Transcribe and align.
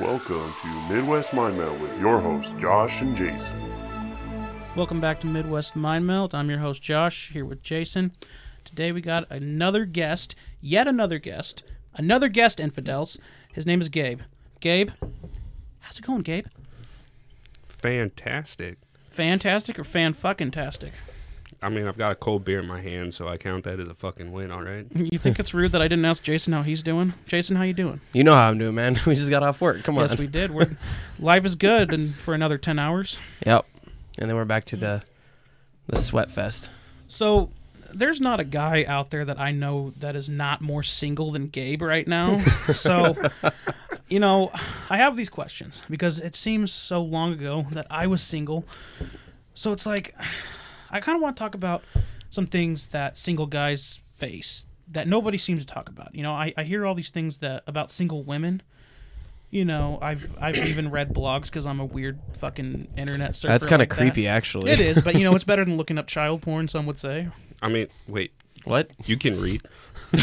Welcome 0.00 0.52
to 0.60 0.92
Midwest 0.92 1.32
Mind 1.32 1.56
Melt 1.56 1.78
with 1.78 2.00
your 2.00 2.18
hosts, 2.18 2.52
Josh 2.60 3.00
and 3.00 3.16
Jason. 3.16 3.60
Welcome 4.74 5.00
back 5.00 5.20
to 5.20 5.28
Midwest 5.28 5.76
Mind 5.76 6.04
Melt. 6.04 6.34
I'm 6.34 6.50
your 6.50 6.58
host 6.58 6.82
Josh 6.82 7.30
here 7.30 7.44
with 7.44 7.62
Jason. 7.62 8.10
Today 8.64 8.90
we 8.90 9.00
got 9.00 9.30
another 9.30 9.84
guest, 9.84 10.34
yet 10.60 10.88
another 10.88 11.20
guest, 11.20 11.62
another 11.94 12.28
guest 12.28 12.58
infidels. 12.58 13.20
His 13.52 13.66
name 13.66 13.80
is 13.80 13.88
Gabe. 13.88 14.22
Gabe, 14.58 14.90
how's 15.78 16.00
it 16.00 16.04
going, 16.04 16.22
Gabe? 16.22 16.46
Fantastic. 17.68 18.78
Fantastic 19.12 19.78
or 19.78 19.84
fan 19.84 20.12
fucking 20.12 20.50
tastic? 20.50 20.92
I 21.64 21.70
mean, 21.70 21.88
I've 21.88 21.96
got 21.96 22.12
a 22.12 22.14
cold 22.14 22.44
beer 22.44 22.58
in 22.60 22.66
my 22.66 22.82
hand, 22.82 23.14
so 23.14 23.26
I 23.26 23.38
count 23.38 23.64
that 23.64 23.80
as 23.80 23.88
a 23.88 23.94
fucking 23.94 24.30
win, 24.32 24.50
all 24.50 24.62
right? 24.62 24.86
You 24.94 25.18
think 25.18 25.40
it's 25.40 25.54
rude 25.54 25.72
that 25.72 25.80
I 25.80 25.88
didn't 25.88 26.04
ask 26.04 26.22
Jason 26.22 26.52
how 26.52 26.62
he's 26.62 26.82
doing? 26.82 27.14
Jason, 27.26 27.56
how 27.56 27.62
you 27.62 27.72
doing? 27.72 28.02
You 28.12 28.22
know 28.22 28.34
how 28.34 28.48
I'm 28.50 28.58
doing, 28.58 28.74
man. 28.74 28.96
We 29.06 29.14
just 29.14 29.30
got 29.30 29.42
off 29.42 29.62
work. 29.62 29.82
Come 29.82 29.96
on. 29.96 30.08
Yes, 30.08 30.18
we 30.18 30.26
did. 30.26 30.50
We're 30.50 30.76
life 31.18 31.46
is 31.46 31.54
good, 31.54 31.92
and 31.94 32.14
for 32.14 32.34
another 32.34 32.58
ten 32.58 32.78
hours. 32.78 33.18
Yep. 33.46 33.64
And 34.18 34.28
then 34.28 34.36
we're 34.36 34.44
back 34.44 34.66
to 34.66 34.76
the 34.76 35.02
the 35.86 35.96
sweat 35.98 36.30
fest. 36.30 36.68
So 37.08 37.48
there's 37.94 38.20
not 38.20 38.40
a 38.40 38.44
guy 38.44 38.84
out 38.86 39.10
there 39.10 39.24
that 39.24 39.40
I 39.40 39.50
know 39.50 39.94
that 40.00 40.16
is 40.16 40.28
not 40.28 40.60
more 40.60 40.82
single 40.82 41.32
than 41.32 41.48
Gabe 41.48 41.80
right 41.80 42.06
now. 42.06 42.42
so 42.74 43.16
you 44.08 44.20
know, 44.20 44.50
I 44.90 44.98
have 44.98 45.16
these 45.16 45.30
questions 45.30 45.82
because 45.88 46.20
it 46.20 46.34
seems 46.34 46.72
so 46.72 47.02
long 47.02 47.32
ago 47.32 47.66
that 47.70 47.86
I 47.90 48.06
was 48.06 48.20
single. 48.20 48.66
So 49.54 49.72
it's 49.72 49.86
like 49.86 50.14
I 50.94 51.00
kind 51.00 51.16
of 51.16 51.22
want 51.22 51.36
to 51.36 51.40
talk 51.40 51.54
about 51.54 51.82
some 52.30 52.46
things 52.46 52.86
that 52.88 53.18
single 53.18 53.46
guys 53.46 54.00
face 54.16 54.66
that 54.88 55.08
nobody 55.08 55.38
seems 55.38 55.64
to 55.64 55.72
talk 55.72 55.88
about. 55.88 56.14
You 56.14 56.22
know, 56.22 56.32
I, 56.32 56.54
I 56.56 56.62
hear 56.62 56.86
all 56.86 56.94
these 56.94 57.10
things 57.10 57.38
that 57.38 57.64
about 57.66 57.90
single 57.90 58.22
women. 58.22 58.62
You 59.50 59.64
know, 59.64 59.98
I've 60.00 60.34
I've 60.40 60.56
even 60.68 60.90
read 60.90 61.12
blogs 61.12 61.44
because 61.44 61.66
I'm 61.66 61.80
a 61.80 61.84
weird 61.84 62.18
fucking 62.38 62.88
internet 62.96 63.34
surfer. 63.36 63.52
That's 63.52 63.66
kind 63.66 63.82
of 63.82 63.88
like 63.88 63.90
that. 63.90 63.96
creepy, 63.96 64.26
actually. 64.28 64.70
It 64.70 64.80
is, 64.80 65.00
but 65.00 65.16
you 65.16 65.24
know, 65.24 65.34
it's 65.34 65.44
better 65.52 65.64
than 65.64 65.76
looking 65.76 65.98
up 65.98 66.06
child 66.06 66.42
porn. 66.42 66.68
Some 66.68 66.86
would 66.86 66.98
say. 66.98 67.28
I 67.60 67.68
mean, 67.68 67.88
wait, 68.06 68.32
What? 68.64 68.90
you 69.06 69.16
can 69.16 69.40
read. 69.40 69.62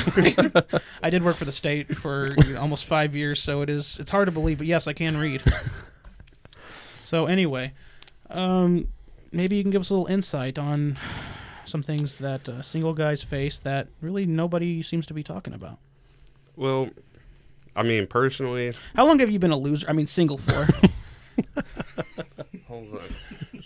I 1.01 1.09
did 1.09 1.23
work 1.23 1.35
for 1.35 1.45
the 1.45 1.51
state 1.51 1.87
for 1.87 2.29
you 2.45 2.53
know, 2.53 2.61
almost 2.61 2.85
five 2.85 3.15
years, 3.15 3.41
so 3.41 3.61
it 3.61 3.69
is 3.69 3.99
it's 3.99 4.11
hard 4.11 4.27
to 4.27 4.31
believe, 4.31 4.59
but 4.59 4.67
yes, 4.67 4.87
I 4.87 4.93
can 4.93 5.17
read. 5.17 5.41
so 7.03 7.25
anyway, 7.25 7.73
um, 8.29 8.87
maybe 9.31 9.55
you 9.55 9.63
can 9.63 9.71
give 9.71 9.81
us 9.81 9.89
a 9.89 9.93
little 9.93 10.07
insight 10.07 10.57
on 10.59 10.97
some 11.65 11.83
things 11.83 12.17
that 12.19 12.47
uh, 12.49 12.61
single 12.61 12.93
guys 12.93 13.23
face 13.23 13.59
that 13.59 13.87
really 14.01 14.25
nobody 14.25 14.81
seems 14.83 15.05
to 15.07 15.13
be 15.13 15.23
talking 15.23 15.53
about. 15.53 15.77
Well, 16.55 16.89
I 17.75 17.83
mean, 17.83 18.07
personally, 18.07 18.73
How 18.95 19.05
long 19.05 19.19
have 19.19 19.29
you 19.29 19.39
been 19.39 19.51
a 19.51 19.57
loser? 19.57 19.89
I 19.89 19.93
mean, 19.93 20.07
single 20.07 20.37
for? 20.37 20.67
hold 22.67 22.87
on. 22.99 23.63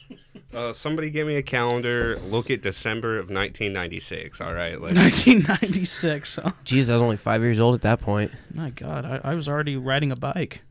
Uh, 0.53 0.71
somebody 0.71 1.09
give 1.09 1.27
me 1.27 1.35
a 1.35 1.41
calendar. 1.41 2.17
Look 2.19 2.49
at 2.49 2.61
December 2.61 3.15
of 3.17 3.25
1996. 3.25 4.39
All 4.39 4.53
right, 4.53 4.79
let's, 4.79 4.95
1996. 4.95 6.39
Oh, 6.39 6.53
Jeez, 6.63 6.89
I 6.89 6.93
was 6.93 7.01
only 7.01 7.17
five 7.17 7.41
years 7.41 7.59
old 7.59 7.75
at 7.75 7.81
that 7.81 7.99
point. 7.99 8.31
my 8.53 8.69
God, 8.69 9.03
I, 9.03 9.31
I 9.31 9.35
was 9.35 9.49
already 9.49 9.75
riding 9.75 10.11
a 10.11 10.15
bike. 10.15 10.61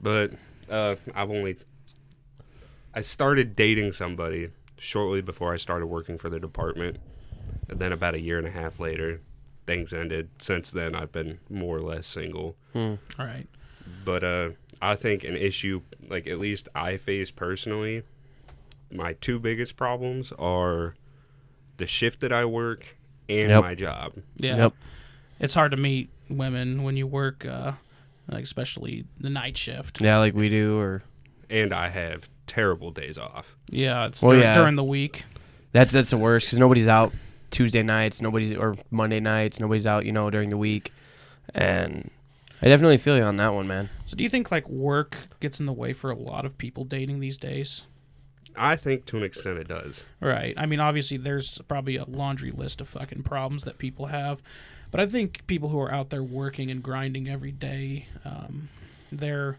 but 0.00 0.32
uh, 0.70 0.94
I've 1.14 1.30
only 1.30 1.56
I 2.94 3.02
started 3.02 3.56
dating 3.56 3.92
somebody 3.92 4.50
shortly 4.78 5.20
before 5.20 5.52
I 5.52 5.56
started 5.56 5.86
working 5.86 6.18
for 6.18 6.28
the 6.30 6.38
department, 6.40 6.98
and 7.68 7.78
then 7.78 7.92
about 7.92 8.14
a 8.14 8.20
year 8.20 8.38
and 8.38 8.46
a 8.46 8.50
half 8.50 8.78
later, 8.78 9.20
things 9.66 9.92
ended. 9.92 10.28
Since 10.38 10.70
then, 10.70 10.94
I've 10.94 11.12
been 11.12 11.38
more 11.50 11.76
or 11.78 11.80
less 11.82 12.06
single. 12.06 12.56
Hmm. 12.72 12.94
All 13.18 13.26
right. 13.26 13.46
but 14.04 14.24
uh 14.24 14.48
i 14.80 14.94
think 14.96 15.24
an 15.24 15.36
issue 15.36 15.80
like 16.08 16.26
at 16.26 16.38
least 16.38 16.68
i 16.74 16.96
face 16.96 17.30
personally 17.30 18.02
my 18.90 19.12
two 19.14 19.38
biggest 19.38 19.76
problems 19.76 20.32
are 20.38 20.94
the 21.76 21.86
shift 21.86 22.20
that 22.20 22.32
i 22.32 22.44
work 22.46 22.96
and 23.28 23.50
Yep. 23.50 23.60
my 23.62 23.74
job 23.74 24.14
Yeah. 24.36 24.56
Yep. 24.56 24.72
It's 25.40 25.54
hard 25.54 25.70
to 25.72 25.76
meet 25.76 26.08
women 26.30 26.82
when 26.82 26.96
you 26.96 27.06
work, 27.06 27.44
uh, 27.44 27.72
like 28.28 28.44
especially 28.44 29.04
the 29.20 29.28
night 29.30 29.56
shift. 29.58 30.00
Yeah, 30.00 30.18
like 30.18 30.34
we 30.34 30.48
do, 30.48 30.78
or 30.78 31.02
and 31.50 31.72
i 31.74 31.88
have 31.88 32.28
terrible 32.46 32.90
days 32.90 33.16
off 33.18 33.56
Yeah, 33.70 34.06
it's 34.06 34.20
Well, 34.22 34.32
dur- 34.32 34.40
yeah. 34.40 34.54
during 34.56 34.76
the 34.76 34.84
week. 34.84 35.24
that's 35.72 35.92
that's 35.92 36.10
the 36.10 36.16
worst 36.18 36.46
because 36.46 36.58
nobody's 36.58 36.88
out 36.88 37.12
Tuesday 37.50 37.82
nights, 37.82 38.20
nobody's 38.20 38.56
or 38.56 38.76
Monday 38.90 39.20
nights, 39.20 39.60
nobody's 39.60 39.86
out, 39.86 40.04
you 40.04 40.12
know, 40.12 40.28
during 40.30 40.50
the 40.50 40.56
week, 40.56 40.92
and 41.54 42.10
I 42.62 42.66
definitely 42.68 42.98
feel 42.98 43.16
you 43.16 43.22
on 43.22 43.36
that 43.36 43.52
one, 43.54 43.66
man. 43.68 43.90
So, 44.06 44.16
do 44.16 44.24
you 44.24 44.30
think 44.30 44.50
like 44.50 44.68
work 44.68 45.16
gets 45.40 45.60
in 45.60 45.66
the 45.66 45.72
way 45.72 45.92
for 45.92 46.10
a 46.10 46.16
lot 46.16 46.44
of 46.44 46.56
people 46.58 46.84
dating 46.84 47.20
these 47.20 47.38
days? 47.38 47.82
i 48.56 48.76
think 48.76 49.04
to 49.04 49.16
an 49.16 49.24
extent 49.24 49.58
it 49.58 49.66
does 49.66 50.04
Right. 50.20 50.54
I 50.56 50.66
mean, 50.66 50.78
obviously, 50.78 51.16
there's 51.16 51.58
probably 51.66 51.96
a 51.96 52.04
laundry 52.04 52.52
list 52.52 52.80
of 52.80 52.88
fucking 52.88 53.24
problems 53.24 53.64
that 53.64 53.78
people 53.78 54.06
have, 54.06 54.42
but 54.92 55.00
I 55.00 55.06
think 55.06 55.44
people 55.48 55.70
who 55.70 55.80
are 55.80 55.90
out 55.92 56.10
there 56.10 56.22
working 56.22 56.70
and 56.70 56.80
grinding 56.80 57.28
every 57.28 57.50
day, 57.50 58.06
um, 58.24 58.68
they're 59.10 59.58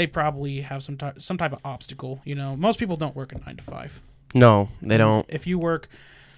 they 0.00 0.06
probably 0.06 0.62
have 0.62 0.82
some 0.82 0.96
type 0.96 1.20
some 1.20 1.36
type 1.36 1.52
of 1.52 1.58
obstacle. 1.62 2.22
You 2.24 2.34
know, 2.34 2.56
most 2.56 2.78
people 2.78 2.96
don't 2.96 3.14
work 3.14 3.32
a 3.32 3.38
nine 3.44 3.56
to 3.58 3.62
five. 3.62 4.00
No, 4.32 4.70
they 4.80 4.96
don't. 4.96 5.26
If 5.28 5.46
you 5.46 5.58
work 5.58 5.88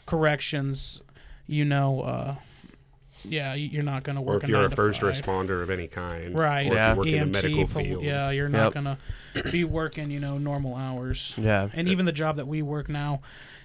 corrections, 0.05 1.01
you 1.47 1.65
know, 1.65 2.01
uh, 2.01 2.35
yeah, 3.25 3.55
you- 3.55 3.69
you're 3.69 3.85
not 3.85 4.03
going 4.03 4.17
to 4.17 4.23
or 4.23 4.25
work. 4.35 4.43
if 4.43 4.49
you're 4.49 4.59
nine 4.63 4.73
a 4.73 4.75
first 4.75 5.01
five. 5.01 5.13
responder 5.15 5.63
of 5.63 5.71
any 5.71 5.87
kind 5.87 6.35
Right. 6.35 6.69
or 6.69 6.75
Yeah. 6.75 6.91
if 6.91 6.97
you 6.97 6.99
work 6.99 7.07
in 7.07 7.19
the 7.21 7.27
medical 7.27 7.67
full- 7.69 7.85
field 7.85 8.03
Yeah, 8.03 8.31
you're 8.31 8.49
not 8.49 8.65
Yep. 8.65 8.75
gonna 8.75 8.99
be 9.53 9.63
working, 9.63 10.11
you 10.11 10.19
know, 10.19 10.39
normal 10.39 10.75
hours. 10.75 11.33
Yeah. 11.37 11.69
And 11.73 11.87
even 11.87 12.05
the 12.05 12.11
job 12.13 12.35
that 12.37 12.49
we 12.49 12.63
work 12.63 12.89
now, 12.89 13.21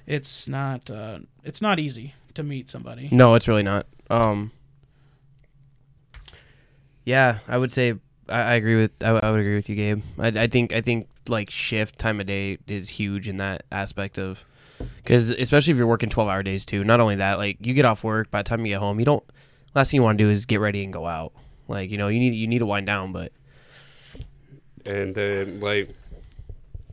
it's 0.05 0.47
not 0.47 0.91
uh, 0.91 1.19
it's 1.43 1.59
not 1.59 1.79
easy 1.79 2.13
to 2.35 2.43
meet 2.43 2.69
somebody. 2.69 3.09
No, 3.11 3.33
it's 3.33 3.47
really 3.47 3.63
not. 3.63 3.87
Um. 4.11 4.51
Yeah, 7.03 7.39
I 7.47 7.57
would 7.57 7.71
say 7.71 7.95
I, 8.29 8.39
I 8.41 8.53
agree 8.55 8.75
with 8.81 8.91
I, 9.01 9.09
I 9.09 9.31
would 9.31 9.39
agree 9.39 9.55
with 9.55 9.69
you, 9.69 9.75
Gabe. 9.75 10.01
I, 10.19 10.27
I 10.27 10.47
think 10.47 10.73
I 10.73 10.81
think 10.81 11.07
like 11.27 11.49
shift 11.49 11.97
time 11.99 12.19
of 12.19 12.27
day 12.27 12.57
is 12.67 12.89
huge 12.89 13.27
in 13.27 13.37
that 13.37 13.63
aspect 13.71 14.17
of 14.19 14.43
because 14.97 15.31
especially 15.31 15.71
if 15.71 15.77
you're 15.77 15.87
working 15.87 16.09
twelve 16.09 16.29
hour 16.29 16.43
days 16.43 16.65
too. 16.65 16.83
Not 16.83 16.99
only 16.99 17.15
that, 17.15 17.37
like 17.37 17.57
you 17.59 17.73
get 17.73 17.85
off 17.85 18.03
work 18.03 18.29
by 18.31 18.39
the 18.41 18.49
time 18.49 18.65
you 18.65 18.73
get 18.73 18.79
home, 18.79 18.99
you 18.99 19.05
don't. 19.05 19.23
Last 19.75 19.91
thing 19.91 19.99
you 19.99 20.03
want 20.03 20.17
to 20.17 20.23
do 20.23 20.29
is 20.29 20.45
get 20.45 20.59
ready 20.59 20.83
and 20.83 20.91
go 20.93 21.05
out. 21.07 21.33
Like 21.67 21.91
you 21.91 21.97
know 21.97 22.07
you 22.07 22.19
need 22.19 22.33
you 22.33 22.47
need 22.47 22.59
to 22.59 22.65
wind 22.65 22.85
down, 22.87 23.11
but 23.11 23.31
and 24.85 25.13
then 25.15 25.59
like 25.59 25.89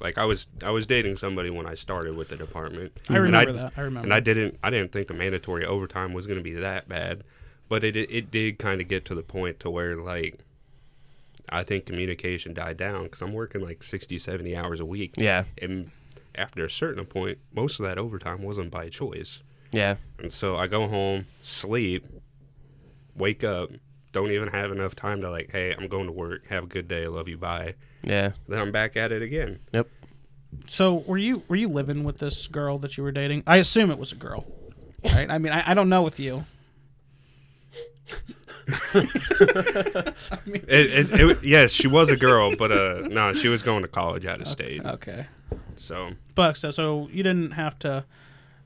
like 0.00 0.18
i 0.18 0.24
was 0.24 0.48
i 0.64 0.70
was 0.70 0.86
dating 0.86 1.14
somebody 1.16 1.50
when 1.50 1.66
i 1.66 1.74
started 1.74 2.16
with 2.16 2.28
the 2.28 2.36
department 2.36 2.92
I 3.08 3.14
And 3.14 3.22
remember 3.22 3.52
that. 3.52 3.72
I 3.76 3.80
remember. 3.82 4.06
and 4.06 4.12
I 4.12 4.18
didn't 4.20 4.58
I 4.62 4.70
didn't 4.70 4.90
think 4.90 5.06
the 5.06 5.14
mandatory 5.14 5.64
overtime 5.64 6.12
was 6.12 6.26
going 6.26 6.38
to 6.38 6.42
be 6.42 6.54
that 6.54 6.88
bad, 6.88 7.22
but 7.68 7.84
it 7.84 7.96
it, 7.96 8.10
it 8.10 8.30
did 8.32 8.58
kind 8.58 8.80
of 8.80 8.88
get 8.88 9.04
to 9.06 9.14
the 9.14 9.22
point 9.22 9.60
to 9.60 9.70
where 9.70 9.94
like 9.96 10.40
I 11.48 11.62
think 11.62 11.86
communication 11.86 12.54
died 12.54 12.76
down 12.76 13.04
because 13.04 13.20
I'm 13.22 13.32
working 13.32 13.60
like 13.60 13.82
60, 13.82 14.18
70 14.18 14.56
hours 14.56 14.80
a 14.80 14.84
week, 14.86 15.14
yeah, 15.16 15.44
and 15.60 15.90
after 16.34 16.64
a 16.64 16.70
certain 16.70 17.04
point, 17.06 17.38
most 17.54 17.78
of 17.78 17.86
that 17.86 17.98
overtime 17.98 18.42
wasn't 18.42 18.70
by 18.70 18.88
choice, 18.88 19.42
yeah, 19.72 19.96
and 20.18 20.32
so 20.32 20.56
I 20.56 20.66
go 20.66 20.88
home, 20.88 21.26
sleep, 21.42 22.06
wake 23.16 23.44
up, 23.44 23.70
don't 24.12 24.30
even 24.30 24.48
have 24.48 24.70
enough 24.72 24.94
time 24.94 25.20
to 25.20 25.30
like, 25.30 25.50
hey, 25.52 25.74
I'm 25.76 25.88
going 25.88 26.06
to 26.06 26.12
work, 26.12 26.46
have 26.48 26.64
a 26.64 26.66
good 26.66 26.88
day, 26.88 27.06
love 27.08 27.28
you, 27.28 27.36
bye. 27.36 27.74
yeah. 28.02 28.32
Then 28.48 28.58
I'm 28.60 28.72
back 28.72 28.96
at 28.96 29.12
it 29.12 29.22
again. 29.22 29.58
Yep. 29.72 29.88
So 30.66 30.94
were 30.94 31.18
you 31.18 31.42
were 31.48 31.56
you 31.56 31.68
living 31.68 32.04
with 32.04 32.18
this 32.18 32.46
girl 32.46 32.78
that 32.78 32.96
you 32.96 33.02
were 33.02 33.10
dating? 33.10 33.42
I 33.46 33.56
assume 33.56 33.90
it 33.90 33.98
was 33.98 34.12
a 34.12 34.14
girl, 34.16 34.46
right? 35.04 35.28
I 35.28 35.38
mean, 35.38 35.52
I, 35.52 35.72
I 35.72 35.74
don't 35.74 35.88
know 35.88 36.02
with 36.02 36.20
you. 36.20 36.44
It, 40.46 41.10
it, 41.12 41.20
it, 41.20 41.44
yes, 41.44 41.70
she 41.70 41.86
was 41.86 42.10
a 42.10 42.16
girl, 42.16 42.54
but 42.56 42.72
uh, 42.72 43.06
no, 43.08 43.32
she 43.32 43.48
was 43.48 43.62
going 43.62 43.82
to 43.82 43.88
college 43.88 44.26
out 44.26 44.40
of 44.40 44.48
state. 44.48 44.84
Okay, 44.84 45.26
So 45.76 46.12
but 46.34 46.56
so 46.56 46.70
so 46.70 47.08
you 47.12 47.22
didn't 47.22 47.52
have 47.52 47.78
to. 47.80 48.04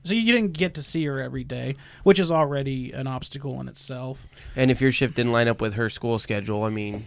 So 0.05 0.13
you 0.13 0.31
didn't 0.31 0.53
get 0.53 0.73
to 0.75 0.83
see 0.83 1.05
her 1.05 1.21
every 1.21 1.43
day, 1.43 1.75
which 2.03 2.19
is 2.19 2.31
already 2.31 2.93
an 2.93 3.05
obstacle 3.05 3.59
in 3.59 3.67
itself. 3.67 4.27
And 4.55 4.71
if 4.71 4.79
your 4.79 4.91
shift 4.93 5.15
didn't 5.15 5.33
line 5.33 5.49
up 5.49 5.59
with 5.59 5.73
her 5.73 5.89
school 5.89 6.17
schedule, 6.19 6.63
I 6.63 6.69
mean, 6.69 7.05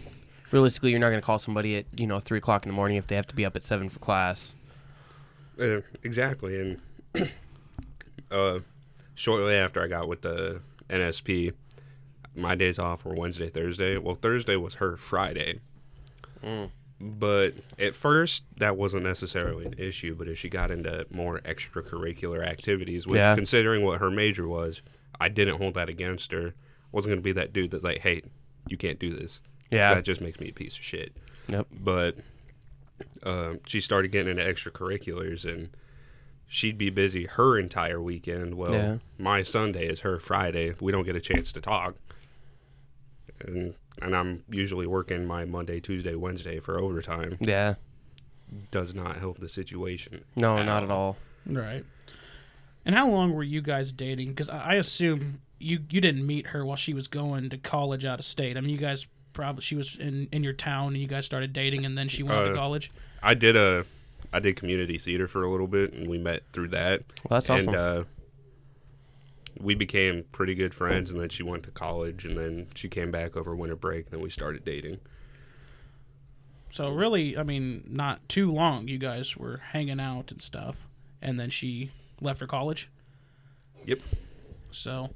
realistically, 0.51 0.91
you're 0.91 0.99
not 0.99 1.09
going 1.09 1.19
to 1.19 1.25
call 1.25 1.39
somebody 1.39 1.75
at 1.77 1.85
you 1.99 2.05
know 2.05 2.19
three 2.19 2.37
o'clock 2.37 2.63
in 2.63 2.69
the 2.69 2.75
morning 2.75 2.97
if 2.97 3.07
they 3.07 3.15
have 3.15 3.27
to 3.27 3.35
be 3.35 3.45
up 3.45 3.55
at 3.55 3.63
seven 3.63 3.89
for 3.89 3.99
class. 3.99 4.53
Uh, 5.59 5.81
exactly, 6.03 6.77
and 7.15 7.31
uh, 8.31 8.59
shortly 9.15 9.55
after 9.55 9.83
I 9.83 9.87
got 9.87 10.07
with 10.07 10.21
the 10.21 10.61
NSP, 10.89 11.53
my 12.35 12.55
days 12.55 12.79
off 12.79 13.05
were 13.05 13.13
Wednesday, 13.15 13.49
Thursday. 13.49 13.97
Well, 13.97 14.15
Thursday 14.15 14.55
was 14.55 14.75
her 14.75 14.97
Friday, 14.97 15.59
Mm. 16.43 16.71
but 16.99 17.53
at 17.79 17.95
first 17.95 18.43
that 18.57 18.75
wasn't 18.77 19.03
necessarily 19.03 19.65
an 19.65 19.75
issue. 19.77 20.15
But 20.15 20.27
as 20.27 20.37
she 20.39 20.49
got 20.49 20.71
into 20.71 21.05
more 21.11 21.39
extracurricular 21.41 22.45
activities, 22.45 23.05
which, 23.07 23.17
Yeah. 23.19 23.35
considering 23.35 23.83
what 23.83 23.99
her 23.99 24.09
major 24.11 24.47
was, 24.47 24.81
I 25.19 25.29
didn't 25.29 25.57
hold 25.57 25.73
that 25.75 25.89
against 25.89 26.31
her. 26.31 26.53
wasn't 26.91 27.09
going 27.09 27.19
to 27.19 27.23
be 27.23 27.31
that 27.31 27.51
dude 27.53 27.71
that's 27.71 27.83
like, 27.83 28.01
"Hey, 28.01 28.21
you 28.67 28.77
can't 28.77 28.99
do 28.99 29.09
this." 29.09 29.41
Yeah. 29.71 29.95
that 29.95 30.03
just 30.05 30.21
makes 30.21 30.39
me 30.39 30.49
a 30.49 30.53
piece 30.53 30.77
of 30.77 30.83
shit. 30.83 31.17
Yep. 31.47 31.65
But 31.71 32.17
um, 33.23 33.59
she 33.65 33.81
started 33.81 34.11
getting 34.11 34.37
into 34.37 34.43
extracurriculars, 34.43 35.43
and 35.51 35.69
she'd 36.45 36.77
be 36.77 36.91
busy 36.91 37.25
her 37.25 37.57
entire 37.57 37.99
weekend. 37.99 38.55
Well, 38.55 38.73
Yeah. 38.73 38.97
my 39.17 39.41
Sunday 39.41 39.87
is 39.87 40.01
her 40.01 40.19
Friday. 40.19 40.75
We 40.79 40.91
don't 40.91 41.03
get 41.05 41.15
a 41.15 41.19
chance 41.21 41.51
to 41.53 41.61
talk, 41.61 41.95
and 43.41 43.73
and 44.01 44.15
I'm 44.15 44.43
usually 44.49 44.87
working 44.87 45.25
my 45.25 45.45
Monday, 45.45 45.79
Tuesday, 45.79 46.15
Wednesday 46.15 46.59
for 46.59 46.79
overtime. 46.79 47.37
Yeah. 47.39 47.75
Does 48.71 48.93
not 48.93 49.17
help 49.17 49.39
the 49.39 49.49
situation. 49.49 50.23
No, 50.35 50.61
not 50.61 50.83
at 50.83 50.91
all. 50.91 51.17
Right. 51.45 51.83
And 52.85 52.93
how 52.95 53.09
long 53.09 53.33
were 53.33 53.43
you 53.43 53.61
guys 53.61 53.91
dating? 53.91 54.29
Because 54.29 54.49
I 54.49 54.59
I 54.59 54.73
assume 54.75 55.39
you 55.59 55.79
you 55.89 56.01
didn't 56.01 56.25
meet 56.25 56.47
her 56.47 56.65
while 56.65 56.75
she 56.75 56.93
was 56.93 57.07
going 57.07 57.49
to 57.49 57.57
college 57.57 58.05
out 58.05 58.19
of 58.19 58.25
state. 58.25 58.57
I 58.57 58.61
mean, 58.61 58.69
you 58.69 58.77
guys 58.77 59.07
probably 59.33 59.61
she 59.61 59.75
was 59.75 59.95
in 59.99 60.27
in 60.31 60.43
your 60.43 60.53
town 60.53 60.93
and 60.93 60.97
you 60.97 61.07
guys 61.07 61.25
started 61.25 61.53
dating, 61.53 61.85
and 61.85 61.97
then 61.97 62.09
she 62.09 62.21
went 62.23 62.37
off 62.39 62.45
to 62.47 62.51
Uh, 62.53 62.55
college. 62.55 62.91
I 63.23 63.33
did 63.33 63.55
a 63.55 63.85
I 64.31 64.39
did 64.39 64.55
community 64.55 64.97
theater 64.97 65.27
for 65.27 65.43
a 65.43 65.49
little 65.51 65.67
bit, 65.67 65.93
and 65.93 66.07
we 66.09 66.17
met 66.17 66.43
through 66.53 66.69
that. 66.69 67.01
Well, 67.29 67.39
that's 67.39 67.49
awesome. 67.49 67.69
and 67.69 67.77
uh, 67.77 68.03
we 69.59 69.75
became 69.75 70.23
pretty 70.31 70.55
good 70.55 70.73
friends. 70.73 71.09
And 71.11 71.19
then 71.19 71.29
she 71.29 71.43
went 71.43 71.63
to 71.63 71.71
college, 71.71 72.25
and 72.25 72.37
then 72.37 72.67
she 72.75 72.89
came 72.89 73.11
back 73.11 73.35
over 73.35 73.55
winter 73.55 73.75
break. 73.75 74.05
And 74.05 74.13
then 74.13 74.21
we 74.21 74.29
started 74.29 74.63
dating. 74.63 74.99
So 76.71 76.89
really, 76.89 77.37
I 77.37 77.43
mean, 77.43 77.83
not 77.87 78.27
too 78.27 78.51
long. 78.51 78.87
You 78.87 78.97
guys 78.97 79.37
were 79.37 79.57
hanging 79.57 79.99
out 79.99 80.31
and 80.31 80.41
stuff, 80.41 80.87
and 81.21 81.39
then 81.39 81.51
she 81.51 81.91
left 82.19 82.39
for 82.39 82.47
college. 82.47 82.89
Yep. 83.85 83.99
So, 84.71 85.11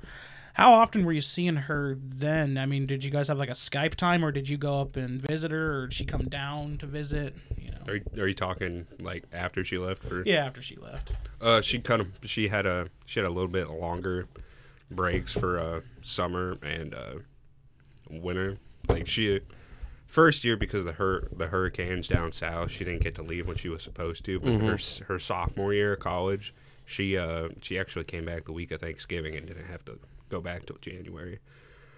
how 0.57 0.73
often 0.73 1.05
were 1.05 1.13
you 1.13 1.21
seeing 1.21 1.55
her 1.55 1.99
then? 2.01 2.57
I 2.57 2.65
mean, 2.65 2.87
did 2.87 3.03
you 3.03 3.11
guys 3.11 3.27
have 3.27 3.37
like 3.37 3.49
a 3.49 3.53
Skype 3.53 3.93
time, 3.93 4.25
or 4.25 4.31
did 4.31 4.49
you 4.49 4.57
go 4.57 4.81
up 4.81 4.95
and 4.95 5.21
visit 5.21 5.51
her, 5.51 5.81
or 5.81 5.87
did 5.87 5.93
she 5.93 6.03
come 6.03 6.27
down 6.29 6.79
to 6.79 6.87
visit? 6.87 7.35
You 7.55 7.69
know. 7.69 7.77
Are 7.87 7.95
you, 7.97 8.03
are 8.17 8.27
you 8.27 8.33
talking 8.33 8.87
like 8.99 9.25
after 9.31 9.63
she 9.63 9.77
left 9.77 10.03
for? 10.03 10.23
Yeah, 10.25 10.47
after 10.47 10.63
she 10.63 10.75
left. 10.75 11.11
Uh, 11.39 11.61
she 11.61 11.77
kind 11.77 12.01
of 12.01 12.07
she 12.23 12.47
had 12.47 12.65
a 12.65 12.87
she 13.05 13.19
had 13.19 13.27
a 13.27 13.29
little 13.29 13.47
bit 13.47 13.69
longer 13.69 14.27
breaks 14.89 15.31
for 15.31 15.59
uh 15.59 15.81
summer 16.01 16.57
and 16.63 16.95
uh 16.95 17.19
winter. 18.09 18.57
Like 18.89 19.05
she 19.05 19.41
first 20.07 20.43
year 20.43 20.57
because 20.57 20.85
the 20.85 20.93
hur 20.93 21.27
the 21.31 21.47
hurricanes 21.47 22.07
down 22.07 22.31
south, 22.31 22.71
she 22.71 22.83
didn't 22.83 23.03
get 23.03 23.13
to 23.15 23.21
leave 23.21 23.47
when 23.47 23.57
she 23.57 23.69
was 23.69 23.83
supposed 23.83 24.25
to. 24.25 24.39
But 24.39 24.59
her 24.61 24.79
her 25.07 25.19
sophomore 25.19 25.75
year 25.75 25.93
of 25.93 25.99
college, 25.99 26.55
she 26.83 27.15
uh 27.15 27.49
she 27.61 27.77
actually 27.77 28.05
came 28.05 28.25
back 28.25 28.45
the 28.45 28.53
week 28.53 28.71
of 28.71 28.81
Thanksgiving 28.81 29.35
and 29.35 29.45
didn't 29.45 29.67
have 29.67 29.85
to 29.85 29.99
go 30.29 30.41
back 30.41 30.65
till 30.65 30.77
January. 30.81 31.39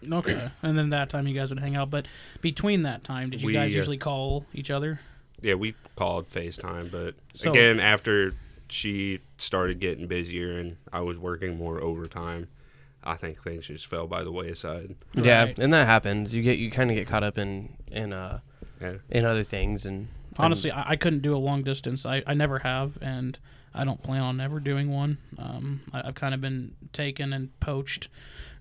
Okay. 0.10 0.50
and 0.64 0.78
then 0.78 0.90
that 0.90 1.10
time 1.10 1.28
you 1.28 1.34
guys 1.34 1.50
would 1.50 1.60
hang 1.60 1.76
out. 1.76 1.90
But 1.90 2.08
between 2.42 2.84
that 2.84 3.04
time, 3.04 3.30
did 3.30 3.42
you 3.42 3.48
We, 3.48 3.54
guys 3.54 3.74
uh, 3.74 3.76
usually 3.78 3.98
call 3.98 4.46
each 4.54 4.70
other? 4.72 5.00
Yeah, 5.42 5.54
we 5.56 5.76
called 5.96 6.30
FaceTime, 6.30 6.92
but 6.92 7.16
So- 7.34 7.52
again 7.52 7.80
after 7.80 8.34
she 8.70 9.20
started 9.38 9.80
getting 9.80 10.06
busier 10.08 10.58
and 10.60 10.78
I 10.94 11.00
was 11.02 11.18
working 11.18 11.58
more 11.58 11.82
overtime, 11.82 12.48
I 13.04 13.16
think 13.16 13.42
things 13.42 13.68
just 13.68 13.88
fell 13.88 14.06
by 14.08 14.24
the 14.24 14.32
wayside. 14.32 14.96
Yeah, 15.16 15.46
Right. 15.46 15.60
and 15.60 15.74
that 15.74 15.86
happens. 15.86 16.34
You 16.34 16.44
get 16.44 16.60
you 16.60 16.70
kind 16.70 16.92
of 16.92 16.96
get 16.96 17.08
caught 17.08 17.24
up 17.24 17.38
in 17.38 17.70
in 17.92 18.14
uh 18.14 18.40
Yeah. 18.82 18.96
in 19.10 19.26
other 19.26 19.44
things 19.44 19.86
and 19.86 20.10
Honestly, 20.38 20.72
I, 20.72 20.92
I 20.92 20.96
couldn't 20.96 21.22
do 21.22 21.36
a 21.36 21.38
long 21.40 21.64
distance. 21.64 22.06
I, 22.06 22.24
I 22.26 22.34
never 22.34 22.60
have, 22.60 22.98
and 23.02 23.38
I 23.74 23.84
don't 23.84 24.02
plan 24.02 24.22
on 24.22 24.40
ever 24.40 24.60
doing 24.60 24.92
one. 24.92 25.18
Um, 25.38 25.82
I, 25.94 26.08
I've 26.08 26.16
kind 26.16 26.34
of 26.34 26.42
been 26.42 26.76
taken 26.94 27.34
and 27.34 27.58
poached. 27.60 28.08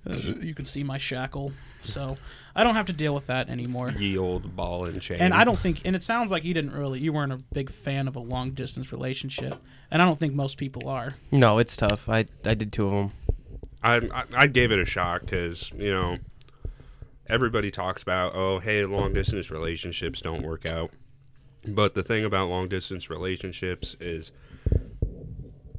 Uh, 0.08 0.14
you 0.14 0.54
can 0.54 0.64
see 0.64 0.82
my 0.84 0.96
shackle, 0.96 1.52
so 1.82 2.16
I 2.54 2.62
don't 2.62 2.74
have 2.74 2.86
to 2.86 2.92
deal 2.92 3.14
with 3.14 3.26
that 3.26 3.48
anymore. 3.48 3.90
ye 3.90 4.16
old 4.16 4.54
ball 4.54 4.86
and 4.86 5.02
chain. 5.02 5.18
And 5.20 5.34
I 5.34 5.44
don't 5.44 5.58
think, 5.58 5.82
and 5.84 5.96
it 5.96 6.02
sounds 6.02 6.30
like 6.30 6.44
you 6.44 6.54
didn't 6.54 6.72
really, 6.72 7.00
you 7.00 7.12
weren't 7.12 7.32
a 7.32 7.38
big 7.52 7.70
fan 7.70 8.06
of 8.08 8.14
a 8.16 8.20
long 8.20 8.52
distance 8.52 8.92
relationship, 8.92 9.60
and 9.90 10.00
I 10.00 10.04
don't 10.04 10.18
think 10.18 10.34
most 10.34 10.56
people 10.56 10.88
are. 10.88 11.14
no, 11.32 11.58
it's 11.58 11.76
tough. 11.76 12.08
I 12.08 12.26
I 12.44 12.54
did 12.54 12.72
two 12.72 12.86
of 12.86 12.92
them. 12.92 13.12
I, 13.82 13.96
I 13.96 14.24
I 14.34 14.46
gave 14.46 14.72
it 14.72 14.78
a 14.78 14.84
shot 14.84 15.22
because 15.22 15.72
you 15.76 15.90
know 15.90 16.18
everybody 17.28 17.70
talks 17.70 18.02
about 18.02 18.34
oh 18.34 18.58
hey 18.60 18.84
long 18.84 19.12
distance 19.12 19.50
relationships 19.50 20.20
don't 20.20 20.42
work 20.42 20.64
out, 20.64 20.90
but 21.66 21.94
the 21.94 22.02
thing 22.02 22.24
about 22.24 22.48
long 22.48 22.68
distance 22.68 23.10
relationships 23.10 23.96
is 24.00 24.32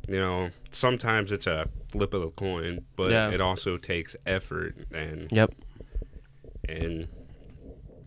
you 0.10 0.20
know 0.20 0.50
sometimes 0.72 1.32
it's 1.32 1.48
a 1.48 1.68
flip 1.92 2.14
of 2.14 2.22
the 2.22 2.30
coin, 2.32 2.86
but 2.96 3.12
Yeah. 3.12 3.30
it 3.32 3.42
also 3.42 3.78
takes 3.78 4.16
effort 4.26 4.76
and 4.92 5.32
Yep. 5.32 5.54
and 6.68 7.08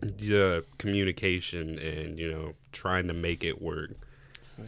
the 0.00 0.64
communication 0.78 1.78
and 1.78 2.18
you 2.18 2.30
know 2.30 2.54
trying 2.72 3.06
to 3.08 3.14
make 3.14 3.44
it 3.44 3.60
work. 3.62 3.90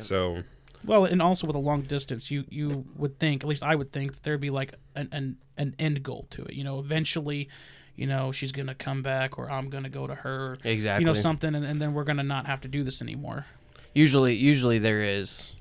So 0.02 0.42
Well, 0.84 1.04
and 1.04 1.20
also 1.22 1.46
with 1.46 1.56
a 1.56 1.60
long 1.60 1.82
distance, 1.82 2.30
you 2.30 2.44
you 2.48 2.84
would 2.96 3.18
think, 3.18 3.42
at 3.42 3.48
least 3.48 3.62
I 3.62 3.74
would 3.74 3.92
think, 3.92 4.12
that 4.12 4.22
there'd 4.22 4.40
be 4.40 4.50
like 4.50 4.74
an 4.94 5.08
an, 5.12 5.36
an 5.56 5.74
end 5.78 6.02
goal 6.02 6.26
to 6.30 6.44
it. 6.44 6.54
You 6.54 6.64
know, 6.64 6.78
eventually, 6.78 7.48
you 7.96 8.06
know, 8.06 8.32
she's 8.32 8.52
gonna 8.52 8.74
come 8.74 9.02
back, 9.02 9.38
or 9.38 9.50
I'm 9.50 9.70
gonna 9.70 9.88
go 9.88 10.06
to 10.06 10.14
her. 10.14 10.58
Exactly. 10.64 11.02
You 11.02 11.06
know, 11.06 11.14
something, 11.20 11.54
and, 11.54 11.64
and 11.64 11.80
then 11.80 11.94
we're 11.94 12.04
gonna 12.04 12.22
not 12.22 12.46
have 12.46 12.60
to 12.62 12.68
do 12.68 12.82
this 12.84 13.00
anymore. 13.02 13.46
Usually 13.94 14.34
usually 14.34 14.78
there 14.78 15.02
is. 15.02 15.52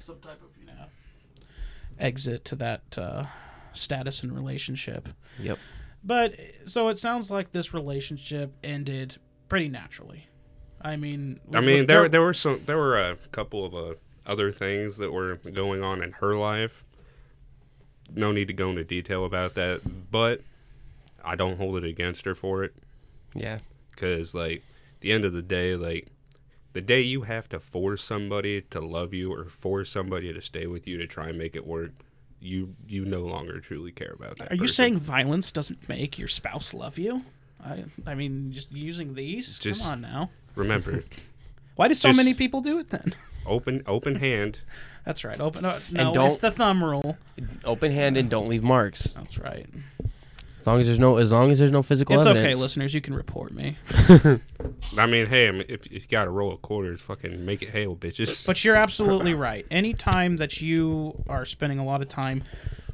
Some 0.00 0.16
type 0.20 0.40
of 0.42 0.48
you 0.53 0.53
know 0.53 0.53
exit 1.98 2.44
to 2.46 2.56
that 2.56 2.98
uh, 2.98 3.24
status 3.72 4.22
and 4.22 4.34
relationship. 4.34 5.08
Yep. 5.38 5.58
But 6.02 6.34
so 6.66 6.88
it 6.88 6.98
sounds 6.98 7.30
like 7.30 7.52
this 7.52 7.72
relationship 7.72 8.52
ended 8.62 9.16
pretty 9.48 9.68
naturally. 9.68 10.28
I 10.80 10.96
mean, 10.96 11.40
I 11.54 11.60
mean, 11.60 11.78
was 11.78 11.86
there 11.86 12.08
there 12.08 12.20
were 12.22 12.34
some 12.34 12.60
there 12.66 12.76
were 12.76 12.98
a 12.98 13.16
couple 13.32 13.64
of 13.64 13.74
uh, 13.74 13.94
other 14.26 14.52
things 14.52 14.98
that 14.98 15.12
were 15.12 15.36
going 15.36 15.82
on 15.82 16.02
in 16.02 16.12
her 16.12 16.36
life. 16.36 16.84
No 18.14 18.32
need 18.32 18.48
to 18.48 18.54
go 18.54 18.68
into 18.70 18.84
detail 18.84 19.24
about 19.24 19.54
that, 19.54 19.80
but 20.10 20.42
I 21.24 21.36
don't 21.36 21.56
hold 21.56 21.76
it 21.78 21.84
against 21.84 22.26
her 22.26 22.34
for 22.34 22.62
it 22.64 22.74
Yeah. 23.34 23.58
because, 23.90 24.34
like, 24.34 24.62
the 25.00 25.10
end 25.10 25.24
of 25.24 25.32
the 25.32 25.40
day, 25.40 25.74
like, 25.74 26.08
the 26.74 26.82
day 26.82 27.00
you 27.00 27.22
have 27.22 27.48
to 27.48 27.58
force 27.58 28.04
somebody 28.04 28.60
to 28.60 28.80
love 28.80 29.14
you 29.14 29.32
or 29.32 29.46
force 29.46 29.90
somebody 29.90 30.32
to 30.32 30.42
stay 30.42 30.66
with 30.66 30.86
you 30.86 30.98
to 30.98 31.06
try 31.06 31.28
and 31.30 31.38
make 31.38 31.56
it 31.56 31.66
work, 31.66 31.92
you 32.40 32.74
you 32.86 33.04
no 33.06 33.20
longer 33.22 33.58
truly 33.60 33.90
care 33.92 34.12
about 34.12 34.36
that. 34.36 34.52
Are 34.52 34.56
you 34.56 34.68
saying 34.68 34.98
violence 34.98 35.50
doesn't 35.50 35.88
make 35.88 36.18
your 36.18 36.28
spouse 36.28 36.74
love 36.74 36.98
you? 36.98 37.22
I 37.64 37.84
I 38.06 38.14
mean, 38.14 38.52
just 38.52 38.70
using 38.72 39.14
these. 39.14 39.56
Just- 39.56 39.82
Come 39.82 39.92
on 39.92 40.00
now. 40.02 40.30
Remember, 40.54 41.02
Why 41.76 41.88
do 41.88 41.94
so 41.94 42.10
just- 42.10 42.16
many 42.18 42.34
people 42.34 42.60
do 42.60 42.78
it 42.78 42.90
then? 42.90 43.14
open 43.46 43.82
open 43.86 44.16
hand. 44.16 44.58
That's 45.04 45.22
right. 45.24 45.38
Open. 45.40 45.64
Uh, 45.64 45.80
no, 45.90 46.12
don't- 46.14 46.28
it's 46.28 46.38
the 46.38 46.50
thumb 46.50 46.82
rule. 46.84 47.16
Open 47.64 47.92
hand 47.92 48.16
and 48.16 48.28
don't 48.30 48.48
leave 48.48 48.62
marks. 48.62 49.04
That's 49.12 49.38
right. 49.38 49.66
As 50.64 50.66
long 50.66 50.80
as 50.80 50.86
there's 50.86 50.98
no 50.98 51.18
as 51.18 51.30
long 51.30 51.50
as 51.50 51.58
there's 51.58 51.70
no 51.70 51.82
physical 51.82 52.16
It's 52.16 52.24
evidence. 52.24 52.54
okay, 52.54 52.58
listeners. 52.58 52.94
You 52.94 53.02
can 53.02 53.12
report 53.12 53.52
me. 53.52 53.76
I 54.96 55.04
mean, 55.06 55.26
hey, 55.26 55.46
I 55.48 55.50
mean, 55.50 55.66
if, 55.68 55.84
if 55.88 56.04
you 56.04 56.08
got 56.08 56.24
to 56.24 56.30
roll 56.30 56.54
a 56.54 56.56
quarters, 56.56 57.02
fucking 57.02 57.44
make 57.44 57.62
it 57.62 57.68
hail, 57.68 57.94
bitches. 57.94 58.46
But 58.46 58.64
you're 58.64 58.74
absolutely 58.74 59.34
right. 59.34 59.66
Any 59.70 59.92
time 59.92 60.38
that 60.38 60.62
you 60.62 61.22
are 61.28 61.44
spending 61.44 61.78
a 61.78 61.84
lot 61.84 62.00
of 62.00 62.08
time 62.08 62.44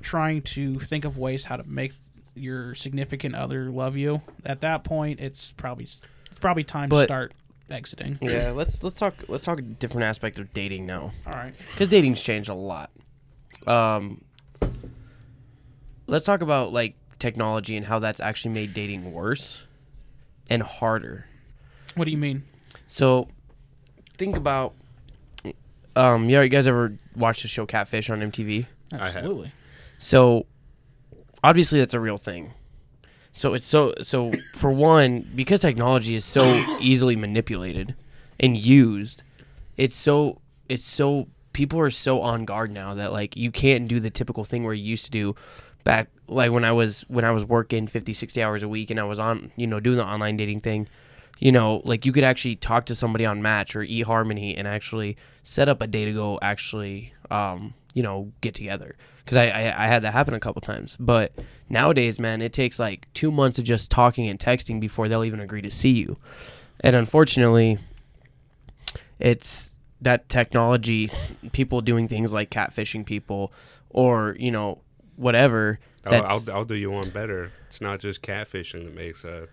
trying 0.02 0.42
to 0.42 0.80
think 0.80 1.04
of 1.04 1.16
ways 1.16 1.44
how 1.44 1.58
to 1.58 1.62
make 1.62 1.92
your 2.34 2.74
significant 2.74 3.36
other 3.36 3.70
love 3.70 3.96
you, 3.96 4.22
at 4.44 4.62
that 4.62 4.82
point, 4.82 5.20
it's 5.20 5.52
probably 5.52 5.84
it's 5.84 6.00
probably 6.40 6.64
time 6.64 6.90
to 6.90 7.04
start 7.04 7.34
exiting. 7.70 8.18
Yeah, 8.20 8.50
let's 8.50 8.82
let's 8.82 8.96
talk 8.96 9.14
let's 9.28 9.44
talk 9.44 9.60
a 9.60 9.62
different 9.62 10.06
aspect 10.06 10.40
of 10.40 10.52
dating 10.52 10.86
now. 10.86 11.12
All 11.24 11.34
right. 11.34 11.54
because 11.70 11.86
dating's 11.86 12.20
changed 12.20 12.48
a 12.48 12.54
lot. 12.54 12.90
Um, 13.64 14.24
let's 16.08 16.24
talk 16.26 16.42
about 16.42 16.72
like 16.72 16.96
technology 17.20 17.76
and 17.76 17.86
how 17.86 17.98
that's 17.98 18.20
actually 18.20 18.52
made 18.52 18.74
dating 18.74 19.12
worse 19.12 19.64
and 20.48 20.62
harder. 20.62 21.26
What 21.94 22.06
do 22.06 22.10
you 22.10 22.18
mean? 22.18 22.44
So, 22.86 23.28
think 24.18 24.36
about, 24.36 24.74
um, 25.94 26.28
yeah, 26.28 26.42
you 26.42 26.48
guys 26.48 26.66
ever 26.66 26.96
watched 27.14 27.42
the 27.42 27.48
show 27.48 27.66
Catfish 27.66 28.10
on 28.10 28.20
MTV? 28.20 28.66
Absolutely. 28.92 29.52
So, 29.98 30.46
obviously, 31.44 31.78
that's 31.78 31.94
a 31.94 32.00
real 32.00 32.18
thing. 32.18 32.54
So 33.32 33.54
it's 33.54 33.64
so 33.64 33.94
so 34.00 34.32
for 34.56 34.72
one 34.72 35.24
because 35.34 35.60
technology 35.60 36.16
is 36.16 36.24
so 36.24 36.42
easily 36.80 37.14
manipulated 37.14 37.94
and 38.40 38.56
used, 38.56 39.22
it's 39.76 39.96
so 39.96 40.40
it's 40.68 40.82
so 40.82 41.28
people 41.52 41.78
are 41.78 41.90
so 41.90 42.22
on 42.22 42.44
guard 42.44 42.72
now 42.72 42.94
that 42.94 43.12
like 43.12 43.36
you 43.36 43.50
can't 43.52 43.86
do 43.86 44.00
the 44.00 44.10
typical 44.10 44.44
thing 44.44 44.64
where 44.64 44.74
you 44.74 44.84
used 44.84 45.04
to 45.04 45.10
do 45.10 45.34
back 45.84 46.08
like 46.30 46.52
when 46.52 46.64
I 46.64 46.72
was 46.72 47.02
when 47.08 47.24
I 47.24 47.30
was 47.30 47.44
working 47.44 47.86
50 47.86 48.12
60 48.12 48.42
hours 48.42 48.62
a 48.62 48.68
week 48.68 48.90
and 48.90 48.98
I 48.98 49.04
was 49.04 49.18
on 49.18 49.52
you 49.56 49.66
know 49.66 49.80
doing 49.80 49.96
the 49.96 50.06
online 50.06 50.36
dating 50.36 50.60
thing 50.60 50.88
you 51.38 51.52
know 51.52 51.82
like 51.84 52.06
you 52.06 52.12
could 52.12 52.24
actually 52.24 52.56
talk 52.56 52.86
to 52.86 52.94
somebody 52.94 53.26
on 53.26 53.42
match 53.42 53.74
or 53.76 53.80
eHarmony 53.80 54.54
and 54.56 54.68
actually 54.68 55.16
set 55.42 55.68
up 55.68 55.80
a 55.80 55.86
day 55.86 56.04
to 56.04 56.12
go 56.12 56.38
actually 56.42 57.12
um 57.30 57.74
you 57.94 58.02
know, 58.02 58.32
get 58.40 58.54
together. 58.54 58.96
Because 59.24 59.36
I, 59.36 59.48
I 59.48 59.84
I 59.84 59.86
had 59.86 60.02
that 60.02 60.12
happen 60.12 60.34
a 60.34 60.40
couple 60.40 60.60
times. 60.62 60.96
But 60.98 61.32
nowadays, 61.68 62.18
man, 62.18 62.42
it 62.42 62.52
takes 62.52 62.78
like 62.78 63.12
two 63.14 63.30
months 63.30 63.58
of 63.58 63.64
just 63.64 63.90
talking 63.90 64.28
and 64.28 64.38
texting 64.38 64.80
before 64.80 65.08
they'll 65.08 65.24
even 65.24 65.40
agree 65.40 65.62
to 65.62 65.70
see 65.70 65.90
you. 65.90 66.18
And 66.80 66.96
unfortunately, 66.96 67.78
it's 69.18 69.72
that 70.00 70.28
technology, 70.28 71.10
people 71.52 71.80
doing 71.80 72.08
things 72.08 72.32
like 72.32 72.50
catfishing 72.50 73.04
people, 73.04 73.52
or 73.90 74.36
you 74.38 74.50
know, 74.50 74.80
whatever. 75.16 75.78
I'll, 76.06 76.24
I'll, 76.26 76.42
I'll 76.52 76.64
do 76.64 76.74
you 76.74 76.90
one 76.90 77.10
better. 77.10 77.52
It's 77.66 77.80
not 77.80 78.00
just 78.00 78.22
catfishing 78.22 78.84
that 78.84 78.94
makes 78.94 79.24
uh, 79.24 79.46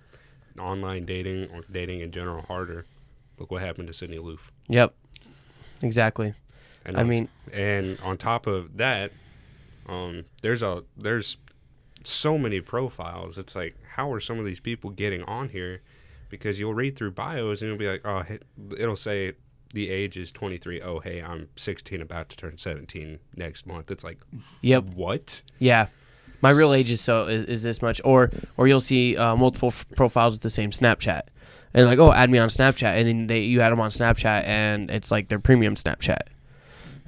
online 0.60 1.06
dating 1.06 1.50
or 1.51 1.62
dating 1.72 2.00
in 2.01 2.12
general 2.12 2.44
harder. 2.44 2.86
Look 3.38 3.51
what 3.51 3.62
happened 3.62 3.88
to 3.89 3.94
Sydney 3.94 4.18
Loofe. 4.18 4.39
yep, 4.68 4.94
exactly. 5.82 6.34
And 6.86 6.98
I 6.98 7.01
on- 7.01 7.08
mean- 7.10 7.30
and 7.51 8.00
on 8.01 8.18
top 8.18 8.48
of 8.48 8.77
that, 8.77 9.12
um, 9.88 10.25
there's 10.42 10.63
a 10.63 10.84
there's 10.98 11.38
so 12.04 12.38
many 12.38 12.62
profiles. 12.62 13.38
It's 13.38 13.56
like, 13.56 13.75
how 13.96 14.12
are 14.13 14.20
some 14.20 14.39
of 14.39 14.46
these 14.46 14.60
people 14.60 14.89
getting 14.92 15.24
on 15.24 15.50
here? 15.50 15.82
Because 16.30 16.60
you'll 16.60 16.74
read 16.74 16.96
through 16.96 17.12
bios 17.12 17.62
and 17.62 17.70
you'll 17.70 17.77
be 17.77 17.88
like, 17.89 18.01
oh, 18.06 18.24
it'll 18.77 18.96
say 18.96 19.34
the 19.74 19.89
age 19.89 20.18
is 20.18 20.32
23. 20.32 20.82
Oh, 20.82 21.00
hey, 21.00 21.22
I'm 21.22 21.50
16, 21.58 22.01
about 22.01 22.30
to 22.30 22.38
turn 22.38 22.58
17 22.58 23.20
next 23.36 23.66
month. 23.66 23.92
It's 23.92 24.04
like, 24.04 24.18
Yep. 24.62 24.84
what? 24.96 25.42
Yeah, 25.60 25.88
my 26.41 26.50
real 26.50 26.74
age 26.74 26.91
is 26.91 27.01
so 27.01 27.27
is, 27.27 27.44
is 27.46 27.63
this 27.63 27.82
much, 27.82 28.01
or 28.03 28.32
or 28.58 28.67
you'll 28.67 28.82
see 28.82 29.17
uh, 29.17 29.36
multiple 29.36 29.70
f- 29.70 29.86
profiles 29.96 30.34
with 30.34 30.41
the 30.41 30.50
same 30.50 30.72
Snapchat, 30.72 31.22
and 31.74 31.88
like, 31.88 32.00
oh, 32.00 32.12
add 32.12 32.29
me 32.29 32.38
on 32.38 32.50
Snapchat, 32.50 32.98
and 32.98 33.08
then 33.08 33.27
they 33.27 33.41
you 33.41 33.62
add 33.62 33.72
them 33.72 33.79
on 33.79 33.89
Snapchat, 33.89 34.44
and 34.46 34.89
it's 34.91 35.12
like 35.12 35.29
their 35.29 35.39
premium 35.39 35.75
Snapchat, 35.75 36.22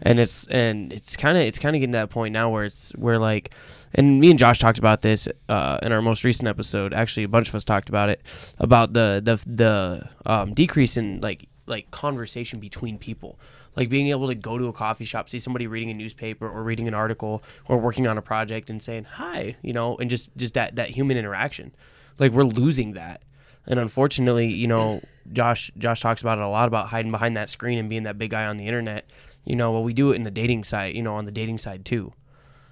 and 0.02 0.20
it's 0.20 0.48
and 0.48 0.92
it's 0.92 1.16
kind 1.16 1.38
of 1.38 1.44
it's 1.44 1.60
kind 1.60 1.76
of 1.76 1.80
getting 1.80 1.94
to 1.94 1.98
that 2.00 2.10
point 2.10 2.34
now 2.34 2.50
where 2.50 2.66
it's 2.66 2.92
where 2.92 3.20
like, 3.20 3.54
and 3.94 4.20
me 4.20 4.30
and 4.30 4.40
Josh 4.40 4.60
talked 4.60 4.80
about 4.80 5.02
this 5.02 5.28
uh, 5.48 5.80
in 5.82 5.92
our 5.92 6.02
most 6.02 6.24
recent 6.24 6.48
episode. 6.48 6.94
Actually, 6.94 7.24
a 7.24 7.30
bunch 7.30 7.50
of 7.50 7.56
us 7.56 7.64
talked 7.64 7.90
about 7.90 8.10
it 8.10 8.22
about 8.58 8.94
the 8.94 9.22
the 9.24 9.40
the 9.52 10.10
um, 10.26 10.54
decrease 10.54 10.98
in 10.98 11.22
like 11.22 11.48
like 11.68 11.92
conversation 11.92 12.60
between 12.60 12.98
people 12.98 13.40
like 13.76 13.90
being 13.90 14.08
able 14.08 14.28
to 14.28 14.36
go 14.36 14.58
to 14.58 14.68
a 14.68 14.74
coffee 14.74 15.06
shop 15.06 15.30
see 15.30 15.40
somebody 15.40 15.68
reading 15.68 15.90
a 15.90 15.94
newspaper 15.94 16.50
or 16.50 16.64
reading 16.64 16.88
an 16.88 16.94
article 16.94 17.44
or 17.68 17.78
working 17.78 18.08
on 18.08 18.18
a 18.18 18.22
project 18.22 18.70
and 18.70 18.82
saying 18.82 19.04
hi 19.04 19.56
you 19.62 19.74
know 19.74 19.98
and 19.98 20.10
just 20.10 20.30
just 20.38 20.54
that 20.54 20.76
that 20.76 20.90
human 20.90 21.18
interaction. 21.18 21.74
Like 22.18 22.34
we're 22.34 22.44
losing 22.44 22.94
that. 22.94 23.22
And 23.66 23.80
unfortunately 23.80 24.52
you 24.54 24.68
know 24.68 25.02
josh 25.32 25.72
josh 25.78 26.02
talks 26.02 26.22
about 26.22 26.38
it 26.38 26.44
a 26.44 26.48
lot 26.48 26.68
about 26.68 26.88
hiding 26.88 27.12
behind 27.12 27.38
that 27.38 27.50
screen 27.50 27.78
and 27.78 27.90
being 27.90 28.04
that 28.04 28.18
big 28.18 28.32
guy 28.32 28.46
on 28.46 28.58
the 28.58 28.66
internet. 28.66 29.10
You 29.46 29.56
know 29.56 29.72
well 29.72 29.84
we 29.84 29.94
do 29.94 30.12
it 30.12 30.16
in 30.16 30.24
the 30.24 30.32
dating 30.32 30.64
site 30.64 30.96
you 30.96 31.02
know 31.02 31.16
on 31.16 31.26
the 31.26 31.32
dating 31.32 31.58
side 31.58 31.86
too 31.86 32.14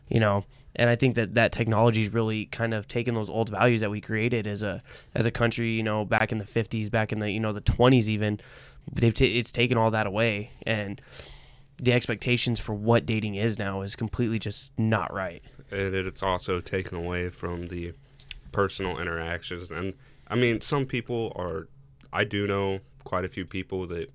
you 0.09 0.19
know? 0.19 0.45
And 0.79 0.91
i 0.91 0.95
think 0.95 1.15
that 1.15 1.33
that 1.33 1.51
technology 1.51 2.03
is 2.03 2.13
really 2.13 2.45
kind 2.45 2.71
of 2.71 2.87
taken 2.87 3.15
those 3.15 3.31
old 3.31 3.49
values 3.49 3.81
that 3.81 3.89
we 3.89 3.99
created 3.99 4.45
as 4.45 4.61
a 4.61 4.83
as 5.15 5.25
a 5.25 5.31
country 5.31 5.71
you 5.71 5.81
know 5.81 6.05
back 6.05 6.31
in 6.31 6.37
the 6.37 6.45
50s 6.45 6.91
back 6.91 7.11
in 7.11 7.17
the 7.17 7.31
you 7.31 7.39
know 7.39 7.51
the 7.51 7.61
20s 7.61 8.07
even 8.07 8.39
they've 8.91 9.13
ta 9.13 9.25
it's 9.25 9.51
taken 9.51 9.77
all 9.77 9.91
that 9.91 10.07
away 10.07 10.51
and 10.65 11.01
the 11.77 11.93
expectations 11.93 12.59
for 12.59 12.73
what 12.73 13.05
dating 13.05 13.35
is 13.35 13.59
now 13.59 13.81
is 13.81 13.95
completely 13.95 14.39
just 14.39 14.71
not 14.79 15.13
right. 15.13 15.43
And 15.69 15.93
it's 15.93 16.23
also 16.23 16.59
taken 16.59 16.97
away 16.97 17.29
from 17.29 17.67
the 17.67 17.93
personal 18.51 18.97
interactions 18.97 19.69
and 19.69 19.93
i 20.29 20.35
mean 20.35 20.61
some 20.61 20.85
people 20.85 21.31
are 21.35 21.67
i 22.11 22.23
do 22.23 22.47
know 22.47 22.79
quite 23.03 23.23
a 23.23 23.27
few 23.27 23.45
people 23.45 23.85
that 23.85 24.09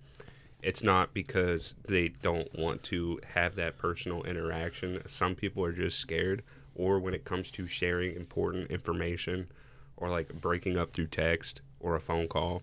it's 0.62 0.82
not 0.82 1.12
because 1.12 1.74
they 1.88 2.08
don't 2.08 2.48
want 2.56 2.84
to 2.84 3.20
have 3.34 3.56
that 3.56 3.76
personal 3.76 4.22
interaction. 4.22 5.02
Some 5.08 5.34
people 5.34 5.64
are 5.64 5.72
just 5.72 5.98
scared 5.98 6.42
or 6.74 7.00
when 7.00 7.14
it 7.14 7.24
comes 7.24 7.50
to 7.50 7.66
sharing 7.66 8.14
important 8.14 8.70
information 8.70 9.48
or 9.96 10.08
like 10.08 10.32
breaking 10.40 10.76
up 10.76 10.92
through 10.92 11.08
text 11.08 11.60
or 11.80 11.96
a 11.96 12.00
phone 12.00 12.28
call 12.28 12.62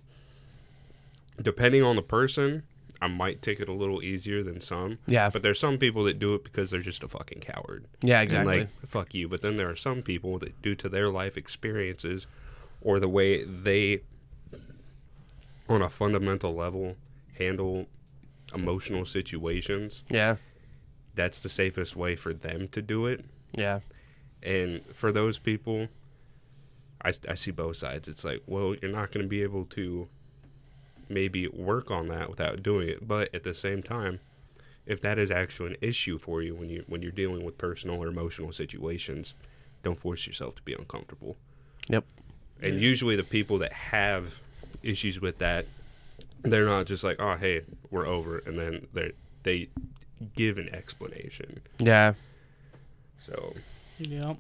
depending 1.41 1.84
on 1.84 1.96
the 1.96 2.01
person 2.01 2.63
i 3.01 3.08
might 3.08 3.41
take 3.41 3.60
it 3.60 3.69
a 3.69 3.74
little 3.74 4.03
easier 4.03 4.43
than 4.43 4.60
some. 4.62 5.00
Yeah. 5.08 5.29
But 5.29 5.41
there's 5.41 5.60
some 5.60 5.77
people 5.77 6.03
that 6.05 6.19
do 6.19 6.36
it 6.36 6.43
because 6.43 6.69
they're 6.69 6.81
just 6.81 7.03
a 7.03 7.08
fucking 7.08 7.39
coward. 7.39 7.86
Yeah 8.01 8.19
and 8.19 8.24
exactly. 8.24 8.60
like 8.60 8.69
fuck 8.86 9.13
you. 9.13 9.27
But 9.27 9.41
then 9.41 9.58
there 9.58 9.69
are 9.69 9.75
some 9.75 10.01
people 10.01 10.39
that 10.39 10.62
due 10.62 10.75
to 10.75 10.89
their 10.89 11.10
life 11.10 11.38
experiences 11.38 12.27
or 12.81 13.00
the 13.00 13.08
way 13.08 13.43
they 13.43 14.01
on 15.67 15.81
a 15.81 15.89
fundamental 15.89 16.53
level 16.53 16.96
handle 17.38 17.86
emotional 18.53 19.05
situations 19.05 20.03
yeah. 20.10 20.36
that's 21.13 21.43
the 21.43 21.50
safest 21.50 21.96
way 21.96 22.15
for 22.15 22.34
them 22.34 22.67
to 22.69 22.81
do 22.81 23.05
it. 23.05 23.24
Yeah. 23.53 23.79
And 24.41 24.84
for 24.93 25.12
those 25.12 25.38
people 25.38 25.88
i, 27.01 27.13
I 27.29 27.36
see 27.36 27.51
both 27.51 27.77
sides. 27.77 28.08
It's 28.10 28.25
like 28.25 28.43
well 28.46 28.75
you're 28.81 28.91
not 28.91 29.12
going 29.12 29.24
to 29.24 29.29
be 29.29 29.41
able 29.43 29.65
to 29.65 30.10
maybe 31.09 31.47
work 31.49 31.89
on 31.91 32.07
that 32.07 32.29
without 32.29 32.61
doing 32.63 32.87
it 32.87 33.07
but 33.07 33.33
at 33.33 33.43
the 33.43 33.53
same 33.53 33.81
time 33.83 34.19
if 34.85 35.01
that 35.01 35.19
is 35.19 35.29
actually 35.31 35.69
an 35.71 35.77
issue 35.81 36.17
for 36.17 36.41
you 36.41 36.55
when 36.55 36.69
you 36.69 36.83
when 36.87 37.01
you're 37.01 37.11
dealing 37.11 37.43
with 37.43 37.57
personal 37.57 38.01
or 38.01 38.07
emotional 38.07 38.51
situations 38.51 39.33
don't 39.83 39.99
force 39.99 40.25
yourself 40.27 40.55
to 40.55 40.61
be 40.63 40.73
uncomfortable 40.73 41.35
Yep. 41.89 42.05
and 42.61 42.79
usually 42.81 43.15
the 43.15 43.23
people 43.23 43.57
that 43.59 43.73
have 43.73 44.39
issues 44.83 45.19
with 45.19 45.39
that 45.39 45.65
they're 46.43 46.65
not 46.65 46.85
just 46.85 47.03
like 47.03 47.19
oh 47.19 47.35
hey 47.35 47.61
we're 47.91 48.05
over 48.07 48.39
and 48.39 48.57
then 48.57 48.87
they 48.93 49.11
they 49.43 49.69
give 50.35 50.57
an 50.57 50.69
explanation 50.73 51.61
yeah 51.79 52.13
so 53.19 53.53
Yeah. 53.97 54.35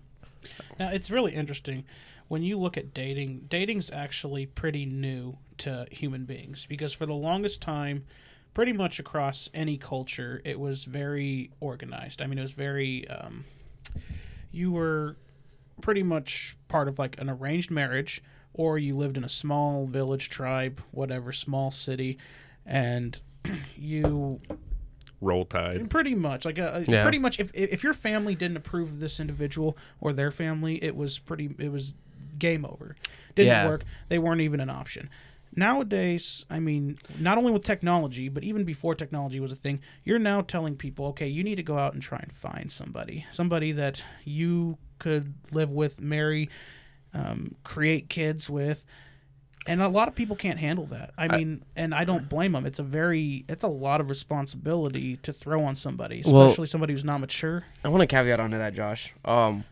Now 0.79 0.89
it's 0.89 1.09
really 1.11 1.33
interesting 1.33 1.83
when 2.29 2.43
you 2.43 2.57
look 2.57 2.77
at 2.77 2.93
dating. 2.93 3.45
Dating's 3.49 3.91
actually 3.91 4.45
pretty 4.45 4.85
new 4.85 5.37
to 5.59 5.85
human 5.91 6.25
beings 6.25 6.65
because 6.67 6.93
for 6.93 7.05
the 7.05 7.13
longest 7.13 7.61
time, 7.61 8.05
pretty 8.53 8.73
much 8.73 8.99
across 8.99 9.49
any 9.53 9.77
culture, 9.77 10.41
it 10.43 10.59
was 10.59 10.83
very 10.85 11.51
organized. 11.59 12.21
I 12.21 12.27
mean, 12.27 12.37
it 12.39 12.43
was 12.43 12.51
very. 12.53 13.07
Um, 13.07 13.45
you 14.51 14.71
were 14.71 15.15
pretty 15.81 16.03
much 16.03 16.57
part 16.67 16.87
of 16.87 16.97
like 16.99 17.19
an 17.21 17.29
arranged 17.29 17.71
marriage, 17.71 18.21
or 18.53 18.77
you 18.77 18.95
lived 18.97 19.17
in 19.17 19.23
a 19.23 19.29
small 19.29 19.85
village, 19.85 20.29
tribe, 20.29 20.81
whatever, 20.91 21.31
small 21.31 21.71
city, 21.71 22.17
and 22.65 23.19
you 23.77 24.39
roll 25.21 25.45
tide 25.45 25.89
Pretty 25.89 26.15
much, 26.15 26.45
like 26.45 26.57
uh, 26.59 26.81
Yeah. 26.87 27.03
pretty 27.03 27.19
much. 27.19 27.39
If 27.39 27.51
if 27.53 27.83
your 27.83 27.93
family 27.93 28.35
didn't 28.35 28.57
approve 28.57 28.89
of 28.89 28.99
this 28.99 29.19
individual 29.19 29.77
or 30.01 30.13
their 30.13 30.31
family, 30.31 30.83
it 30.83 30.95
was 30.95 31.19
pretty. 31.19 31.55
It 31.59 31.71
was 31.71 31.93
game 32.37 32.65
over. 32.65 32.95
Didn't 33.35 33.47
Yeah. 33.49 33.67
work. 33.67 33.83
They 34.07 34.17
weren't 34.17 34.41
even 34.41 34.59
an 34.61 34.69
option. 34.69 35.09
Nowadays, 35.55 36.45
I 36.49 36.59
mean, 36.59 36.99
not 37.19 37.37
only 37.37 37.51
with 37.51 37.63
technology, 37.63 38.29
but 38.29 38.43
even 38.43 38.63
before 38.63 38.93
technology 38.95 39.39
was 39.39 39.51
a 39.51 39.55
thing, 39.55 39.81
you're 40.03 40.19
now 40.19 40.41
telling 40.41 40.75
people, 40.75 41.07
okay, 41.07 41.27
you 41.27 41.43
need 41.43 41.55
to 41.55 41.63
go 41.63 41.77
out 41.77 41.93
and 41.93 42.01
try 42.01 42.19
and 42.21 42.31
find 42.31 42.71
somebody, 42.71 43.25
somebody 43.33 43.71
that 43.71 44.03
you 44.23 44.77
could 44.99 45.33
live 45.51 45.71
with, 45.71 45.99
marry, 45.99 46.49
um, 47.13 47.55
create 47.63 48.09
kids 48.09 48.49
with. 48.49 48.85
And 49.65 49.81
a 49.81 49.87
lot 49.87 50.07
of 50.07 50.15
people 50.15 50.35
can't 50.35 50.59
handle 50.59 50.85
that. 50.87 51.11
I 51.17 51.27
mean, 51.35 51.63
and 51.75 51.93
I 51.93 52.03
don't 52.03 52.29
blame 52.29 52.53
them. 52.53 52.65
It's 52.65 52.79
a 52.79 52.83
very, 52.83 53.43
it's 53.49 53.63
a 53.63 53.67
lot 53.67 54.01
of 54.01 54.09
responsibility 54.09 55.17
to 55.17 55.33
throw 55.33 55.63
on 55.63 55.75
somebody, 55.75 56.23
Well- 56.25 56.47
especially 56.47 56.67
somebody 56.67 56.93
who's 56.93 57.03
not 57.03 57.19
mature. 57.19 57.65
I 57.83 57.89
want 57.89 58.01
to 58.01 58.07
caveat 58.07 58.39
onto 58.39 58.57
that, 58.57 58.73
Josh. 58.73 59.13
Um, 59.25 59.65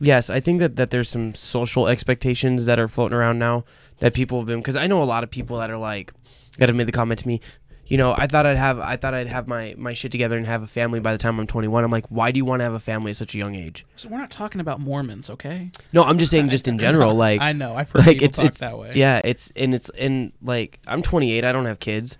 yes, 0.00 0.28
I 0.28 0.40
think 0.40 0.58
that, 0.58 0.76
that 0.76 0.90
there's 0.90 1.08
some 1.08 1.34
social 1.34 1.86
expectations 1.86 2.66
that 2.66 2.78
are 2.80 2.88
floating 2.88 3.16
around 3.16 3.38
now 3.38 3.64
that 4.02 4.14
people 4.14 4.38
have 4.40 4.46
been 4.48 4.58
because 4.58 4.74
I 4.74 4.88
know 4.88 5.00
a 5.00 5.04
lot 5.04 5.22
of 5.22 5.30
people 5.30 5.58
that 5.58 5.70
are 5.70 5.78
like 5.78 6.12
that 6.58 6.68
have 6.68 6.74
made 6.74 6.88
the 6.88 6.92
comment 6.92 7.20
to 7.20 7.28
me. 7.28 7.40
You 7.86 7.98
know, 7.98 8.14
I 8.16 8.26
thought 8.26 8.46
I'd 8.46 8.56
have 8.56 8.80
I 8.80 8.96
thought 8.96 9.14
I'd 9.14 9.28
have 9.28 9.46
my 9.46 9.74
my 9.78 9.92
shit 9.94 10.10
together 10.10 10.36
and 10.36 10.44
have 10.44 10.62
a 10.62 10.66
family 10.66 10.98
by 10.98 11.12
the 11.12 11.18
time 11.18 11.38
I'm 11.38 11.46
21. 11.46 11.84
I'm 11.84 11.90
like, 11.90 12.06
why 12.08 12.32
do 12.32 12.38
you 12.38 12.44
want 12.44 12.60
to 12.60 12.64
have 12.64 12.74
a 12.74 12.80
family 12.80 13.10
at 13.12 13.16
such 13.16 13.34
a 13.36 13.38
young 13.38 13.54
age? 13.54 13.86
So 13.94 14.08
we're 14.08 14.18
not 14.18 14.30
talking 14.30 14.60
about 14.60 14.80
Mormons, 14.80 15.30
okay? 15.30 15.70
No, 15.92 16.02
I'm 16.02 16.18
just 16.18 16.30
saying, 16.32 16.48
just 16.48 16.66
in 16.66 16.78
general, 16.86 17.14
like 17.14 17.40
I 17.40 17.52
know 17.52 17.76
I've 17.76 17.90
heard 17.92 18.06
like 18.06 18.18
people 18.18 18.24
it's 18.26 18.36
talk 18.38 18.46
it's 18.46 18.58
that 18.58 18.76
way. 18.76 18.92
yeah 18.96 19.20
it's 19.24 19.52
and 19.54 19.72
it's 19.74 19.88
and 19.90 20.32
like 20.42 20.80
i'm 20.88 21.00
28 21.02 21.44
i 21.44 21.52
don't 21.52 21.66
have 21.66 21.78
kids 21.78 22.18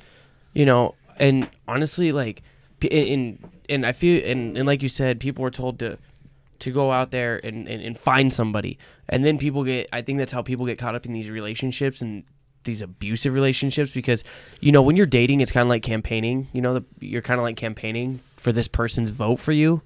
you 0.53 0.65
know 0.65 0.95
and 1.19 1.49
honestly 1.67 2.12
like 2.12 2.43
and 2.91 3.39
and 3.69 3.85
i 3.87 3.93
feel 3.93 4.23
and, 4.25 4.57
and 4.57 4.67
like 4.67 4.83
you 4.83 4.89
said 4.89 5.19
people 5.21 5.43
were 5.43 5.51
told 5.51 5.79
to 5.81 5.99
to 6.62 6.71
go 6.71 6.92
out 6.92 7.11
there 7.11 7.40
and, 7.45 7.69
and, 7.69 7.83
and 7.83 7.99
find 7.99 8.33
somebody 8.33 8.78
and 9.09 9.25
then 9.25 9.37
people 9.37 9.64
get 9.64 9.88
i 9.92 10.00
think 10.00 10.19
that's 10.19 10.33
how 10.33 10.42
people 10.42 10.64
get 10.64 10.78
caught 10.78 10.95
up 10.95 11.04
in 11.04 11.12
these 11.12 11.28
relationships 11.28 12.00
and 12.00 12.25
these 12.64 12.81
abusive 12.81 13.35
relationships 13.35 13.90
because 13.90 14.23
you 14.61 14.71
know 14.71 14.81
when 14.81 14.97
you're 14.97 15.07
dating 15.07 15.40
it's 15.40 15.52
kind 15.52 15.62
of 15.62 15.69
like 15.69 15.83
campaigning 15.83 16.49
you 16.52 16.62
know 16.62 16.75
the, 16.75 16.85
you're 17.00 17.23
kind 17.23 17.40
of 17.40 17.45
like 17.45 17.57
campaigning 17.57 18.21
for 18.37 18.52
this 18.52 18.69
person's 18.69 19.11
vote 19.11 19.40
for 19.40 19.52
you 19.52 19.83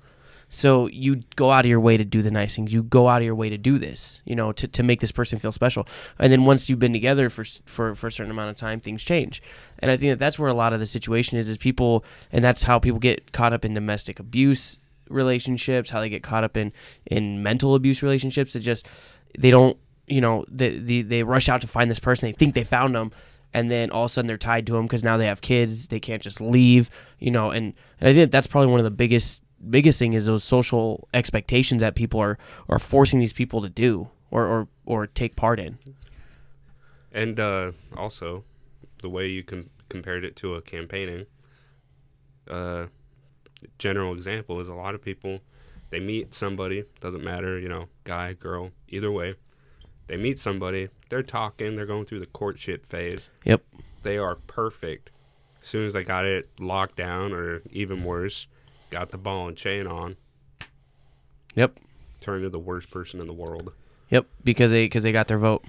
so 0.49 0.87
you 0.89 1.23
go 1.35 1.51
out 1.51 1.65
of 1.65 1.69
your 1.69 1.81
way 1.81 1.97
to 1.97 2.05
do 2.05 2.23
the 2.23 2.31
nice 2.31 2.55
things. 2.55 2.73
You 2.73 2.85
go 2.85 3.09
out 3.09 3.21
of 3.21 3.25
your 3.25 3.35
way 3.35 3.49
to 3.49 3.59
do 3.59 3.79
this, 3.79 4.21
you 4.25 4.37
know, 4.37 4.53
to, 4.53 4.69
to 4.69 4.83
make 4.83 5.01
this 5.01 5.11
person 5.11 5.39
feel 5.39 5.51
special. 5.51 5.89
And 6.19 6.33
then 6.33 6.45
once 6.45 6.69
you've 6.69 6.79
been 6.79 6.93
together 6.93 7.29
for, 7.31 7.45
for 7.65 7.95
for 7.95 8.07
a 8.07 8.13
certain 8.13 8.31
amount 8.31 8.51
of 8.51 8.57
time, 8.57 8.81
things 8.81 9.03
change. 9.03 9.43
And 9.81 9.91
I 9.91 9.97
think 9.97 10.13
that 10.13 10.19
that's 10.19 10.39
where 10.39 10.49
a 10.49 10.55
lot 10.55 10.73
of 10.73 10.79
the 10.79 10.87
situation 10.87 11.37
is. 11.37 11.49
Is 11.49 11.59
people, 11.59 12.05
and 12.31 12.45
that's 12.45 12.63
how 12.63 12.79
people 12.79 13.01
get 13.01 13.33
caught 13.33 13.53
up 13.53 13.65
in 13.65 13.75
domestic 13.75 14.21
abuse 14.21 14.79
relationships, 15.09 15.91
how 15.91 16.01
they 16.01 16.09
get 16.09 16.23
caught 16.23 16.45
up 16.45 16.57
in 16.57 16.73
in 17.07 17.43
mental 17.43 17.75
abuse 17.75 18.03
relationships. 18.03 18.55
It 18.57 18.61
just 18.61 18.89
they 19.39 19.51
don't, 19.51 19.77
you 20.07 20.21
know, 20.21 20.45
they 20.49 20.79
they, 20.79 21.03
they 21.03 21.23
rush 21.23 21.49
out 21.49 21.61
to 21.63 21.67
find 21.67 21.91
this 21.91 22.01
person. 22.01 22.29
They 22.29 22.33
think 22.33 22.55
they 22.55 22.65
found 22.65 22.95
them, 22.95 23.13
and 23.53 23.71
then 23.71 23.91
all 23.91 24.05
of 24.05 24.11
a 24.11 24.15
sudden 24.15 24.27
they're 24.27 24.39
tied 24.39 24.67
to 24.67 24.73
them 24.73 24.87
because 24.87 25.05
now 25.05 25.17
they 25.17 25.27
have 25.27 25.41
kids. 25.41 25.89
They 25.89 26.01
can't 26.01 26.23
just 26.23 26.41
leave, 26.41 26.91
you 27.19 27.31
know. 27.31 27.51
And 27.51 27.75
and 28.01 28.09
I 28.09 28.15
think 28.15 28.31
that's 28.31 28.47
probably 28.47 28.71
one 28.71 28.81
of 28.81 28.85
the 28.85 28.91
biggest 28.91 29.43
biggest 29.71 29.99
thing 29.99 30.13
is 30.13 30.27
those 30.27 30.45
social 30.45 31.09
expectations 31.15 31.81
that 31.81 31.95
people 31.95 32.21
are 32.21 32.39
are 32.69 32.79
forcing 32.79 33.21
these 33.21 33.33
people 33.33 33.63
to 33.63 33.69
do 33.69 34.09
or 34.31 34.47
or, 34.47 34.69
or 34.85 35.07
take 35.07 35.37
part 35.37 35.59
in. 35.59 35.79
And 37.13 37.41
uh, 37.41 37.73
also, 37.97 38.45
the 39.03 39.09
way 39.09 39.27
you 39.29 39.43
com- 39.43 39.71
compared 39.89 40.25
it 40.25 40.37
to 40.37 40.55
a 40.55 40.61
campaigning, 40.61 41.25
uh, 42.51 42.87
general 43.79 44.13
example 44.13 44.61
is 44.61 44.69
a 44.69 44.75
lot 44.75 44.95
of 44.95 45.03
people, 45.03 45.41
they 45.91 46.01
meet 46.01 46.35
somebody, 46.35 46.85
doesn't 47.01 47.25
matter, 47.25 47.59
you 47.59 47.69
know, 47.69 47.87
guy, 48.05 48.33
girl, 48.33 48.71
either 48.89 49.11
way. 49.11 49.35
They 50.09 50.17
meet 50.17 50.39
somebody, 50.39 50.89
they're 51.09 51.23
talking, 51.23 51.77
they're 51.77 51.87
going 51.87 52.05
through 52.05 52.21
the 52.21 52.27
courtship 52.27 52.87
phase. 52.87 53.29
Yep. 53.45 53.63
They 54.03 54.19
are 54.19 54.37
perfect. 54.37 55.11
As 55.63 55.69
soon 55.69 55.87
as 55.87 55.93
they 55.95 56.05
got 56.05 56.25
it 56.25 56.49
locked 56.61 56.97
down, 56.97 57.33
or 57.33 57.63
even 57.73 58.05
worse, 58.05 58.47
got 58.91 59.11
the 59.11 59.19
ball 59.19 59.49
and 59.49 59.57
chain 59.57 59.87
on, 59.87 60.17
Yep. 61.57 61.81
turn 62.21 62.43
to 62.43 62.51
the 62.51 62.59
worst 62.59 62.91
person 62.91 63.21
in 63.21 63.27
the 63.27 63.33
world. 63.33 63.73
Yep, 64.11 64.27
because 64.45 64.71
they 64.71 64.85
because 64.85 65.03
they 65.03 65.11
got 65.11 65.27
their 65.27 65.39
vote, 65.39 65.65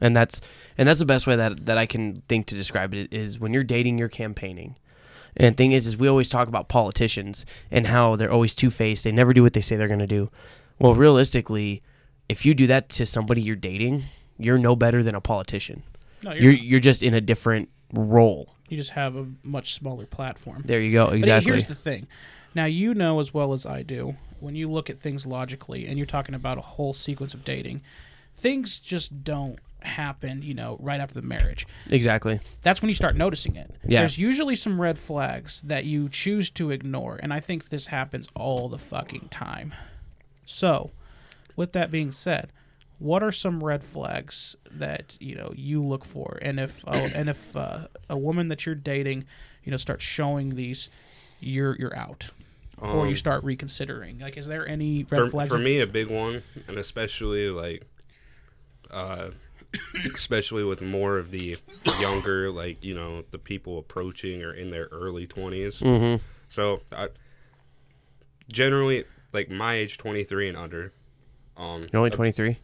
and 0.00 0.16
that's 0.16 0.40
and 0.78 0.88
that's 0.88 0.98
the 0.98 1.04
best 1.04 1.26
way 1.26 1.36
that 1.36 1.66
that 1.66 1.76
I 1.76 1.84
can 1.84 2.22
think 2.28 2.46
to 2.46 2.54
describe 2.54 2.94
it 2.94 3.12
is 3.12 3.38
when 3.38 3.52
you're 3.52 3.64
dating, 3.64 3.98
you're 3.98 4.08
campaigning. 4.08 4.76
And 5.36 5.54
the 5.54 5.56
thing 5.56 5.72
is, 5.72 5.86
is 5.86 5.96
we 5.96 6.08
always 6.08 6.28
talk 6.28 6.48
about 6.48 6.68
politicians 6.68 7.44
and 7.70 7.86
how 7.86 8.16
they're 8.16 8.32
always 8.32 8.54
two 8.54 8.70
faced. 8.70 9.04
They 9.04 9.12
never 9.12 9.32
do 9.32 9.42
what 9.42 9.52
they 9.52 9.60
say 9.60 9.76
they're 9.76 9.86
going 9.88 10.00
to 10.00 10.06
do. 10.06 10.30
Well, 10.78 10.94
realistically, 10.94 11.82
if 12.28 12.44
you 12.46 12.54
do 12.54 12.66
that 12.68 12.88
to 12.90 13.06
somebody 13.06 13.42
you're 13.42 13.56
dating, 13.56 14.04
you're 14.38 14.58
no 14.58 14.74
better 14.76 15.02
than 15.02 15.14
a 15.14 15.20
politician. 15.20 15.82
No, 16.22 16.32
You're 16.32 16.42
you're, 16.42 16.52
you're 16.52 16.80
just 16.80 17.02
in 17.02 17.14
a 17.14 17.20
different 17.20 17.68
role. 17.92 18.54
you 18.68 18.76
just 18.76 18.90
have 18.90 19.16
a 19.16 19.26
much 19.42 19.74
smaller 19.74 20.06
platform. 20.06 20.62
There 20.64 20.80
you 20.80 20.92
go. 20.92 21.06
Exactly. 21.08 21.50
But 21.50 21.58
here's 21.58 21.68
the 21.68 21.74
thing. 21.74 22.06
Now 22.54 22.64
you 22.66 22.94
know 22.94 23.20
as 23.20 23.32
well 23.34 23.52
as 23.52 23.64
I 23.66 23.82
do 23.82 24.16
when 24.40 24.54
you 24.54 24.70
look 24.70 24.88
at 24.90 25.00
things 25.00 25.26
logically, 25.26 25.86
and 25.86 25.98
you're 25.98 26.06
talking 26.06 26.34
about 26.34 26.56
a 26.58 26.62
whole 26.62 26.92
sequence 26.94 27.34
of 27.34 27.44
dating, 27.44 27.82
things 28.34 28.80
just 28.80 29.22
don't 29.22 29.58
happen. 29.84 30.42
You 30.42 30.54
know, 30.54 30.76
right 30.80 31.00
after 31.00 31.14
the 31.14 31.26
marriage. 31.26 31.66
exactly. 31.88 32.40
That's 32.62 32.80
when 32.82 32.88
you 32.88 32.94
start 32.94 33.16
noticing 33.16 33.56
it. 33.56 33.70
Yeah. 33.84 34.00
There's 34.00 34.18
usually 34.18 34.56
some 34.56 34.80
red 34.80 34.98
flags 34.98 35.60
that 35.62 35.84
you 35.84 36.08
choose 36.08 36.50
to 36.50 36.70
ignore, 36.70 37.18
and 37.22 37.32
I 37.32 37.40
think 37.40 37.68
this 37.70 37.88
happens 37.88 38.28
all 38.34 38.68
the 38.68 38.78
fucking 38.78 39.28
time. 39.30 39.74
So, 40.46 40.90
with 41.56 41.72
that 41.72 41.90
being 41.90 42.12
said, 42.12 42.50
what 42.98 43.22
are 43.22 43.32
some 43.32 43.62
red 43.64 43.82
flags 43.84 44.56
that 44.70 45.16
you 45.20 45.34
know 45.34 45.52
you 45.56 45.82
look 45.82 46.04
for, 46.04 46.38
and 46.42 46.58
if 46.60 46.84
oh, 46.86 46.92
and 47.14 47.28
if 47.28 47.56
uh, 47.56 47.86
a 48.08 48.16
woman 48.16 48.48
that 48.48 48.66
you're 48.66 48.74
dating, 48.74 49.24
you 49.64 49.70
know, 49.70 49.76
starts 49.76 50.04
showing 50.04 50.50
these, 50.50 50.90
you're 51.40 51.76
you're 51.78 51.96
out, 51.96 52.30
or 52.78 53.04
you 53.06 53.10
Um, 53.12 53.16
start 53.16 53.44
reconsidering. 53.44 54.18
Like, 54.18 54.36
is 54.36 54.46
there 54.46 54.66
any 54.68 55.04
red 55.04 55.20
for, 55.22 55.30
flags? 55.30 55.50
for 55.52 55.58
that- 55.58 55.64
me 55.64 55.80
a 55.80 55.86
big 55.86 56.08
one 56.08 56.42
and 56.68 56.76
especially 56.78 57.48
like 57.50 57.86
uh 58.90 59.30
especially 60.14 60.64
with 60.64 60.80
more 60.82 61.16
of 61.18 61.30
the 61.30 61.56
younger 62.00 62.50
like 62.50 62.82
you 62.82 62.94
know 62.94 63.22
the 63.30 63.38
people 63.38 63.78
approaching 63.78 64.42
or 64.42 64.52
in 64.52 64.70
their 64.70 64.88
early 64.90 65.26
20s 65.26 65.80
Mm-hmm. 65.82 66.22
so 66.48 66.80
I, 66.92 67.08
generally 68.48 69.04
like 69.32 69.48
my 69.50 69.74
age 69.74 69.96
23 69.98 70.48
and 70.48 70.56
under 70.58 70.92
um 71.56 71.82
You're 71.92 71.98
only 71.98 72.10
23. 72.10 72.58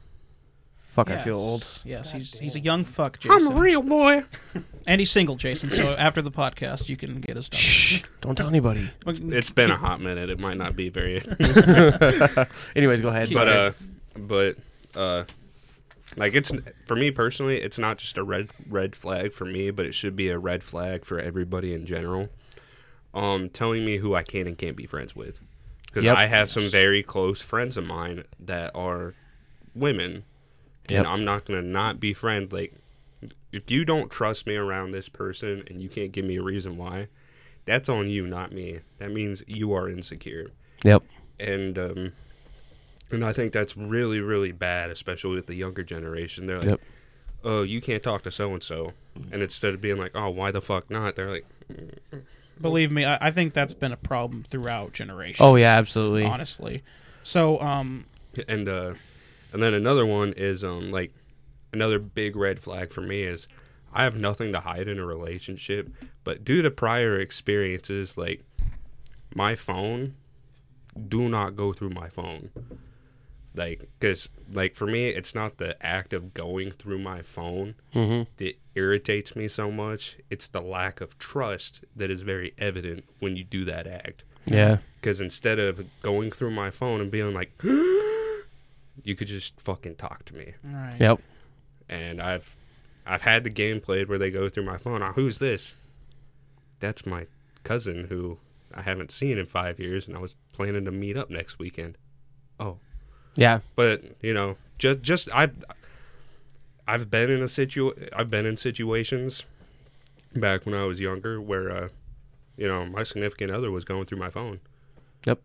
Fuck, 0.94 1.10
I 1.10 1.22
feel 1.22 1.36
old. 1.36 1.80
Yes, 1.84 2.10
he's 2.12 2.38
he's 2.38 2.56
a 2.56 2.60
young 2.60 2.82
fuck, 2.82 3.18
Jason. 3.18 3.48
I'm 3.48 3.54
a 3.58 3.60
real 3.60 3.82
boy 3.82 4.24
and 4.86 4.98
he's 4.98 5.10
single, 5.10 5.36
Jason. 5.36 5.68
So 5.68 5.92
after 5.92 6.22
the 6.22 6.30
podcast, 6.30 6.88
you 6.88 6.96
can 6.96 7.20
get 7.20 7.36
his 7.36 7.50
number. 7.52 7.58
Shh! 7.58 8.02
Don't 8.22 8.34
tell 8.34 8.48
anybody. 8.48 8.88
it's 9.06 9.50
been 9.50 9.70
a 9.70 9.76
hot 9.76 10.00
minute 10.00 10.30
it 10.30 10.40
might 10.40 10.56
not 10.56 10.74
be 10.74 10.88
very 10.88 11.18
Anyways, 12.76 13.02
go 13.02 13.08
ahead. 13.08 13.28
but 13.34 13.48
uh 13.48 13.72
but 14.16 14.56
uh 14.94 15.24
like 16.16 16.34
it's 16.34 16.52
for 16.86 16.94
me 16.96 17.10
personally 17.10 17.60
it's 17.60 17.78
not 17.78 17.98
just 17.98 18.16
a 18.16 18.22
red 18.22 18.48
red 18.68 18.94
flag 18.94 19.32
for 19.32 19.44
me 19.44 19.70
but 19.70 19.86
it 19.86 19.92
should 19.92 20.14
be 20.14 20.28
a 20.28 20.38
red 20.38 20.62
flag 20.62 21.04
for 21.04 21.18
everybody 21.18 21.74
in 21.74 21.84
general 21.86 22.28
um 23.14 23.48
telling 23.48 23.84
me 23.84 23.96
who 23.98 24.14
i 24.14 24.22
can 24.22 24.46
and 24.46 24.56
can't 24.58 24.76
be 24.76 24.86
friends 24.86 25.16
with 25.16 25.40
because 25.86 26.04
Yep. 26.04 26.16
i 26.18 26.26
have 26.26 26.50
some 26.50 26.68
very 26.70 27.02
close 27.02 27.42
friends 27.42 27.76
of 27.76 27.84
mine 27.86 28.24
that 28.38 28.70
are 28.74 29.14
women 29.74 30.24
and 30.88 30.92
Yep. 30.98 31.06
i'm 31.06 31.24
not 31.24 31.44
gonna 31.44 31.62
not 31.62 31.98
be 31.98 32.14
friends 32.14 32.52
like 32.52 32.74
if 33.52 33.70
you 33.70 33.84
don't 33.84 34.10
trust 34.10 34.46
me 34.46 34.54
around 34.54 34.92
this 34.92 35.08
person 35.08 35.64
and 35.68 35.80
you 35.82 35.88
can't 35.88 36.12
give 36.12 36.24
me 36.24 36.36
a 36.36 36.42
reason 36.42 36.76
why 36.76 37.08
that's 37.64 37.88
on 37.88 38.08
you 38.08 38.26
not 38.26 38.52
me 38.52 38.78
that 38.98 39.10
means 39.10 39.42
you 39.48 39.72
are 39.72 39.88
insecure 39.88 40.50
yep. 40.84 41.02
and 41.40 41.78
um, 41.78 42.12
and 43.10 43.24
I 43.24 43.32
think 43.32 43.52
that's 43.52 43.76
really 43.76 44.20
really 44.20 44.52
bad, 44.52 44.90
especially 44.90 45.34
with 45.34 45.46
the 45.46 45.54
younger 45.54 45.82
generation. 45.82 46.46
They're 46.46 46.58
like, 46.58 46.68
Yep. 46.68 46.80
"Oh, 47.44 47.62
you 47.62 47.80
can't 47.80 48.02
talk 48.02 48.22
to 48.22 48.30
so 48.30 48.52
and 48.52 48.62
so," 48.62 48.92
and 49.30 49.42
instead 49.42 49.74
of 49.74 49.80
being 49.80 49.98
like, 49.98 50.12
"Oh, 50.14 50.30
why 50.30 50.50
the 50.50 50.60
fuck 50.60 50.90
not?" 50.90 51.16
They're 51.16 51.30
like, 51.30 51.46
Believe 52.60 52.90
me, 52.90 53.04
I, 53.04 53.28
I 53.28 53.30
think 53.30 53.52
that's 53.52 53.74
been 53.74 53.92
a 53.92 53.96
problem 53.98 54.44
throughout 54.48 54.92
generations. 54.92 55.40
Oh 55.40 55.56
yeah, 55.56 55.76
absolutely. 55.76 56.24
honestly. 56.24 56.82
So, 57.22 57.60
um, 57.60 58.06
and 58.48 58.68
uh, 58.68 58.94
and 59.52 59.62
then 59.62 59.74
another 59.74 60.06
one 60.06 60.32
is 60.36 60.64
um 60.64 60.90
like 60.90 61.12
another 61.72 61.98
big 61.98 62.36
red 62.36 62.60
flag 62.60 62.92
for 62.92 63.02
me 63.02 63.22
is 63.22 63.46
I 63.92 64.04
have 64.04 64.18
nothing 64.18 64.52
to 64.52 64.60
hide 64.60 64.88
in 64.88 64.98
a 64.98 65.04
relationship, 65.04 65.90
but 66.24 66.44
due 66.44 66.62
to 66.62 66.70
prior 66.70 67.18
experiences, 67.20 68.16
like 68.16 68.42
my 69.34 69.54
phone, 69.54 70.14
do 71.08 71.28
not 71.28 71.56
go 71.56 71.72
through 71.72 71.90
my 71.90 72.08
phone. 72.08 72.50
Like, 73.56 73.88
because, 73.98 74.28
like, 74.52 74.76
for 74.76 74.86
me, 74.86 75.08
it's 75.08 75.34
not 75.34 75.56
the 75.56 75.82
act 75.84 76.12
of 76.12 76.34
going 76.34 76.70
through 76.70 76.98
my 76.98 77.22
phone 77.22 77.74
Mm-hmm. 77.94 78.30
that 78.36 78.54
irritates 78.74 79.34
me 79.34 79.48
so 79.48 79.70
much. 79.72 80.16
It's 80.30 80.46
the 80.48 80.60
lack 80.60 81.00
of 81.00 81.18
trust 81.18 81.84
that 81.96 82.10
is 82.10 82.20
very 82.20 82.52
evident 82.58 83.04
when 83.18 83.34
you 83.36 83.44
do 83.44 83.64
that 83.64 83.86
act. 83.86 84.22
Yeah. 84.44 84.78
Because 85.00 85.20
instead 85.22 85.58
of 85.58 85.84
going 86.02 86.30
through 86.30 86.50
my 86.50 86.70
phone 86.70 87.00
and 87.00 87.10
being 87.10 87.32
like, 87.32 87.50
you 89.02 89.14
could 89.16 89.28
just 89.28 89.60
fucking 89.60 89.96
talk 89.96 90.24
to 90.26 90.34
me. 90.34 90.52
all 90.68 90.74
right. 90.74 90.96
Yep. 91.00 91.20
And 91.88 92.20
I've 92.20 92.56
I've 93.06 93.22
had 93.22 93.44
the 93.44 93.50
game 93.50 93.80
played 93.80 94.08
where 94.08 94.18
they 94.18 94.30
go 94.30 94.48
through 94.48 94.64
my 94.64 94.76
phone. 94.78 95.02
Oh, 95.02 95.12
who's 95.14 95.38
this? 95.38 95.74
That's 96.80 97.06
my 97.06 97.26
cousin 97.62 98.06
who 98.08 98.38
I 98.74 98.82
haven't 98.82 99.12
seen 99.12 99.38
in 99.38 99.46
five 99.46 99.78
years, 99.78 100.06
and 100.08 100.16
I 100.16 100.20
was 100.20 100.34
planning 100.52 100.84
to 100.84 100.90
meet 100.90 101.16
up 101.16 101.30
next 101.30 101.58
weekend. 101.58 101.96
Oh, 102.58 102.78
Yeah. 103.36 103.60
but 103.76 104.02
you 104.22 104.32
know, 104.34 104.56
just 104.78 105.02
just 105.02 105.28
I've 105.32 105.54
I've 106.88 107.10
been 107.10 107.30
in 107.30 107.42
a 107.42 107.48
situ 107.48 107.92
I've 108.14 108.30
been 108.30 108.46
in 108.46 108.56
situations 108.56 109.44
back 110.34 110.66
when 110.66 110.74
I 110.74 110.84
was 110.84 111.00
younger 111.00 111.40
where 111.40 111.70
uh, 111.70 111.88
you 112.56 112.66
know 112.68 112.86
my 112.86 113.02
significant 113.02 113.50
other 113.50 113.70
was 113.70 113.84
going 113.84 114.06
through 114.06 114.18
my 114.18 114.30
phone. 114.30 114.60
Yep. 115.26 115.40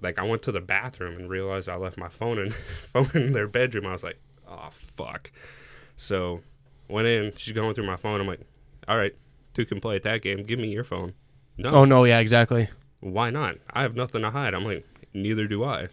Like 0.00 0.18
I 0.18 0.22
went 0.24 0.42
to 0.42 0.52
the 0.52 0.60
bathroom 0.60 1.16
and 1.16 1.28
realized 1.30 1.68
I 1.68 1.76
left 1.76 1.98
my 1.98 2.08
phone 2.08 2.38
in 2.38 2.50
phone 2.92 3.10
in 3.14 3.32
their 3.32 3.48
bedroom. 3.48 3.86
I 3.86 3.92
was 3.92 4.02
like, 4.02 4.18
oh 4.48 4.68
fuck. 4.70 5.30
So 5.96 6.40
went 6.88 7.06
in. 7.06 7.32
She's 7.36 7.54
going 7.54 7.74
through 7.74 7.86
my 7.86 7.96
phone. 7.96 8.20
I'm 8.20 8.26
like, 8.26 8.40
all 8.88 8.96
right, 8.96 9.14
two 9.54 9.64
can 9.64 9.80
play 9.80 9.96
at 9.96 10.02
that 10.04 10.22
game. 10.22 10.42
Give 10.44 10.58
me 10.58 10.68
your 10.68 10.84
phone. 10.84 11.14
No, 11.56 11.70
Oh 11.70 11.84
no. 11.84 12.04
Yeah. 12.04 12.18
Exactly. 12.18 12.68
why 13.00 13.30
not? 13.30 13.56
I 13.70 13.82
have 13.82 13.94
nothing 13.96 14.22
to 14.22 14.30
hide. 14.30 14.54
I'm 14.54 14.64
like, 14.64 14.86
neither 15.12 15.46
do 15.46 15.64
I. 15.64 15.88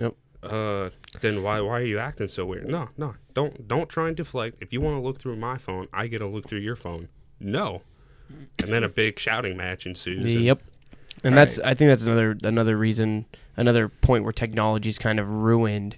Yep. 0.00 0.14
Uh, 0.42 0.90
then 1.20 1.42
why 1.42 1.60
why 1.60 1.80
are 1.80 1.84
you 1.84 1.98
acting 1.98 2.28
so 2.28 2.46
weird? 2.46 2.68
No, 2.68 2.88
no, 2.96 3.14
don't 3.34 3.68
don't 3.68 3.88
try 3.88 4.08
and 4.08 4.16
deflect. 4.16 4.56
If 4.62 4.72
you 4.72 4.80
want 4.80 4.96
to 4.96 5.00
look 5.00 5.18
through 5.18 5.36
my 5.36 5.58
phone, 5.58 5.86
I 5.92 6.06
get 6.06 6.18
to 6.20 6.26
look 6.26 6.48
through 6.48 6.60
your 6.60 6.76
phone. 6.76 7.08
No. 7.38 7.82
And 8.58 8.72
then 8.72 8.84
a 8.84 8.88
big 8.88 9.18
shouting 9.18 9.56
match 9.56 9.86
ensues. 9.86 10.24
and- 10.24 10.44
Yep. 10.44 10.62
And 11.24 11.34
Right. 11.34 11.40
that's 11.46 11.58
I 11.58 11.74
think 11.74 11.90
that's 11.90 12.04
another 12.04 12.36
another 12.42 12.76
reason 12.78 13.26
another 13.56 13.88
point 13.88 14.24
where 14.24 14.32
technology's 14.32 14.96
kind 14.98 15.18
of 15.20 15.28
ruined 15.28 15.96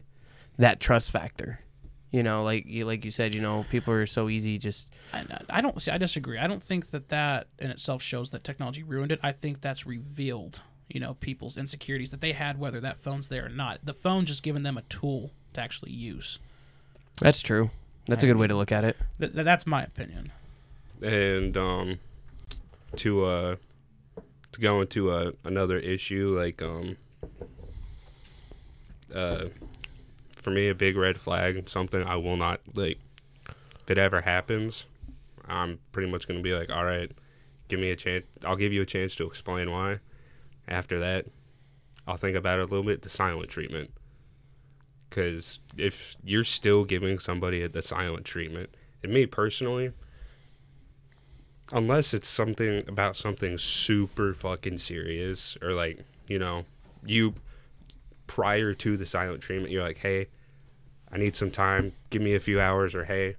that 0.58 0.80
trust 0.80 1.10
factor. 1.10 1.60
You 2.10 2.22
know, 2.22 2.42
like 2.42 2.66
you 2.66 2.84
like 2.84 3.04
you 3.04 3.10
said, 3.10 3.34
you 3.34 3.40
know, 3.40 3.64
people 3.70 3.94
are 3.94 4.06
so 4.06 4.28
easy 4.28 4.58
just 4.58 4.88
I, 5.12 5.24
I 5.50 5.60
don't 5.60 5.80
see. 5.80 5.90
I 5.90 5.98
disagree. 5.98 6.38
I 6.38 6.46
don't 6.46 6.62
think 6.62 6.90
that 6.90 7.08
that 7.10 7.46
in 7.58 7.70
itself 7.70 8.02
shows 8.02 8.30
that 8.30 8.42
technology 8.44 8.82
ruined 8.82 9.12
it. 9.12 9.20
I 9.22 9.32
think 9.32 9.60
that's 9.60 9.86
revealed, 9.86 10.62
you 10.92 11.00
know, 11.00 11.14
people's 11.14 11.56
insecurities 11.56 12.10
that 12.10 12.20
they 12.20 12.32
had, 12.32 12.58
whether 12.58 12.80
that 12.80 12.98
phone's 12.98 13.28
there 13.28 13.46
or 13.46 13.48
not. 13.48 13.80
The 13.84 13.94
phone 13.94 14.26
just 14.26 14.42
giving 14.42 14.62
them 14.62 14.76
a 14.76 14.82
tool 14.82 15.30
to 15.54 15.60
actually 15.60 15.92
use. 15.92 16.38
That's 17.20 17.40
true. 17.40 17.70
That's 18.06 18.22
a 18.22 18.26
good 18.26 18.36
way 18.36 18.46
to 18.46 18.54
look 18.56 18.72
at 18.72 18.84
it. 18.84 18.96
Th- 19.20 19.32
th- 19.32 19.44
that's 19.44 19.66
my 19.66 19.82
opinion. 19.84 20.32
and 21.02 21.56
um 21.56 21.98
to 22.96 23.24
uh 23.24 23.56
to 24.52 24.60
go 24.60 24.80
into 24.82 25.10
uh, 25.10 25.30
another 25.44 25.78
issue 25.78 26.36
like 26.38 26.60
um 26.62 26.96
uh, 29.14 29.46
for 30.32 30.50
me, 30.50 30.68
a 30.68 30.74
big 30.74 30.96
red 30.96 31.18
flag, 31.18 31.68
something 31.68 32.02
I 32.02 32.16
will 32.16 32.36
not 32.36 32.60
like. 32.74 32.98
If 33.80 33.90
it 33.90 33.98
ever 33.98 34.20
happens, 34.20 34.86
I'm 35.46 35.78
pretty 35.92 36.10
much 36.10 36.26
gonna 36.26 36.40
be 36.40 36.54
like, 36.54 36.70
all 36.70 36.84
right, 36.84 37.10
give 37.68 37.78
me 37.80 37.90
a 37.90 37.96
chance. 37.96 38.24
I'll 38.44 38.56
give 38.56 38.72
you 38.72 38.82
a 38.82 38.86
chance 38.86 39.14
to 39.16 39.26
explain 39.26 39.70
why. 39.70 39.98
After 40.68 40.98
that, 41.00 41.26
I'll 42.06 42.16
think 42.16 42.36
about 42.36 42.58
it 42.58 42.62
a 42.62 42.66
little 42.66 42.84
bit. 42.84 43.02
The 43.02 43.08
silent 43.10 43.48
treatment, 43.50 43.90
because 45.08 45.60
if 45.76 46.16
you're 46.24 46.44
still 46.44 46.84
giving 46.84 47.18
somebody 47.18 47.66
the 47.66 47.82
silent 47.82 48.24
treatment, 48.24 48.70
and 49.02 49.12
me 49.12 49.26
personally, 49.26 49.92
unless 51.72 52.12
it's 52.12 52.28
something 52.28 52.82
about 52.88 53.16
something 53.16 53.56
super 53.58 54.34
fucking 54.34 54.78
serious 54.78 55.56
or 55.62 55.72
like 55.72 56.00
you 56.26 56.38
know 56.38 56.64
you 57.04 57.32
prior 58.26 58.74
to 58.74 58.96
the 58.96 59.06
silent 59.06 59.40
treatment 59.40 59.72
you're 59.72 59.82
like 59.82 59.98
hey 59.98 60.26
i 61.12 61.16
need 61.16 61.34
some 61.34 61.50
time 61.50 61.92
give 62.10 62.20
me 62.20 62.34
a 62.34 62.38
few 62.40 62.60
hours 62.60 62.94
or 62.94 63.04
hey 63.04 63.36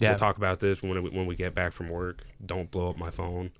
Yeah. 0.00 0.10
we'll 0.10 0.18
talk 0.18 0.36
about 0.36 0.60
this 0.60 0.82
when 0.82 1.02
we, 1.02 1.10
when 1.10 1.26
we 1.26 1.34
get 1.34 1.54
back 1.54 1.72
from 1.72 1.88
work 1.88 2.24
don't 2.44 2.70
blow 2.70 2.90
up 2.90 2.98
my 2.98 3.10
phone 3.10 3.50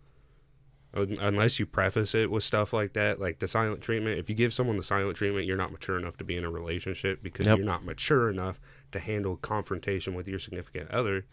unless 0.93 1.61
you 1.61 1.67
preface 1.67 2.15
it 2.15 2.31
with 2.31 2.43
stuff 2.43 2.73
like 2.73 2.95
that 2.95 3.21
like 3.21 3.39
the 3.39 3.47
silent 3.47 3.81
treatment 3.81 4.19
if 4.19 4.29
you 4.29 4.35
give 4.35 4.53
someone 4.53 4.77
the 4.77 4.83
silent 4.83 5.17
treatment 5.17 5.47
you're 5.47 5.57
not 5.57 5.71
mature 5.71 5.97
enough 5.97 6.17
to 6.17 6.25
be 6.25 6.37
in 6.37 6.45
a 6.45 6.51
relationship 6.51 7.23
because 7.23 7.47
Yep. 7.47 7.59
you're 7.59 7.67
not 7.67 7.85
mature 7.85 8.29
enough 8.29 8.59
to 8.91 8.99
handle 8.99 9.37
confrontation 9.37 10.15
with 10.15 10.27
your 10.27 10.39
significant 10.41 10.91
other 10.91 11.25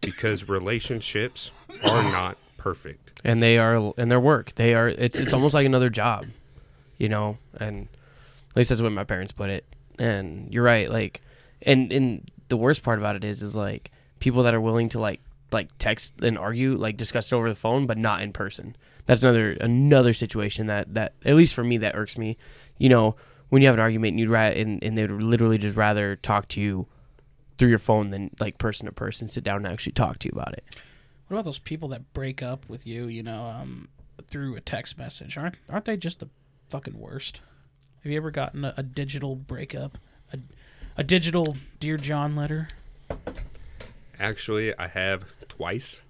because 0.00 0.48
relationships 0.48 1.50
are 1.84 2.02
not 2.12 2.36
perfect 2.56 3.20
and 3.24 3.42
they 3.42 3.58
are 3.58 3.92
in 3.98 4.08
their 4.10 4.20
work. 4.20 4.54
They 4.54 4.74
are. 4.74 4.88
It's 4.88 5.18
it's 5.18 5.32
almost 5.32 5.54
like 5.54 5.66
another 5.66 5.90
job, 5.90 6.26
you 6.98 7.08
know. 7.08 7.36
And 7.58 7.88
at 8.50 8.56
least 8.56 8.68
that's 8.70 8.80
what 8.80 8.92
my 8.92 9.04
parents 9.04 9.32
put 9.32 9.50
it. 9.50 9.64
And 9.98 10.52
you're 10.52 10.62
right. 10.64 10.90
Like, 10.90 11.20
and 11.62 11.92
and 11.92 12.30
the 12.48 12.56
worst 12.56 12.82
part 12.82 12.98
about 12.98 13.16
it 13.16 13.24
is, 13.24 13.42
is 13.42 13.54
like 13.56 13.90
people 14.20 14.42
that 14.44 14.54
are 14.54 14.60
willing 14.60 14.88
to 14.90 14.98
like 14.98 15.20
like 15.52 15.68
text 15.78 16.14
and 16.22 16.38
argue, 16.38 16.76
like 16.76 16.96
discuss 16.96 17.32
it 17.32 17.34
over 17.34 17.48
the 17.48 17.54
phone, 17.54 17.86
but 17.86 17.98
not 17.98 18.22
in 18.22 18.32
person. 18.32 18.76
That's 19.06 19.22
another 19.22 19.52
another 19.52 20.12
situation 20.12 20.66
that 20.66 20.94
that 20.94 21.14
at 21.24 21.34
least 21.34 21.54
for 21.54 21.64
me 21.64 21.78
that 21.78 21.96
irks 21.96 22.16
me. 22.16 22.36
You 22.78 22.88
know, 22.88 23.16
when 23.48 23.62
you 23.62 23.68
have 23.68 23.74
an 23.74 23.80
argument 23.80 24.12
and 24.12 24.20
you'd 24.20 24.28
rather 24.28 24.54
and, 24.54 24.82
and 24.82 24.96
they'd 24.96 25.10
literally 25.10 25.58
just 25.58 25.76
rather 25.76 26.16
talk 26.16 26.48
to 26.48 26.60
you 26.60 26.86
through 27.58 27.68
your 27.68 27.78
phone 27.78 28.10
than 28.10 28.30
like 28.40 28.58
person 28.58 28.86
to 28.86 28.92
person, 28.92 29.28
sit 29.28 29.44
down 29.44 29.58
and 29.58 29.66
actually 29.66 29.92
talk 29.92 30.18
to 30.20 30.28
you 30.28 30.32
about 30.32 30.54
it. 30.54 30.64
What 31.28 31.36
about 31.36 31.44
those 31.44 31.58
people 31.58 31.88
that 31.90 32.12
break 32.12 32.42
up 32.42 32.68
with 32.68 32.86
you, 32.86 33.06
you 33.06 33.22
know, 33.22 33.44
um, 33.44 33.88
through 34.28 34.56
a 34.56 34.60
text 34.60 34.96
message? 34.98 35.36
Aren't 35.36 35.56
aren't 35.68 35.84
they 35.84 35.96
just 35.96 36.20
the 36.20 36.28
fucking 36.70 36.98
worst? 36.98 37.40
Have 38.02 38.10
you 38.10 38.16
ever 38.16 38.30
gotten 38.30 38.64
a, 38.64 38.74
a 38.76 38.82
digital 38.82 39.36
breakup, 39.36 39.98
a, 40.32 40.38
a 40.96 41.04
digital 41.04 41.56
dear 41.78 41.96
John 41.98 42.34
letter? 42.34 42.68
Actually, 44.18 44.76
I 44.78 44.86
have 44.86 45.24
twice. 45.60 46.00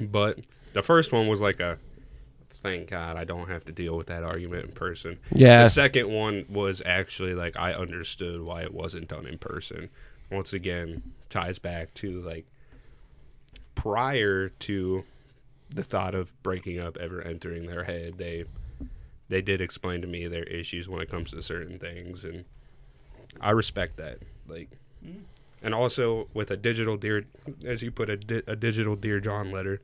But 0.00 0.38
the 0.72 0.82
first 0.82 1.10
one 1.10 1.26
was 1.26 1.40
like 1.40 1.58
a 1.58 1.78
thank 2.50 2.90
God 2.90 3.16
I 3.16 3.24
don't 3.24 3.48
have 3.48 3.64
to 3.64 3.72
deal 3.72 3.96
with 3.96 4.06
that 4.06 4.22
argument 4.22 4.66
in 4.66 4.72
person. 4.72 5.18
Yeah. 5.32 5.64
The 5.64 5.70
second 5.70 6.08
one 6.08 6.46
was 6.48 6.80
actually 6.86 7.34
like 7.34 7.56
I 7.58 7.74
understood 7.74 8.40
why 8.40 8.62
it 8.62 8.72
wasn't 8.72 9.08
done 9.08 9.26
in 9.26 9.38
person. 9.38 9.90
Once 10.30 10.52
again, 10.52 11.02
ties 11.28 11.58
back 11.58 11.92
to 11.94 12.20
like 12.20 12.46
prior 13.74 14.50
to 14.50 15.04
the 15.70 15.82
thought 15.82 16.14
of 16.14 16.32
breaking 16.44 16.78
up 16.78 16.96
ever 16.98 17.22
entering 17.22 17.66
their 17.66 17.82
head, 17.82 18.16
they 18.16 18.44
they 19.28 19.42
did 19.42 19.60
explain 19.60 20.02
to 20.02 20.06
me 20.06 20.28
their 20.28 20.44
issues 20.44 20.88
when 20.88 21.00
it 21.00 21.10
comes 21.10 21.32
to 21.32 21.42
certain 21.42 21.80
things 21.80 22.24
and 22.24 22.44
I 23.40 23.50
respect 23.50 23.96
that. 23.96 24.18
Like 24.46 24.70
mm. 25.04 25.22
And 25.62 25.74
also 25.74 26.28
with 26.34 26.50
a 26.50 26.56
digital 26.56 26.96
dear 26.96 27.24
as 27.64 27.82
you 27.82 27.90
put 27.90 28.08
a, 28.10 28.16
di- 28.16 28.42
a 28.46 28.54
digital 28.56 28.96
dear 28.96 29.20
john 29.20 29.50
letter. 29.50 29.80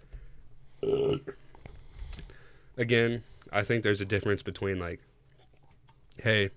Again 2.77 3.23
i 3.53 3.63
think 3.63 3.83
there's 3.83 4.01
a 4.01 4.05
difference 4.07 4.43
between 4.43 4.79
like 4.79 5.01
hey 6.23 6.51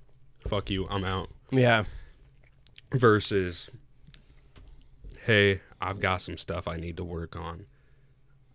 fuck 0.47 0.69
you 0.69 0.87
i'm 0.87 1.03
out. 1.03 1.29
Yeah. 1.51 1.83
versus 2.93 3.69
hey 5.23 5.61
i've 5.81 5.99
got 5.99 6.21
some 6.21 6.37
stuff 6.37 6.67
i 6.67 6.77
need 6.77 6.97
to 6.97 7.03
work 7.03 7.35
on. 7.35 7.65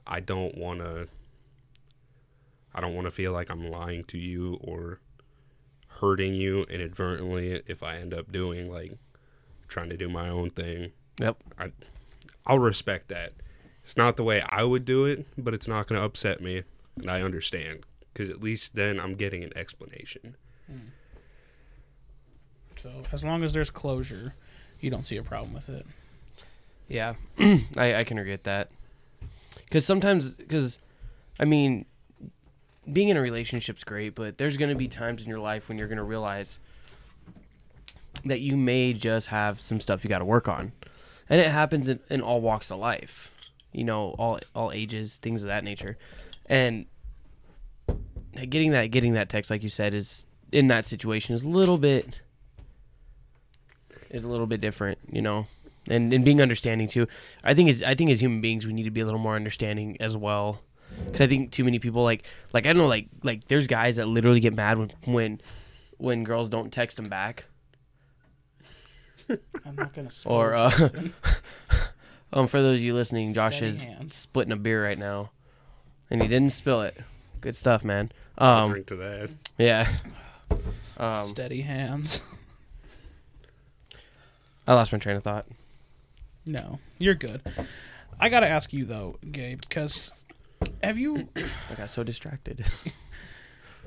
I 0.06 0.20
don't 0.20 0.56
want 0.56 0.80
to 0.80 1.08
i 2.74 2.80
don't 2.80 2.94
want 2.94 3.06
to 3.06 3.10
feel 3.10 3.32
like 3.32 3.50
i'm 3.50 3.68
lying 3.70 4.04
to 4.04 4.18
you 4.18 4.58
or 4.62 5.00
hurting 6.00 6.34
you 6.34 6.62
inadvertently 6.64 7.60
if 7.66 7.82
i 7.82 7.96
end 7.96 8.14
up 8.14 8.32
doing 8.32 8.70
like 8.72 8.92
trying 9.70 9.88
to 9.88 9.96
do 9.96 10.08
my 10.08 10.28
own 10.28 10.50
thing 10.50 10.92
Yep. 11.20 11.36
I, 11.58 11.72
I'll 12.46 12.58
respect 12.58 13.08
that. 13.08 13.34
It's 13.84 13.96
not 13.96 14.16
the 14.16 14.24
way 14.24 14.42
I 14.48 14.64
would 14.64 14.84
do 14.84 15.04
it, 15.04 15.26
but 15.36 15.54
it's 15.54 15.68
not 15.68 15.86
going 15.86 16.00
to 16.00 16.04
upset 16.04 16.40
me, 16.40 16.62
and 16.96 17.10
I 17.10 17.22
understand 17.22 17.84
because 18.12 18.30
at 18.30 18.42
least 18.42 18.74
then 18.74 18.98
I'm 18.98 19.14
getting 19.14 19.44
an 19.44 19.56
explanation. 19.56 20.36
Hmm. 20.66 20.88
So 22.76 22.90
as 23.12 23.22
long 23.22 23.44
as 23.44 23.52
there's 23.52 23.70
closure, 23.70 24.34
you 24.80 24.90
don't 24.90 25.04
see 25.04 25.16
a 25.16 25.22
problem 25.22 25.52
with 25.52 25.68
it. 25.68 25.86
Yeah, 26.88 27.14
I, 27.76 27.96
I 27.96 28.04
can 28.04 28.18
agree 28.18 28.32
with 28.32 28.44
that. 28.44 28.70
Because 29.64 29.84
sometimes, 29.84 30.30
because, 30.30 30.78
I 31.38 31.44
mean, 31.44 31.84
being 32.90 33.10
in 33.10 33.16
a 33.16 33.20
relationship's 33.20 33.84
great, 33.84 34.14
but 34.14 34.38
there's 34.38 34.56
going 34.56 34.70
to 34.70 34.74
be 34.74 34.88
times 34.88 35.22
in 35.22 35.28
your 35.28 35.38
life 35.38 35.68
when 35.68 35.78
you're 35.78 35.86
going 35.86 35.98
to 35.98 36.04
realize 36.04 36.58
that 38.24 38.40
you 38.40 38.56
may 38.56 38.92
just 38.92 39.28
have 39.28 39.60
some 39.60 39.80
stuff 39.80 40.04
you 40.04 40.10
got 40.10 40.18
to 40.18 40.24
work 40.24 40.48
on. 40.48 40.72
And 41.28 41.40
it 41.40 41.50
happens 41.50 41.88
in, 41.88 42.00
in 42.08 42.20
all 42.20 42.40
walks 42.40 42.70
of 42.70 42.78
life, 42.78 43.30
you 43.72 43.84
know, 43.84 44.14
all 44.18 44.40
all 44.54 44.72
ages, 44.72 45.16
things 45.16 45.42
of 45.42 45.48
that 45.48 45.64
nature. 45.64 45.96
And 46.46 46.86
getting 48.48 48.72
that 48.72 48.86
getting 48.86 49.12
that 49.14 49.28
text, 49.28 49.50
like 49.50 49.62
you 49.62 49.68
said, 49.68 49.94
is 49.94 50.26
in 50.50 50.66
that 50.66 50.84
situation 50.84 51.34
is 51.34 51.44
a 51.44 51.48
little 51.48 51.78
bit 51.78 52.20
is 54.10 54.24
a 54.24 54.28
little 54.28 54.46
bit 54.46 54.60
different, 54.60 54.98
you 55.10 55.22
know 55.22 55.46
and 55.88 56.12
and 56.12 56.24
being 56.24 56.40
understanding 56.40 56.88
too. 56.88 57.06
I 57.42 57.54
think 57.54 57.68
as 57.68 57.82
I 57.82 57.94
think 57.94 58.10
as 58.10 58.20
human 58.20 58.40
beings 58.40 58.66
we 58.66 58.72
need 58.72 58.84
to 58.84 58.90
be 58.90 59.00
a 59.00 59.04
little 59.04 59.20
more 59.20 59.36
understanding 59.36 59.96
as 60.00 60.16
well. 60.16 60.60
Because 61.04 61.20
I 61.20 61.26
think 61.26 61.52
too 61.52 61.64
many 61.64 61.78
people 61.78 62.02
like 62.02 62.24
like 62.52 62.66
I 62.66 62.72
don't 62.72 62.78
know 62.78 62.88
like 62.88 63.08
like 63.22 63.48
there's 63.48 63.66
guys 63.66 63.96
that 63.96 64.06
literally 64.06 64.40
get 64.40 64.54
mad 64.54 64.78
when 64.78 64.90
when 65.04 65.40
when 65.98 66.24
girls 66.24 66.48
don't 66.48 66.72
text 66.72 66.96
them 66.96 67.08
back. 67.08 67.44
I'm 69.64 69.76
not 69.76 69.92
gonna. 69.94 70.08
Or, 70.26 70.54
uh, 70.54 70.70
Um, 72.32 72.46
for 72.46 72.62
those 72.62 72.78
of 72.78 72.84
you 72.84 72.94
listening, 72.94 73.34
Josh 73.34 73.56
Steady 73.56 73.72
is 73.72 73.82
hands. 73.82 74.14
splitting 74.14 74.52
a 74.52 74.56
beer 74.56 74.84
right 74.84 74.98
now, 74.98 75.30
and 76.10 76.22
he 76.22 76.28
didn't 76.28 76.50
spill 76.50 76.80
it. 76.82 76.96
Good 77.40 77.56
stuff, 77.56 77.82
man. 77.82 78.12
I'll 78.38 78.64
Um, 78.66 78.70
drink 78.70 78.86
to 78.86 78.96
that. 78.96 79.30
yeah. 79.58 79.88
Um, 80.96 81.26
steady 81.28 81.62
hands. 81.62 82.20
I 84.66 84.74
lost 84.74 84.92
my 84.92 84.98
train 84.98 85.16
of 85.16 85.24
thought. 85.24 85.46
No, 86.46 86.78
you're 86.98 87.14
good. 87.14 87.40
I 88.20 88.28
gotta 88.28 88.46
ask 88.48 88.72
you 88.72 88.84
though, 88.84 89.18
Gabe, 89.32 89.60
because 89.62 90.12
have 90.82 90.98
you 90.98 91.28
I 91.70 91.74
got 91.76 91.88
so 91.90 92.04
distracted. 92.04 92.64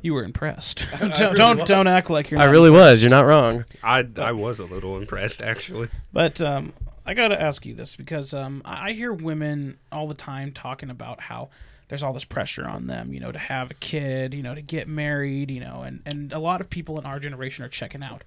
you 0.04 0.14
were 0.14 0.24
impressed? 0.24 0.86
I 0.94 0.98
don't 1.08 1.20
really 1.20 1.36
don't, 1.36 1.60
was. 1.60 1.68
don't 1.68 1.88
act 1.88 2.12
like 2.12 2.30
you're. 2.30 2.40
I 2.40 2.46
really 2.46 2.68
impressed. 2.68 2.92
was. 2.92 3.02
You're 3.02 3.10
not 3.10 3.26
wrong. 3.26 3.66
I 3.82 4.08
I 4.18 4.34
was 4.34 4.60
a 4.60 4.66
little 4.66 4.98
impressed 4.98 5.42
actually. 5.42 5.88
But 6.12 6.40
um, 6.42 6.74
I 7.06 7.16
gotta 7.16 7.42
ask 7.42 7.66
you 7.66 7.74
this 7.74 7.96
because 7.96 8.34
um, 8.34 8.62
I 8.64 8.90
I 8.90 8.92
hear 8.92 9.12
women 9.12 9.80
all 9.92 10.08
the 10.08 10.14
time 10.14 10.52
talking 10.52 10.92
about 10.92 11.22
how 11.22 11.50
there's 11.88 12.04
all 12.04 12.14
this 12.14 12.26
pressure 12.26 12.68
on 12.68 12.88
them, 12.88 13.14
you 13.14 13.20
know, 13.20 13.32
to 13.32 13.40
have 13.40 13.72
a 13.72 13.76
kid, 13.76 14.34
you 14.34 14.44
know, 14.44 14.54
to 14.54 14.62
get 14.62 14.88
married, 14.88 15.50
you 15.50 15.60
know, 15.60 15.82
and 15.82 16.02
and 16.06 16.34
a 16.34 16.40
lot 16.40 16.62
of 16.62 16.70
people 16.70 17.00
in 17.00 17.06
our 17.06 17.20
generation 17.20 17.64
are 17.64 17.70
checking 17.70 18.04
out. 18.04 18.24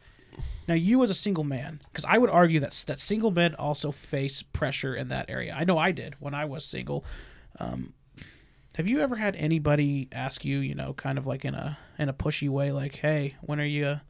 Now, 0.68 0.74
you 0.74 1.02
as 1.02 1.10
a 1.10 1.14
single 1.14 1.44
man, 1.44 1.80
because 1.92 2.04
I 2.06 2.18
would 2.18 2.30
argue 2.30 2.60
that 2.60 2.72
that 2.86 3.00
single 3.00 3.30
men 3.30 3.54
also 3.54 3.90
face 3.90 4.42
pressure 4.42 4.94
in 4.94 5.08
that 5.08 5.30
area. 5.30 5.54
I 5.56 5.64
know 5.64 5.78
I 5.78 5.92
did 5.92 6.16
when 6.20 6.34
I 6.34 6.44
was 6.44 6.64
single. 6.64 7.04
Um, 7.58 7.94
have 8.76 8.86
you 8.86 9.00
ever 9.00 9.16
had 9.16 9.34
anybody 9.36 10.06
ask 10.12 10.44
you, 10.44 10.58
you 10.58 10.74
know, 10.74 10.92
kind 10.92 11.16
of 11.16 11.26
like 11.26 11.46
in 11.46 11.54
a 11.54 11.78
in 11.98 12.10
a 12.10 12.12
pushy 12.12 12.46
way, 12.46 12.72
like, 12.72 12.96
"Hey, 12.96 13.34
when 13.40 13.58
are 13.58 13.64
you 13.64 14.00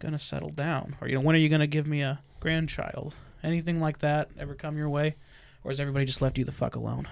gonna 0.00 0.18
settle 0.18 0.50
down?" 0.50 0.96
Or 1.00 1.06
you 1.06 1.14
know, 1.14 1.20
when 1.20 1.36
are 1.36 1.38
you 1.38 1.48
gonna 1.48 1.68
give 1.68 1.86
me 1.86 2.02
a 2.02 2.20
grandchild? 2.40 3.14
Anything 3.44 3.80
like 3.80 4.00
that 4.00 4.28
ever 4.36 4.56
come 4.56 4.76
your 4.76 4.88
way, 4.88 5.14
or 5.62 5.70
has 5.70 5.78
everybody 5.78 6.04
just 6.04 6.20
left 6.20 6.36
you 6.36 6.44
the 6.44 6.50
fuck 6.50 6.74
alone? 6.74 7.06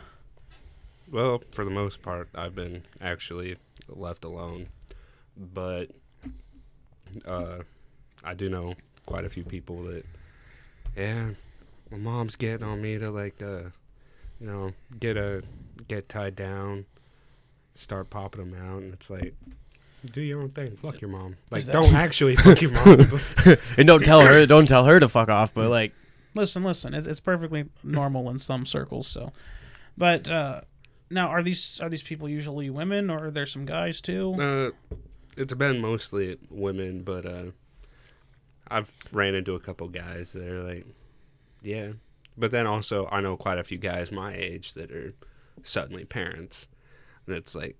Well, 1.08 1.42
for 1.52 1.64
the 1.64 1.70
most 1.70 2.02
part, 2.02 2.28
I've 2.34 2.56
been 2.56 2.82
actually 3.00 3.56
left 3.88 4.24
alone, 4.24 4.66
but 5.36 5.90
uh, 7.24 7.58
I 8.24 8.34
do 8.34 8.48
know 8.48 8.74
quite 9.06 9.24
a 9.24 9.28
few 9.28 9.44
people 9.44 9.84
that, 9.84 10.04
yeah, 10.96 11.30
my 11.92 11.98
mom's 11.98 12.34
getting 12.34 12.66
on 12.66 12.82
me 12.82 12.98
to 12.98 13.10
like, 13.10 13.40
uh, 13.40 13.70
you 14.40 14.46
know, 14.48 14.72
get 14.98 15.16
a 15.16 15.42
get 15.80 16.08
tied 16.08 16.36
down, 16.36 16.86
start 17.74 18.10
popping 18.10 18.50
them 18.50 18.60
out, 18.60 18.82
and 18.82 18.92
it's 18.92 19.10
like, 19.10 19.34
Do 20.10 20.20
your 20.20 20.40
own 20.42 20.50
thing. 20.50 20.76
Fuck 20.76 21.00
your 21.00 21.10
mom. 21.10 21.36
Like, 21.50 21.66
don't 21.66 21.94
actually 21.94 22.36
fuck 22.36 22.60
your 22.60 22.72
mom. 22.72 23.20
and 23.76 23.86
don't 23.86 24.04
tell 24.04 24.22
her, 24.22 24.46
don't 24.46 24.66
tell 24.66 24.84
her 24.84 24.98
to 24.98 25.08
fuck 25.08 25.28
off. 25.28 25.52
But 25.54 25.68
like, 25.70 25.92
Listen, 26.34 26.62
listen. 26.62 26.94
It's, 26.94 27.06
it's 27.06 27.20
perfectly 27.20 27.66
normal 27.82 28.30
in 28.30 28.38
some 28.38 28.64
circles. 28.64 29.08
So, 29.08 29.32
but 29.96 30.30
uh, 30.30 30.62
now 31.10 31.28
are 31.28 31.42
these 31.42 31.80
are 31.80 31.88
these 31.88 32.02
people 32.02 32.28
usually 32.28 32.70
women 32.70 33.10
or 33.10 33.26
are 33.26 33.30
there 33.30 33.46
some 33.46 33.64
guys 33.64 34.00
too? 34.00 34.34
uh, 34.40 34.94
it's 35.36 35.54
been 35.54 35.80
mostly 35.80 36.38
women, 36.50 37.02
but 37.02 37.24
uh, 37.26 37.44
I've 38.68 38.92
ran 39.12 39.34
into 39.34 39.54
a 39.54 39.60
couple 39.60 39.88
guys 39.88 40.32
that 40.32 40.46
are 40.46 40.62
like, 40.62 40.86
yeah. 41.62 41.92
But 42.36 42.50
then 42.50 42.66
also, 42.66 43.08
I 43.10 43.20
know 43.20 43.36
quite 43.36 43.58
a 43.58 43.64
few 43.64 43.78
guys 43.78 44.12
my 44.12 44.34
age 44.34 44.74
that 44.74 44.90
are 44.92 45.14
suddenly 45.62 46.04
parents. 46.04 46.68
And 47.26 47.36
it's 47.36 47.54
like, 47.54 47.76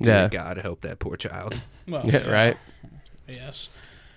dear 0.00 0.14
Yeah. 0.14 0.28
God, 0.28 0.58
help 0.58 0.80
that 0.82 0.98
poor 0.98 1.16
child. 1.16 1.60
Well, 1.86 2.06
yeah, 2.06 2.26
right? 2.28 2.56
Yes. 3.28 3.68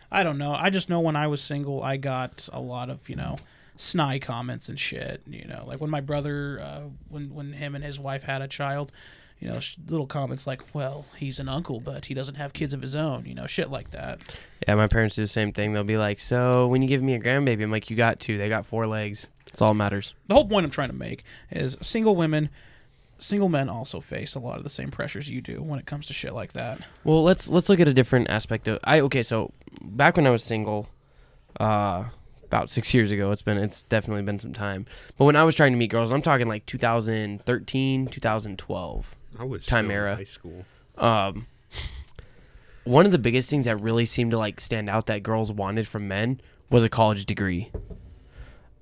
I 0.09 0.23
don't 0.23 0.37
know. 0.37 0.53
I 0.53 0.69
just 0.69 0.89
know 0.89 1.01
when 1.01 1.17
I 1.17 1.27
was 1.27 1.41
single, 1.41 1.83
I 1.83 1.97
got 1.97 2.47
a 2.53 2.61
lot 2.61 2.89
of 2.89 3.09
you 3.09 3.17
know 3.17 3.37
snide 3.75 4.21
comments 4.21 4.69
and 4.69 4.79
shit. 4.79 5.21
You 5.27 5.45
know, 5.45 5.65
like 5.67 5.81
when 5.81 5.89
my 5.89 5.99
brother, 5.99 6.59
uh, 6.61 6.81
when 7.09 7.33
when 7.33 7.51
him 7.51 7.75
and 7.75 7.83
his 7.83 7.99
wife 7.99 8.23
had 8.23 8.41
a 8.41 8.47
child, 8.47 8.93
you 9.39 9.49
know, 9.49 9.59
sh- 9.59 9.75
little 9.85 10.07
comments 10.07 10.47
like, 10.47 10.61
"Well, 10.73 11.03
he's 11.17 11.39
an 11.41 11.49
uncle, 11.49 11.81
but 11.81 12.05
he 12.05 12.13
doesn't 12.13 12.35
have 12.35 12.53
kids 12.53 12.73
of 12.73 12.81
his 12.81 12.95
own." 12.95 13.25
You 13.25 13.35
know, 13.35 13.47
shit 13.47 13.69
like 13.69 13.91
that. 13.91 14.21
Yeah, 14.65 14.75
my 14.75 14.87
parents 14.87 15.15
do 15.17 15.23
the 15.23 15.27
same 15.27 15.51
thing. 15.51 15.73
They'll 15.73 15.83
be 15.83 15.97
like, 15.97 16.19
"So 16.19 16.67
when 16.67 16.81
you 16.81 16.87
give 16.87 17.03
me 17.03 17.13
a 17.13 17.19
grandbaby, 17.19 17.63
I'm 17.63 17.71
like, 17.71 17.89
you 17.89 17.97
got 17.97 18.21
two. 18.21 18.37
They 18.37 18.47
got 18.47 18.65
four 18.65 18.87
legs. 18.87 19.27
It's 19.47 19.61
all 19.61 19.71
that 19.71 19.75
matters." 19.75 20.13
The 20.27 20.35
whole 20.35 20.47
point 20.47 20.63
I'm 20.63 20.71
trying 20.71 20.89
to 20.89 20.95
make 20.95 21.25
is 21.51 21.75
single 21.81 22.15
women. 22.15 22.49
Single 23.19 23.49
men 23.49 23.69
also 23.69 23.99
face 23.99 24.35
a 24.35 24.39
lot 24.39 24.57
of 24.57 24.63
the 24.63 24.69
same 24.69 24.91
pressures 24.91 25.29
you 25.29 25.41
do 25.41 25.61
when 25.61 25.79
it 25.79 25.85
comes 25.85 26.05
to 26.07 26.13
shit 26.13 26.33
like 26.33 26.53
that. 26.53 26.79
Well, 27.03 27.23
let's 27.23 27.47
let's 27.47 27.67
look 27.69 27.79
at 27.79 27.87
a 27.87 27.93
different 27.93 28.29
aspect 28.29 28.67
of 28.67 28.79
I 28.83 28.99
okay, 29.01 29.23
so 29.23 29.51
back 29.81 30.17
when 30.17 30.27
I 30.27 30.29
was 30.29 30.43
single, 30.43 30.89
uh 31.59 32.05
about 32.45 32.69
6 32.69 32.93
years 32.93 33.11
ago, 33.11 33.31
it's 33.31 33.41
been 33.41 33.57
it's 33.57 33.83
definitely 33.83 34.21
been 34.23 34.39
some 34.39 34.53
time. 34.53 34.85
But 35.17 35.25
when 35.25 35.35
I 35.35 35.43
was 35.43 35.55
trying 35.55 35.71
to 35.73 35.77
meet 35.77 35.89
girls, 35.89 36.11
I'm 36.11 36.21
talking 36.21 36.47
like 36.47 36.65
2013, 36.65 38.07
2012. 38.07 39.15
I 39.39 39.43
was 39.43 39.65
Time 39.65 39.85
still 39.85 39.91
era. 39.91 40.15
high 40.15 40.23
school. 40.23 40.65
Um 40.97 41.47
one 42.83 43.05
of 43.05 43.11
the 43.11 43.19
biggest 43.19 43.49
things 43.49 43.65
that 43.65 43.75
really 43.81 44.05
seemed 44.05 44.31
to 44.31 44.37
like 44.37 44.59
stand 44.61 44.89
out 44.89 45.07
that 45.07 45.23
girls 45.23 45.51
wanted 45.51 45.87
from 45.87 46.07
men 46.07 46.39
was 46.69 46.83
a 46.83 46.89
college 46.89 47.25
degree. 47.25 47.71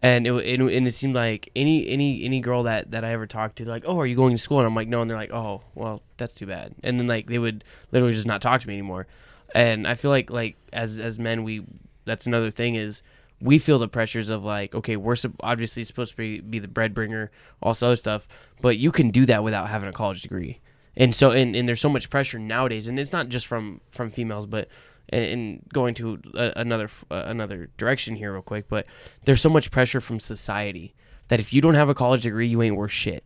And 0.05 0.27
it, 0.27 0.33
it 0.33 0.59
and 0.59 0.87
it 0.87 0.93
seemed 0.93 1.15
like 1.15 1.49
any 1.55 1.87
any 1.87 2.23
any 2.23 2.39
girl 2.39 2.61
that 2.61 2.91
that 2.91 3.03
I 3.03 3.11
ever 3.13 3.25
talked 3.25 3.55
to, 3.55 3.65
they're 3.65 3.73
like, 3.73 3.85
"Oh, 3.87 3.99
are 3.99 4.05
you 4.05 4.15
going 4.15 4.35
to 4.35 4.37
school?" 4.37 4.59
And 4.59 4.67
I'm 4.67 4.75
like, 4.75 4.87
"No." 4.87 5.01
And 5.01 5.09
they're 5.09 5.17
like, 5.17 5.33
"Oh, 5.33 5.63
well, 5.73 6.03
that's 6.17 6.35
too 6.35 6.45
bad." 6.45 6.75
And 6.83 6.99
then 6.99 7.07
like 7.07 7.25
they 7.25 7.39
would 7.39 7.63
literally 7.91 8.13
just 8.13 8.27
not 8.27 8.39
talk 8.39 8.61
to 8.61 8.67
me 8.67 8.75
anymore. 8.75 9.07
And 9.55 9.87
I 9.87 9.95
feel 9.95 10.11
like 10.11 10.29
like 10.29 10.57
as 10.71 10.99
as 10.99 11.17
men, 11.17 11.43
we 11.43 11.65
that's 12.05 12.27
another 12.27 12.51
thing 12.51 12.75
is 12.75 13.01
we 13.41 13.57
feel 13.57 13.79
the 13.79 13.87
pressures 13.87 14.29
of 14.29 14.43
like, 14.43 14.75
okay, 14.75 14.95
we're 14.95 15.15
obviously 15.39 15.83
supposed 15.83 16.11
to 16.11 16.17
be, 16.17 16.39
be 16.39 16.59
the 16.59 16.67
breadbrinner, 16.67 17.31
all 17.59 17.71
this 17.71 17.81
other 17.81 17.95
stuff, 17.95 18.27
but 18.61 18.77
you 18.77 18.91
can 18.91 19.09
do 19.09 19.25
that 19.25 19.43
without 19.43 19.69
having 19.69 19.89
a 19.89 19.91
college 19.91 20.21
degree. 20.21 20.59
And 20.95 21.15
so 21.15 21.31
and, 21.31 21.55
and 21.55 21.67
there's 21.67 21.81
so 21.81 21.89
much 21.89 22.11
pressure 22.11 22.37
nowadays, 22.37 22.87
and 22.87 22.99
it's 22.99 23.11
not 23.11 23.29
just 23.29 23.47
from 23.47 23.81
from 23.89 24.11
females, 24.11 24.45
but 24.45 24.67
and, 25.09 25.61
going 25.73 25.93
to 25.95 26.19
a, 26.33 26.53
another 26.55 26.89
uh, 27.11 27.23
another 27.25 27.69
direction 27.77 28.15
here 28.15 28.33
real 28.33 28.41
quick, 28.41 28.67
but 28.67 28.87
there's 29.25 29.41
so 29.41 29.49
much 29.49 29.71
pressure 29.71 30.01
from 30.01 30.19
society 30.19 30.93
that 31.27 31.39
if 31.39 31.53
you 31.53 31.61
don't 31.61 31.75
have 31.75 31.89
a 31.89 31.95
college 31.95 32.21
degree, 32.21 32.47
you 32.47 32.61
ain't 32.61 32.75
worth 32.75 32.91
shit. 32.91 33.25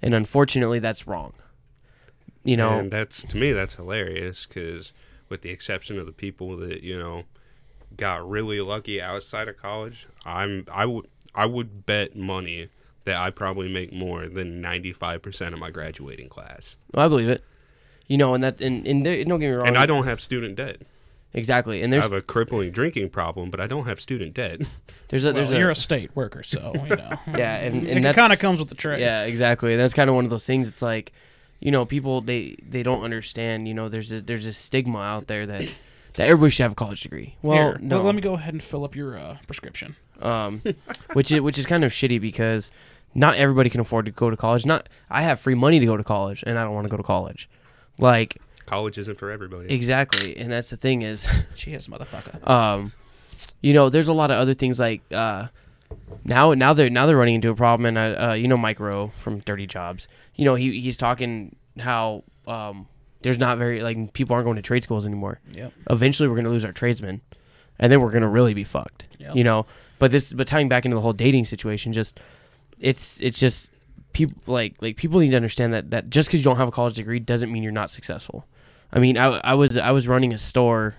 And 0.00 0.14
unfortunately, 0.14 0.78
that's 0.78 1.06
wrong. 1.06 1.34
You 2.44 2.56
know, 2.56 2.78
and 2.78 2.90
that's 2.90 3.22
to 3.24 3.36
me 3.36 3.52
that's 3.52 3.74
hilarious 3.74 4.46
because 4.46 4.92
with 5.28 5.42
the 5.42 5.50
exception 5.50 5.98
of 5.98 6.06
the 6.06 6.12
people 6.12 6.56
that 6.56 6.82
you 6.82 6.98
know 6.98 7.24
got 7.96 8.28
really 8.28 8.60
lucky 8.60 9.00
outside 9.00 9.48
of 9.48 9.56
college 9.56 10.06
i'm 10.26 10.64
i 10.70 10.84
would 10.84 11.06
i 11.34 11.46
would 11.46 11.86
bet 11.86 12.14
money 12.14 12.68
that 13.04 13.16
i 13.16 13.30
probably 13.30 13.68
make 13.68 13.92
more 13.92 14.28
than 14.28 14.62
95% 14.62 15.52
of 15.52 15.58
my 15.58 15.70
graduating 15.70 16.28
class 16.28 16.76
I 16.94 17.08
believe 17.08 17.28
it. 17.28 17.42
You 18.08 18.16
know, 18.16 18.34
and 18.34 18.42
that 18.42 18.60
and, 18.60 18.86
and 18.86 19.04
there, 19.06 19.22
don't 19.24 19.38
get 19.38 19.50
me 19.50 19.56
wrong. 19.56 19.68
and 19.68 19.78
i 19.78 19.86
don't 19.86 20.04
have 20.04 20.20
student 20.20 20.56
debt 20.56 20.82
exactly. 21.34 21.82
And 21.82 21.92
i 21.92 21.98
there's 21.98 22.04
have 22.04 22.12
a 22.12 22.22
crippling 22.22 22.70
drinking 22.70 23.10
problem 23.10 23.50
but 23.50 23.60
i 23.60 23.66
don't 23.66 23.84
have 23.84 24.00
student 24.00 24.32
debt 24.34 24.62
there's 25.08 25.24
a 25.24 25.32
there's 25.32 25.48
well, 25.48 25.56
a 25.56 25.60
you're 25.60 25.70
a 25.70 25.74
state 25.74 26.10
worker, 26.16 26.42
so 26.42 26.72
you 26.74 26.96
know. 26.96 27.18
yeah, 27.36 27.56
and, 27.56 27.86
it 27.86 27.96
and 27.96 28.04
that's 28.04 28.16
kind 28.16 28.32
of 28.32 28.38
comes 28.38 28.58
with 28.60 28.68
the 28.70 28.74
trade. 28.74 29.00
Yeah, 29.00 29.22
exactly. 29.24 29.72
And 29.72 29.80
that's 29.80 29.94
kind 29.94 30.08
of 30.10 30.16
one 30.16 30.24
of 30.24 30.30
those 30.30 30.44
things. 30.46 30.68
It's 30.68 30.82
like, 30.82 31.12
you 31.60 31.70
know, 31.70 31.84
people 31.84 32.20
they 32.22 32.56
they 32.66 32.82
don't 32.82 33.02
understand. 33.04 33.68
You 33.68 33.74
know, 33.74 33.88
there's 33.88 34.10
a, 34.12 34.20
there's 34.22 34.46
a 34.46 34.52
stigma 34.52 34.98
out 35.00 35.26
there 35.26 35.44
that 35.46 35.74
that 36.14 36.28
everybody 36.28 36.50
should 36.50 36.62
have 36.64 36.72
a 36.72 36.74
college 36.74 37.02
degree. 37.02 37.36
Well, 37.42 37.56
Here, 37.72 37.78
no. 37.80 37.96
let- 37.98 38.06
let 38.06 38.14
me 38.14 38.20
go 38.22 38.34
ahead 38.34 38.54
and 38.54 38.62
fill 38.62 38.84
up 38.84 38.96
your 38.96 39.18
uh, 39.18 39.36
prescription. 39.46 39.96
um, 40.22 40.62
which 41.12 41.30
is 41.30 41.40
which 41.40 41.58
is 41.58 41.66
kind 41.66 41.84
of 41.84 41.92
shitty 41.92 42.20
because 42.20 42.70
not 43.14 43.36
everybody 43.36 43.70
can 43.70 43.80
afford 43.80 44.06
to 44.06 44.12
go 44.12 44.28
to 44.30 44.36
college. 44.36 44.64
Not 44.66 44.88
I 45.10 45.22
have 45.22 45.40
free 45.40 45.54
money 45.54 45.78
to 45.78 45.86
go 45.86 45.96
to 45.96 46.04
college, 46.04 46.42
and 46.46 46.58
I 46.58 46.64
don't 46.64 46.74
want 46.74 46.86
to 46.86 46.90
go 46.90 46.96
to 46.96 47.02
college. 47.02 47.48
Like 47.98 48.38
college 48.66 48.98
isn't 48.98 49.18
for 49.18 49.30
everybody 49.30 49.72
exactly, 49.72 50.36
and 50.36 50.52
that's 50.52 50.70
the 50.70 50.76
thing 50.76 51.02
is, 51.02 51.28
Cheers, 51.54 51.88
motherfucker. 51.88 52.46
um, 52.48 52.92
you 53.62 53.72
know, 53.72 53.88
there's 53.88 54.08
a 54.08 54.12
lot 54.12 54.30
of 54.30 54.38
other 54.38 54.54
things 54.54 54.78
like 54.78 55.00
uh, 55.12 55.48
now 56.24 56.54
now 56.54 56.72
they're 56.72 56.90
now 56.90 57.06
they're 57.06 57.16
running 57.16 57.36
into 57.36 57.50
a 57.50 57.54
problem, 57.54 57.86
and 57.86 57.98
uh, 57.98 58.28
uh, 58.30 58.32
you 58.34 58.48
know, 58.48 58.56
Mike 58.56 58.80
Rowe 58.80 59.12
from 59.20 59.40
Dirty 59.40 59.66
Jobs, 59.66 60.06
you 60.34 60.44
know, 60.44 60.54
he 60.54 60.80
he's 60.80 60.96
talking 60.96 61.56
how 61.78 62.24
um, 62.46 62.86
there's 63.22 63.38
not 63.38 63.58
very 63.58 63.80
like 63.80 64.12
people 64.12 64.34
aren't 64.34 64.44
going 64.44 64.56
to 64.56 64.62
trade 64.62 64.84
schools 64.84 65.06
anymore. 65.06 65.40
Yep. 65.52 65.72
Eventually, 65.90 66.28
we're 66.28 66.34
going 66.36 66.44
to 66.44 66.50
lose 66.50 66.64
our 66.64 66.72
tradesmen, 66.72 67.20
and 67.78 67.90
then 67.92 68.00
we're 68.00 68.10
going 68.10 68.22
to 68.22 68.28
really 68.28 68.54
be 68.54 68.64
fucked. 68.64 69.06
Yep. 69.18 69.34
You 69.36 69.44
know, 69.44 69.66
but 69.98 70.10
this 70.10 70.32
but 70.32 70.46
tying 70.46 70.68
back 70.68 70.84
into 70.84 70.94
the 70.94 71.00
whole 71.00 71.12
dating 71.12 71.44
situation, 71.46 71.92
just 71.92 72.20
it's 72.78 73.20
it's 73.20 73.38
just 73.38 73.70
people 74.18 74.42
like 74.52 74.74
like 74.82 74.96
people 74.96 75.20
need 75.20 75.30
to 75.30 75.36
understand 75.36 75.72
that 75.72 75.90
that 75.90 76.10
just 76.10 76.28
because 76.28 76.40
you 76.40 76.44
don't 76.44 76.56
have 76.56 76.68
a 76.68 76.72
college 76.72 76.94
degree 76.94 77.20
doesn't 77.20 77.52
mean 77.52 77.62
you're 77.62 77.70
not 77.70 77.88
successful. 77.90 78.46
I 78.92 78.98
mean, 78.98 79.16
I, 79.16 79.26
I 79.44 79.54
was 79.54 79.78
I 79.78 79.92
was 79.92 80.08
running 80.08 80.32
a 80.32 80.38
store, 80.38 80.96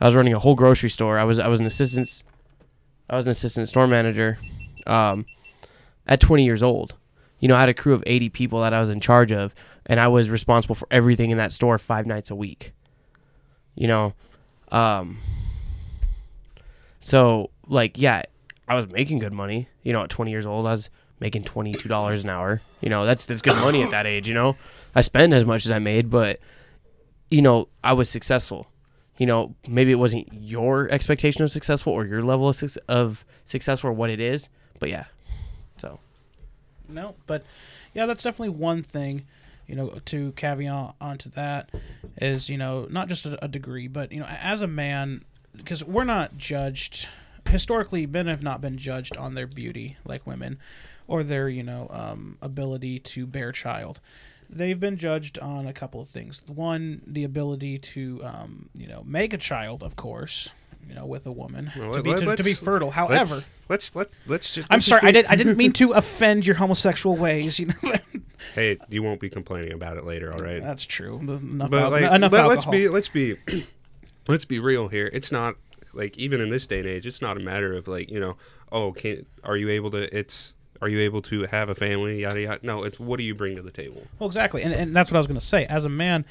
I 0.00 0.06
was 0.06 0.16
running 0.16 0.34
a 0.34 0.40
whole 0.40 0.56
grocery 0.56 0.90
store. 0.90 1.18
I 1.18 1.24
was 1.24 1.38
I 1.38 1.46
was 1.46 1.60
an 1.60 1.66
assistant, 1.66 2.24
I 3.08 3.16
was 3.16 3.26
an 3.26 3.30
assistant 3.30 3.68
store 3.68 3.86
manager, 3.86 4.38
um, 4.86 5.24
at 6.06 6.20
20 6.20 6.44
years 6.44 6.62
old. 6.62 6.96
You 7.38 7.46
know, 7.46 7.54
I 7.54 7.60
had 7.60 7.68
a 7.68 7.74
crew 7.74 7.94
of 7.94 8.02
80 8.04 8.30
people 8.30 8.60
that 8.60 8.74
I 8.74 8.80
was 8.80 8.90
in 8.90 8.98
charge 8.98 9.30
of, 9.30 9.54
and 9.86 10.00
I 10.00 10.08
was 10.08 10.28
responsible 10.28 10.74
for 10.74 10.88
everything 10.90 11.30
in 11.30 11.38
that 11.38 11.52
store 11.52 11.78
five 11.78 12.06
nights 12.06 12.30
a 12.30 12.34
week. 12.34 12.72
You 13.76 13.86
know, 13.86 14.14
um, 14.72 15.18
so 16.98 17.50
like 17.68 17.96
yeah, 17.96 18.22
I 18.66 18.74
was 18.74 18.88
making 18.88 19.20
good 19.20 19.32
money. 19.32 19.68
You 19.84 19.92
know, 19.92 20.02
at 20.02 20.10
20 20.10 20.32
years 20.32 20.44
old, 20.44 20.66
I 20.66 20.70
was 20.70 20.90
making 21.20 21.44
twenty 21.44 21.72
two 21.72 21.88
dollars 21.88 22.24
an 22.24 22.30
hour. 22.30 22.62
You 22.80 22.88
know, 22.88 23.04
that's 23.06 23.26
that's 23.26 23.42
good 23.42 23.56
money 23.56 23.82
at 23.82 23.90
that 23.90 24.06
age. 24.06 24.28
You 24.28 24.34
know, 24.34 24.56
I 24.94 25.00
spent 25.00 25.32
as 25.32 25.44
much 25.44 25.66
as 25.66 25.72
I 25.72 25.78
made, 25.78 26.10
but 26.10 26.38
you 27.30 27.42
know, 27.42 27.68
I 27.84 27.92
was 27.92 28.08
successful. 28.08 28.68
You 29.18 29.26
know, 29.26 29.54
maybe 29.68 29.90
it 29.90 29.96
wasn't 29.98 30.28
your 30.32 30.88
expectation 30.90 31.42
of 31.42 31.50
successful 31.50 31.92
or 31.92 32.06
your 32.06 32.22
level 32.22 32.48
of, 32.48 32.56
suc- 32.56 32.82
of 32.88 33.24
successful 33.44 33.90
or 33.90 33.92
what 33.92 34.10
it 34.10 34.20
is, 34.20 34.48
but 34.78 34.88
yeah. 34.90 35.04
So 35.76 35.98
No, 36.88 37.16
but 37.26 37.44
yeah, 37.94 38.06
that's 38.06 38.22
definitely 38.22 38.50
one 38.50 38.82
thing. 38.82 39.26
You 39.66 39.74
know, 39.74 40.00
to 40.06 40.32
caveat 40.32 40.94
onto 41.00 41.28
that 41.30 41.68
is 42.22 42.48
you 42.48 42.56
know 42.56 42.86
not 42.90 43.08
just 43.08 43.26
a, 43.26 43.44
a 43.44 43.48
degree, 43.48 43.86
but 43.88 44.12
you 44.12 44.20
know 44.20 44.26
as 44.26 44.62
a 44.62 44.66
man, 44.66 45.24
because 45.54 45.84
we're 45.84 46.04
not 46.04 46.38
judged 46.38 47.08
historically. 47.46 48.06
Men 48.06 48.28
have 48.28 48.42
not 48.42 48.60
been 48.60 48.78
judged 48.78 49.16
on 49.16 49.34
their 49.34 49.46
beauty 49.46 49.96
like 50.06 50.26
women, 50.26 50.58
or 51.08 51.24
their 51.24 51.48
you 51.48 51.64
know 51.64 51.88
um, 51.90 52.38
ability 52.40 53.00
to 53.00 53.26
bear 53.26 53.50
child. 53.50 54.00
They've 54.50 54.78
been 54.78 54.96
judged 54.96 55.38
on 55.40 55.66
a 55.66 55.72
couple 55.72 56.00
of 56.00 56.08
things. 56.08 56.42
One, 56.46 57.02
the 57.06 57.24
ability 57.24 57.78
to 57.78 58.20
um, 58.22 58.68
you 58.74 58.86
know 58.86 59.02
make 59.04 59.32
a 59.32 59.38
child, 59.38 59.82
of 59.82 59.96
course, 59.96 60.50
you 60.88 60.94
know 60.94 61.06
with 61.06 61.26
a 61.26 61.32
woman 61.32 61.72
Well, 61.76 61.94
to 61.94 62.02
be 62.02 62.14
to, 62.14 62.36
to 62.36 62.44
be 62.44 62.54
fertile. 62.54 62.90
However, 62.90 63.34
let's 63.34 63.46
let's 63.68 63.96
let, 63.96 64.10
let's 64.26 64.54
just 64.54 64.68
I'm 64.70 64.80
sorry, 64.80 65.00
just 65.00 65.08
I 65.08 65.12
did 65.12 65.26
I 65.26 65.34
didn't 65.34 65.56
mean 65.56 65.72
to 65.74 65.92
offend 65.92 66.46
your 66.46 66.56
homosexual 66.56 67.16
ways. 67.16 67.58
You 67.58 67.66
know. 67.66 67.92
hey 68.54 68.78
you 68.88 69.02
won't 69.02 69.20
be 69.20 69.28
complaining 69.28 69.72
about 69.72 69.96
it 69.96 70.04
later 70.04 70.32
all 70.32 70.38
right 70.38 70.62
That's 70.62 70.84
true. 70.84 71.18
Enough, 71.18 71.70
but 71.70 71.82
al- 71.82 71.90
like, 71.90 72.02
enough 72.04 72.32
alcohol. 72.32 72.48
let's 72.48 72.66
be 72.66 72.88
let's 72.88 73.08
be 73.08 73.36
let's 74.28 74.44
be 74.44 74.58
real 74.58 74.88
here. 74.88 75.10
It's 75.12 75.32
not 75.32 75.56
like 75.92 76.16
even 76.16 76.40
in 76.40 76.50
this 76.50 76.66
day 76.66 76.78
and 76.78 76.88
age, 76.88 77.06
it's 77.06 77.20
not 77.20 77.36
a 77.36 77.40
matter 77.40 77.74
of 77.74 77.88
like 77.88 78.10
you 78.10 78.20
know, 78.20 78.36
oh, 78.70 78.92
can 78.92 79.26
are 79.44 79.56
you 79.56 79.68
able 79.70 79.90
to? 79.90 80.16
It's 80.16 80.54
are 80.80 80.88
you 80.88 81.00
able 81.00 81.22
to 81.22 81.42
have 81.46 81.68
a 81.68 81.74
family? 81.74 82.22
Yada 82.22 82.40
yada. 82.40 82.58
No, 82.62 82.82
it's 82.84 82.98
what 83.00 83.18
do 83.18 83.22
you 83.24 83.34
bring 83.34 83.56
to 83.56 83.62
the 83.62 83.70
table? 83.70 84.06
well, 84.18 84.26
exactly, 84.28 84.62
and, 84.62 84.72
and 84.72 84.94
that's 84.94 85.10
what 85.10 85.16
I 85.16 85.18
was 85.20 85.26
going 85.26 85.40
to 85.40 85.44
say. 85.44 85.66
As 85.66 85.84
a 85.84 85.88
man, 85.88 86.24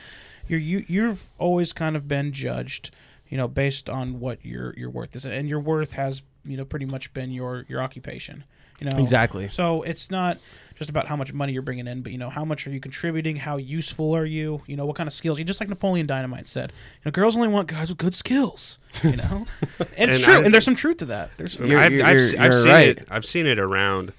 you're 0.47 0.59
you 0.59 0.85
you've 0.87 1.25
always 1.37 1.73
kind 1.73 1.95
of 1.95 2.07
been 2.07 2.31
judged, 2.31 2.91
you 3.29 3.37
know, 3.37 3.47
based 3.47 3.89
on 3.89 4.19
what 4.19 4.43
your 4.45 4.73
your 4.77 4.89
worth 4.89 5.15
is, 5.15 5.25
and 5.25 5.49
your 5.49 5.59
worth 5.59 5.93
has 5.93 6.21
you 6.45 6.55
know 6.57 6.65
pretty 6.65 6.85
much 6.85 7.13
been 7.13 7.31
your 7.31 7.65
your 7.67 7.81
occupation. 7.81 8.43
You 8.79 8.87
know 8.89 8.97
exactly. 8.99 9.49
So 9.49 9.81
it's 9.81 10.11
not 10.11 10.37
just 10.75 10.87
about 10.91 11.07
how 11.07 11.15
much 11.15 11.33
money 11.33 11.51
you're 11.51 11.63
bringing 11.63 11.87
in, 11.87 12.03
but 12.03 12.11
you 12.11 12.19
know, 12.19 12.29
how 12.29 12.45
much 12.45 12.67
are 12.67 12.69
you 12.69 12.79
contributing? 12.79 13.35
How 13.35 13.57
useful 13.57 14.13
are 14.15 14.23
you? 14.23 14.61
You 14.67 14.77
know, 14.77 14.85
what 14.85 14.95
kind 14.95 15.07
of 15.07 15.13
skills? 15.13 15.39
You 15.39 15.45
just 15.45 15.59
like 15.59 15.67
Napoleon 15.67 16.05
Dynamite 16.05 16.45
said, 16.45 16.71
you 16.71 17.01
know, 17.05 17.11
girls 17.11 17.35
only 17.35 17.47
want 17.47 17.67
guys 17.67 17.89
with 17.89 17.97
good 17.97 18.13
skills. 18.13 18.77
You 19.03 19.15
know, 19.15 19.47
and 19.97 20.11
it's 20.11 20.17
And 20.17 20.23
true, 20.23 20.33
I- 20.35 20.43
and 20.43 20.53
there's 20.53 20.63
some 20.63 20.75
truth 20.75 20.97
to 20.97 21.05
that. 21.05 21.31
There's 21.37 21.57
You're- 21.57 21.75
I've, 21.77 21.91
you're- 21.91 22.03
I've, 22.03 22.19
you're- 22.19 22.37
I've 22.37 22.53
seen 22.53 22.71
right. 22.71 22.87
it. 22.99 23.07
I've 23.09 23.25
seen 23.25 23.47
it 23.47 23.57
around 23.57 24.13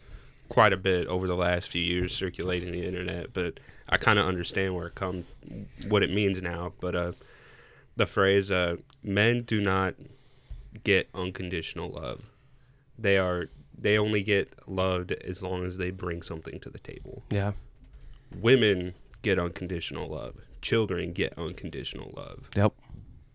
quite 0.48 0.72
a 0.72 0.76
bit 0.76 1.06
over 1.06 1.26
the 1.26 1.37
last 1.37 1.68
few 1.68 1.82
years 1.82 2.14
circulating 2.14 2.72
the 2.72 2.87
internet, 2.87 3.32
but 3.32 3.61
I 3.88 3.96
kind 3.96 4.18
of 4.18 4.26
understand 4.26 4.74
where 4.74 4.88
it 4.88 4.94
come, 4.94 5.24
what 5.88 6.02
it 6.02 6.11
means 6.11 6.40
now. 6.42 6.72
But 6.80 6.94
uh, 6.94 7.12
the 7.96 8.06
phrase 8.06 8.50
uh, 8.50 8.76
"men 9.02 9.42
do 9.42 9.61
not 9.61 9.94
get 10.84 11.08
unconditional 11.14 11.90
love," 11.90 12.22
they 12.98 13.18
are 13.18 13.48
they 13.76 13.96
only 13.96 14.22
get 14.22 14.54
loved 14.68 15.12
as 15.12 15.42
long 15.42 15.64
as 15.64 15.78
they 15.78 15.90
bring 15.90 16.22
something 16.22 16.58
to 16.61 16.70
the 16.70 16.78
table. 16.80 17.22
Yeah. 17.30 17.52
Women 18.40 18.94
get 19.22 19.38
unconditional 19.38 20.08
love. 20.08 20.34
Children 20.61 21.12
get 21.12 21.32
unconditional 21.38 22.12
love. 22.16 22.50
Yep. 22.56 22.72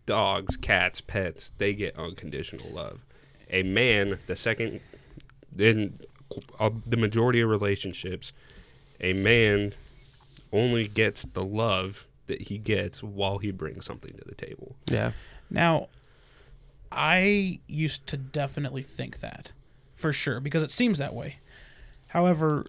dogs, 0.06 0.58
cats, 0.58 1.00
pets, 1.00 1.52
they 1.58 1.74
get 1.74 1.98
unconditional 1.98 2.70
love. 2.72 3.00
A 3.50 3.64
man, 3.64 4.20
the 4.28 4.36
second, 4.36 4.82
uh, 5.58 5.90
the 6.88 6.98
majority 6.98 7.42
of 7.42 7.50
relationships, 7.50 8.34
a 9.00 9.14
man 9.14 9.74
only 10.52 10.88
gets 10.88 11.24
the 11.24 11.44
love 11.44 12.06
that 12.28 12.44
he 12.44 12.58
gets 12.58 13.04
while 13.04 13.40
he 13.40 13.52
brings 13.52 13.86
something 13.86 14.14
to 14.14 14.24
the 14.24 14.36
table. 14.36 14.76
Yeah. 14.86 15.12
Now, 15.50 15.90
I 16.92 17.60
used 17.68 18.08
to 18.08 18.18
definitely 18.18 18.84
think 18.84 19.20
that, 19.20 19.52
for 19.96 20.14
sure, 20.14 20.40
because 20.40 20.64
it 20.64 20.72
seems 20.72 21.00
that 21.00 21.14
way. 21.14 21.38
However, 22.08 22.66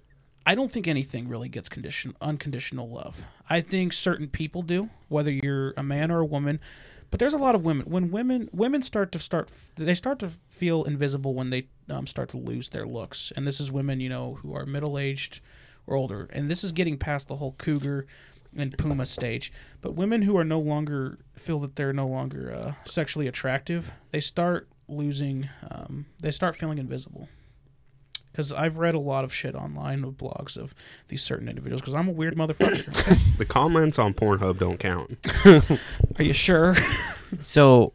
I 0.46 0.55
don't 0.55 0.70
think 0.70 0.88
anything 0.88 1.29
really 1.29 1.48
gets 1.48 1.68
condition 1.68 2.16
unconditional 2.20 2.88
love. 2.88 3.22
I 3.48 3.61
think 3.61 3.92
certain 3.92 4.29
people 4.29 4.62
do, 4.62 4.90
whether 5.09 5.31
you're 5.31 5.72
a 5.77 5.83
man 5.83 6.11
or 6.11 6.20
a 6.20 6.24
woman. 6.24 6.61
But 7.14 7.20
there's 7.20 7.35
a 7.35 7.38
lot 7.38 7.55
of 7.55 7.64
women. 7.64 7.87
When 7.87 8.11
women 8.11 8.50
women 8.53 8.83
start 8.83 9.12
to 9.12 9.20
start, 9.20 9.48
they 9.77 9.94
start 9.94 10.18
to 10.18 10.33
feel 10.50 10.83
invisible 10.83 11.33
when 11.33 11.50
they 11.50 11.68
um, 11.88 12.09
start 12.09 12.29
to 12.31 12.38
lose 12.38 12.70
their 12.70 12.88
looks. 12.88 13.33
And 13.37 13.46
this 13.46 13.61
is 13.61 13.70
women, 13.70 14.00
you 14.00 14.09
know, 14.09 14.38
who 14.42 14.53
are 14.53 14.66
middle 14.66 14.98
aged 14.98 15.38
or 15.87 15.94
older. 15.94 16.29
And 16.33 16.50
this 16.50 16.64
is 16.64 16.72
getting 16.72 16.98
past 16.98 17.29
the 17.29 17.37
whole 17.37 17.55
cougar 17.57 18.09
and 18.57 18.77
puma 18.77 19.07
stage. 19.07 19.53
But 19.81 19.94
women 19.94 20.22
who 20.22 20.37
are 20.37 20.42
no 20.42 20.59
longer 20.59 21.20
feel 21.37 21.61
that 21.61 21.77
they're 21.77 21.92
no 21.92 22.09
longer 22.09 22.53
uh, 22.53 22.72
sexually 22.85 23.29
attractive, 23.29 23.92
they 24.11 24.18
start 24.18 24.68
losing. 24.88 25.48
Um, 25.70 26.07
they 26.20 26.33
start 26.33 26.57
feeling 26.57 26.79
invisible. 26.79 27.29
Because 28.35 28.53
I've 28.53 28.79
read 28.79 28.97
a 28.97 28.99
lot 28.99 29.23
of 29.23 29.33
shit 29.33 29.55
online 29.55 30.03
of 30.03 30.14
blogs 30.14 30.57
of 30.57 30.75
these 31.07 31.23
certain 31.23 31.49
individuals. 31.49 31.81
Because 31.81 31.94
I'm 31.94 32.09
a 32.09 32.11
weird 32.11 32.35
motherfucker. 32.35 33.20
The 33.38 33.44
comments 33.44 33.97
on 33.97 34.12
Pornhub 34.12 34.59
don't 34.59 34.79
count. 34.79 35.16
Are 36.18 36.23
you 36.23 36.33
sure? 36.33 36.75
So, 37.42 37.92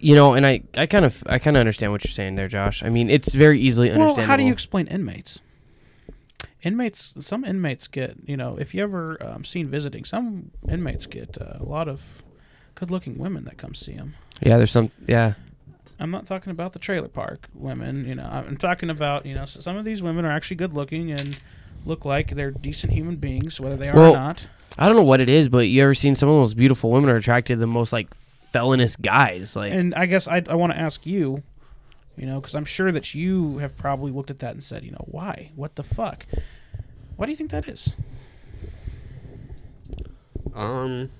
you 0.00 0.16
know, 0.16 0.34
and 0.34 0.44
I, 0.44 0.62
I 0.76 0.86
kind 0.86 1.04
of, 1.04 1.22
I 1.26 1.38
kind 1.38 1.56
of 1.56 1.60
understand 1.60 1.92
what 1.92 2.02
you're 2.02 2.10
saying 2.10 2.34
there, 2.34 2.48
Josh. 2.48 2.82
I 2.82 2.88
mean, 2.88 3.08
it's 3.08 3.32
very 3.32 3.60
easily 3.60 3.90
well, 3.90 4.00
understandable. 4.00 4.26
how 4.26 4.36
do 4.36 4.42
you 4.42 4.52
explain 4.52 4.88
inmates? 4.88 5.38
Inmates, 6.62 7.12
some 7.20 7.44
inmates 7.44 7.86
get, 7.86 8.16
you 8.26 8.36
know, 8.36 8.56
if 8.58 8.74
you 8.74 8.82
ever 8.82 9.18
um, 9.24 9.44
seen 9.44 9.68
visiting, 9.68 10.04
some 10.04 10.50
inmates 10.68 11.06
get 11.06 11.38
uh, 11.40 11.58
a 11.60 11.64
lot 11.64 11.86
of 11.86 12.24
good-looking 12.74 13.18
women 13.18 13.44
that 13.44 13.56
come 13.56 13.74
see 13.74 13.92
them. 13.92 14.14
Yeah, 14.40 14.56
there's 14.56 14.72
some. 14.72 14.90
Yeah, 15.06 15.34
I'm 16.02 16.10
not 16.10 16.26
talking 16.26 16.50
about 16.50 16.72
the 16.72 16.78
trailer 16.78 17.08
park 17.08 17.46
women. 17.54 18.06
You 18.06 18.16
know, 18.16 18.28
I'm 18.30 18.56
talking 18.56 18.90
about 18.90 19.24
you 19.24 19.34
know 19.34 19.42
s- 19.42 19.56
some 19.60 19.76
of 19.76 19.84
these 19.84 20.02
women 20.02 20.24
are 20.24 20.32
actually 20.32 20.56
good 20.56 20.74
looking 20.74 21.10
and 21.12 21.38
look 21.86 22.04
like 22.04 22.34
they're 22.34 22.50
decent 22.50 22.92
human 22.92 23.16
beings, 23.16 23.60
whether 23.60 23.76
they 23.76 23.88
are 23.88 23.94
Well, 23.94 24.12
or 24.12 24.16
not. 24.16 24.46
I 24.78 24.86
don't 24.88 24.96
know 24.96 25.02
what 25.02 25.20
it 25.20 25.28
is, 25.28 25.48
but 25.48 25.68
you 25.68 25.82
ever 25.82 25.94
seen 25.94 26.14
some 26.14 26.28
of 26.28 26.34
the 26.34 26.38
most 26.40 26.56
beautiful 26.56 26.90
women 26.90 27.10
are 27.10 27.16
attracted 27.16 27.54
to 27.54 27.60
the 27.60 27.66
most 27.66 27.92
like 27.92 28.08
felonious 28.52 28.96
guys? 28.96 29.54
Like, 29.56 29.72
And 29.72 29.94
I 29.94 30.06
guess 30.06 30.26
I 30.28 30.42
I 30.48 30.54
want 30.54 30.72
to 30.72 30.78
ask 30.78 31.06
you, 31.06 31.42
you 32.16 32.26
know, 32.26 32.40
because 32.40 32.54
I'm 32.54 32.64
sure 32.64 32.90
that 32.92 33.14
you 33.14 33.58
have 33.58 33.76
probably 33.76 34.10
looked 34.12 34.30
at 34.30 34.38
that 34.40 34.52
and 34.54 34.62
said, 34.64 34.84
you 34.84 34.90
know, 34.90 35.04
why? 35.06 35.50
What 35.56 35.76
the 35.76 35.82
fuck? 35.82 36.26
Why 37.16 37.26
do 37.26 37.32
you 37.32 37.36
think 37.36 37.50
that 37.50 37.68
is? 37.68 37.92
Um, 40.54 41.10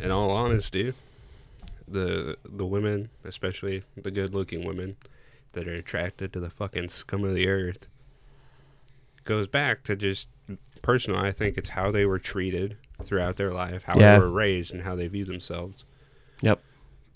in 0.00 0.10
all 0.10 0.30
honesty, 0.30 0.92
the 1.90 2.36
the 2.44 2.64
women, 2.66 3.10
especially 3.24 3.82
the 3.96 4.10
good-looking 4.10 4.64
women 4.64 4.96
that 5.52 5.66
are 5.66 5.74
attracted 5.74 6.32
to 6.32 6.40
the 6.40 6.50
fucking 6.50 6.88
scum 6.88 7.24
of 7.24 7.34
the 7.34 7.48
earth, 7.48 7.88
goes 9.24 9.46
back 9.48 9.82
to 9.84 9.96
just 9.96 10.28
personal. 10.82 11.20
I 11.20 11.32
think 11.32 11.58
it's 11.58 11.70
how 11.70 11.90
they 11.90 12.06
were 12.06 12.18
treated 12.18 12.76
throughout 13.04 13.36
their 13.36 13.52
life, 13.52 13.82
how 13.84 13.98
Yeah. 13.98 14.14
they 14.14 14.18
were 14.20 14.30
raised, 14.30 14.72
and 14.72 14.82
how 14.82 14.94
they 14.94 15.08
view 15.08 15.24
themselves. 15.24 15.84
yep, 16.40 16.60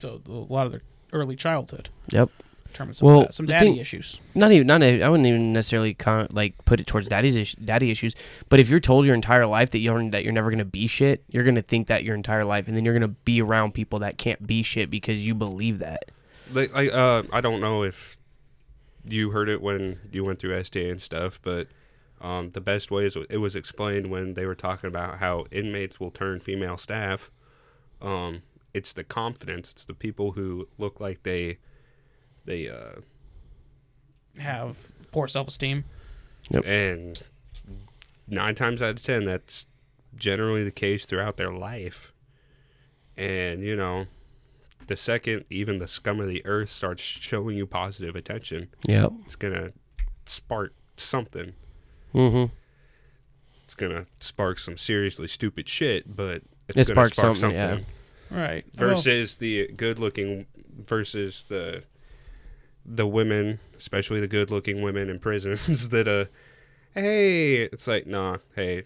So 0.01 0.21
a 0.27 0.31
lot 0.31 0.67
of 0.67 0.73
their 0.73 0.83
early 1.13 1.37
childhood 1.37 1.89
yep. 2.11 2.29
Determines 2.75 2.99
some, 2.99 3.07
Well, 3.09 3.21
of 3.21 3.27
that, 3.29 3.35
some 3.35 3.47
the 3.47 3.53
daddy 3.53 3.67
thing- 3.67 3.77
issues. 3.77 4.21
Not 4.35 4.53
even, 4.53 4.67
not. 4.67 4.83
I 4.83 5.09
wouldn't 5.09 5.27
even 5.27 5.53
necessarily 5.53 5.95
con- 5.95 6.29
like 6.31 6.63
put 6.65 6.81
it 6.81 6.87
towards 6.87 7.09
daddy's 7.09 7.37
is- 7.37 7.55
daddy 7.55 7.91
issues. 7.91 8.15
But 8.49 8.61
if 8.61 8.69
you're 8.69 8.81
told 8.81 9.07
your 9.07 9.15
entire 9.15 9.47
life 9.47 9.71
that 9.71 9.79
you're 9.79 10.11
that 10.11 10.25
you're 10.25 10.33
never 10.33 10.51
gonna 10.51 10.65
be 10.65 10.87
shit, 10.87 11.25
you're 11.29 11.45
gonna 11.45 11.63
think 11.63 11.87
that 11.87 12.05
your 12.05 12.15
entire 12.15 12.45
life, 12.45 12.69
and 12.69 12.77
then 12.77 12.85
you're 12.85 12.95
gonna 12.95 13.09
be 13.09 13.41
around 13.41 13.73
people 13.73 14.01
that 14.01 14.19
can't 14.19 14.47
be 14.47 14.63
shit 14.63 14.91
because 14.91 15.25
you 15.27 15.35
believe 15.35 15.79
that. 15.79 16.11
Like, 16.53 16.75
like 16.75 16.93
uh, 16.93 17.23
I 17.33 17.41
don't 17.41 17.61
know 17.61 17.83
if 17.83 18.19
you 19.07 19.31
heard 19.31 19.49
it 19.49 19.63
when 19.63 20.01
you 20.13 20.25
went 20.25 20.39
through 20.39 20.57
STA 20.59 20.91
and 20.91 21.01
stuff, 21.01 21.39
but 21.43 21.69
um, 22.21 22.51
the 22.53 22.61
best 22.61 22.91
way 22.91 23.05
is 23.05 23.17
it 23.29 23.37
was 23.39 23.55
explained 23.55 24.11
when 24.11 24.35
they 24.35 24.47
were 24.47 24.55
talking 24.55 24.89
about 24.89 25.19
how 25.19 25.47
inmates 25.51 26.01
will 26.01 26.11
turn 26.11 26.41
female 26.41 26.77
staff. 26.77 27.31
Um, 28.01 28.43
it's 28.73 28.93
the 28.93 29.05
confidence. 29.05 29.71
It's 29.73 29.85
the 29.85 29.95
people 29.95 30.33
who 30.33 30.69
look 30.79 31.01
like 31.01 31.23
they, 31.23 31.59
they, 32.45 32.69
uh, 32.69 33.01
Have 34.39 34.93
poor 35.13 35.29
self 35.29 35.49
esteem. 35.49 35.85
and 36.65 37.23
nine 38.29 38.55
times 38.55 38.83
out 38.83 38.91
of 38.97 39.03
ten, 39.03 39.25
that's 39.25 39.67
generally 40.17 40.65
the 40.65 40.71
case 40.71 41.07
throughout 41.07 41.37
their 41.37 41.53
life. 41.53 42.13
And 43.17 43.63
you 43.63 43.77
know, 43.77 44.07
the 44.87 44.97
second 44.97 45.45
even 45.51 45.79
the 45.79 45.89
scum 45.89 46.21
of 46.21 46.29
the 46.29 46.45
earth 46.47 46.71
starts 46.71 47.03
showing 47.03 47.57
you 47.57 47.67
positive 47.67 48.17
attention, 48.17 48.69
Yep. 48.87 49.13
it's 49.25 49.37
gonna 49.37 49.73
spark 50.27 50.75
something. 50.97 51.55
Mm-hmm. 52.15 52.53
It's 53.65 53.75
gonna 53.75 54.07
spark 54.21 54.59
some 54.59 54.77
seriously 54.77 55.29
stupid 55.29 55.69
shit, 55.69 56.15
but 56.17 56.43
it's 56.69 56.91
It 56.91 56.95
gonna 56.95 57.07
sparks 57.07 57.17
spark 57.17 57.37
something, 57.37 57.59
something. 57.61 57.87
yeah. 58.31 58.37
Right. 58.37 58.65
Well, 58.77 58.89
Versus 58.91 59.37
the 59.37 59.69
good-looking, 59.77 60.47
versus 60.87 61.45
the 61.49 61.85
the 62.85 63.07
women, 63.07 63.61
especially 63.77 64.21
the 64.21 64.29
good-looking 64.29 64.83
women 64.83 65.09
in 65.09 65.19
prisons 65.21 65.89
that 65.91 66.09
uh, 66.09 66.27
hey, 66.95 67.63
it's 67.63 67.87
like 67.87 68.07
nah, 68.07 68.39
hey, 68.55 68.85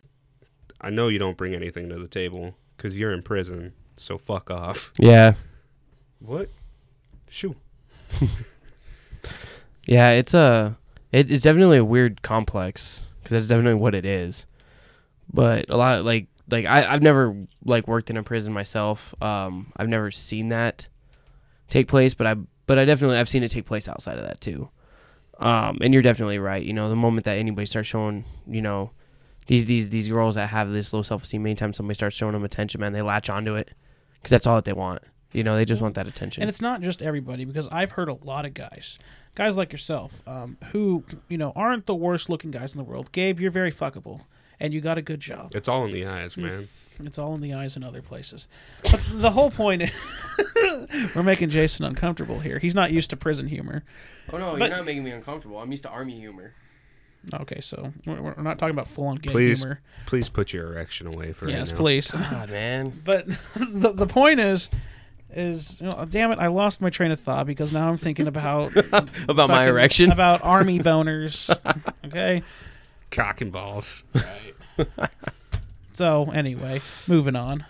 I 0.81 0.91
know 0.91 1.09
you 1.09 1.19
don't 1.19 1.37
bring 1.37 1.55
anything 1.55 1.89
to 1.89 1.99
the 1.99 2.09
table 2.09 2.55
because 2.77 2.97
you're 2.97 3.13
in 3.13 3.23
prison, 3.23 3.73
so 3.97 4.19
fuck 4.19 4.51
off. 4.51 4.93
Yeah. 4.99 5.35
What? 6.21 6.49
Shoo. 7.29 7.55
Yeah, 9.89 10.11
it's 10.11 10.35
a 10.35 10.77
it, 11.13 11.31
it's 11.31 11.43
definitely 11.43 11.79
a 11.79 11.85
weird 11.85 12.21
complex 12.23 13.07
because 13.23 13.35
that's 13.35 13.47
definitely 13.47 13.81
what 13.81 13.95
it 13.95 14.05
is. 14.05 14.45
But 15.33 15.71
a 15.71 15.77
lot 15.77 16.05
like 16.05 16.27
like 16.51 16.67
I 16.67 16.93
I've 16.93 17.03
never 17.03 17.35
like 17.65 17.89
worked 17.89 18.11
in 18.11 18.19
a 18.19 18.23
prison 18.23 18.53
myself. 18.53 19.15
Um, 19.23 19.73
I've 19.77 19.89
never 19.89 20.11
seen 20.11 20.51
that 20.51 20.89
take 21.71 21.89
place, 21.89 22.13
but 22.13 22.27
I 22.27 22.37
but 22.69 22.79
I 22.79 22.85
definitely 22.85 23.17
I've 23.17 23.29
seen 23.29 23.43
it 23.43 23.49
take 23.49 23.65
place 23.65 23.89
outside 23.89 24.19
of 24.19 24.25
that 24.25 24.41
too. 24.41 24.69
Um, 25.41 25.79
and 25.81 25.93
you're 25.93 26.03
definitely 26.03 26.39
right. 26.39 26.63
You 26.63 26.73
know, 26.73 26.89
the 26.89 26.97
moment 26.97 27.25
that 27.25 27.39
anybody 27.39 27.67
starts 27.67 27.89
showing, 27.89 28.25
you 28.47 28.61
know, 28.61 28.91
these 29.47 29.65
these 29.65 29.89
these 29.89 30.07
girls 30.07 30.35
that 30.37 30.49
have 30.51 30.71
this 30.71 30.93
low 30.93 31.03
self 31.03 31.25
esteem, 31.25 31.47
anytime 31.47 31.73
somebody 31.73 31.95
starts 31.95 32.15
showing 32.15 32.35
them 32.35 32.45
attention, 32.45 32.81
man, 32.81 32.93
they 32.93 33.03
latch 33.03 33.31
onto 33.31 33.55
it 33.55 33.73
because 34.15 34.31
that's 34.31 34.47
all 34.47 34.57
that 34.57 34.67
they 34.67 34.73
want. 34.75 35.03
You 35.33 35.43
know, 35.43 35.57
they 35.57 35.65
just 35.65 35.81
want 35.81 35.95
that 35.95 36.07
attention. 36.07 36.43
And 36.43 36.49
it's 36.49 36.61
not 36.61 36.81
just 36.83 37.03
everybody 37.03 37.45
because 37.45 37.69
I've 37.73 37.93
heard 37.93 38.09
a 38.09 38.15
lot 38.15 38.45
of 38.45 38.55
guys, 38.55 38.99
guys 39.35 39.57
like 39.57 39.73
yourself, 39.73 40.23
um, 40.27 40.59
who 40.73 41.05
you 41.29 41.39
know 41.39 41.53
aren't 41.57 41.87
the 41.87 41.95
worst 41.95 42.29
looking 42.29 42.51
guys 42.51 42.75
in 42.75 42.79
the 42.79 42.85
world. 42.85 43.13
Gabe, 43.13 43.41
you're 43.41 43.51
very 43.51 43.73
fuckable, 43.73 44.23
and 44.61 44.75
you 44.75 44.83
got 44.83 44.99
a 44.99 45.03
good 45.03 45.21
job. 45.21 45.53
It's 45.55 45.69
all 45.69 45.87
in 45.87 45.93
the 45.93 46.05
eyes, 46.07 46.37
man. 46.37 46.69
It's 47.01 47.19
all 47.19 47.35
in 47.35 47.41
the 47.41 47.55
eyes 47.55 47.77
and 47.77 47.85
other 47.85 48.03
places. 48.03 48.49
But 48.91 49.01
the 49.13 49.31
whole 49.31 49.51
point 49.51 49.83
is, 49.83 49.91
we're 51.15 51.23
making 51.23 51.51
Jason 51.51 51.85
uncomfortable 51.85 52.41
here. 52.41 52.59
He's 52.59 52.75
not 52.75 52.91
used 52.93 53.11
to 53.11 53.17
prison 53.17 53.47
humor. 53.49 53.85
oh 54.33 54.39
no, 54.39 54.53
But- 54.53 54.69
you're 54.69 54.77
not 54.79 54.85
making 54.87 55.05
me 55.05 55.11
uncomfortable. 55.13 55.59
I'm 55.59 55.71
used 55.71 55.85
to 55.85 55.91
army 55.91 56.19
humor. 56.19 56.55
Okay, 57.35 57.61
so 57.61 57.93
we're, 58.07 58.21
we're 58.23 58.43
not 58.43 58.59
talking 58.59 58.71
about 58.75 58.89
full 58.89 59.07
on 59.09 59.17
gay 59.17 59.31
Please, 59.31 59.59
humor. 59.61 59.81
please 60.07 60.29
put 60.29 60.53
your 60.53 60.73
erection 60.73 61.07
away 61.09 61.33
for 61.33 61.49
Yes, 61.49 61.71
right 61.71 61.77
now. 61.79 61.83
please. 61.83 62.11
God, 62.11 62.51
man. 62.53 62.93
But 63.05 63.27
the 63.57 63.93
the 63.93 64.07
point 64.07 64.39
is, 64.41 64.71
is 65.31 65.81
you 65.81 65.89
know, 65.89 66.07
damn 66.09 66.31
it, 66.33 66.39
I 66.39 66.47
lost 66.47 66.81
my 66.81 66.91
train 66.91 67.11
of 67.11 67.21
thought 67.21 67.47
because 67.47 67.73
now 67.73 67.89
I'm 67.89 67.97
thinking 67.99 68.27
about 68.29 68.75
About 69.29 69.49
my 69.49 69.67
erection? 69.67 70.11
about 70.13 70.43
army 70.43 70.79
boners. 70.79 71.51
okay. 72.07 72.43
Cock 73.11 73.41
and 73.41 73.51
balls. 73.53 74.05
So 75.99 76.31
anyway, 76.33 76.81
moving 77.09 77.35
on. 77.35 77.65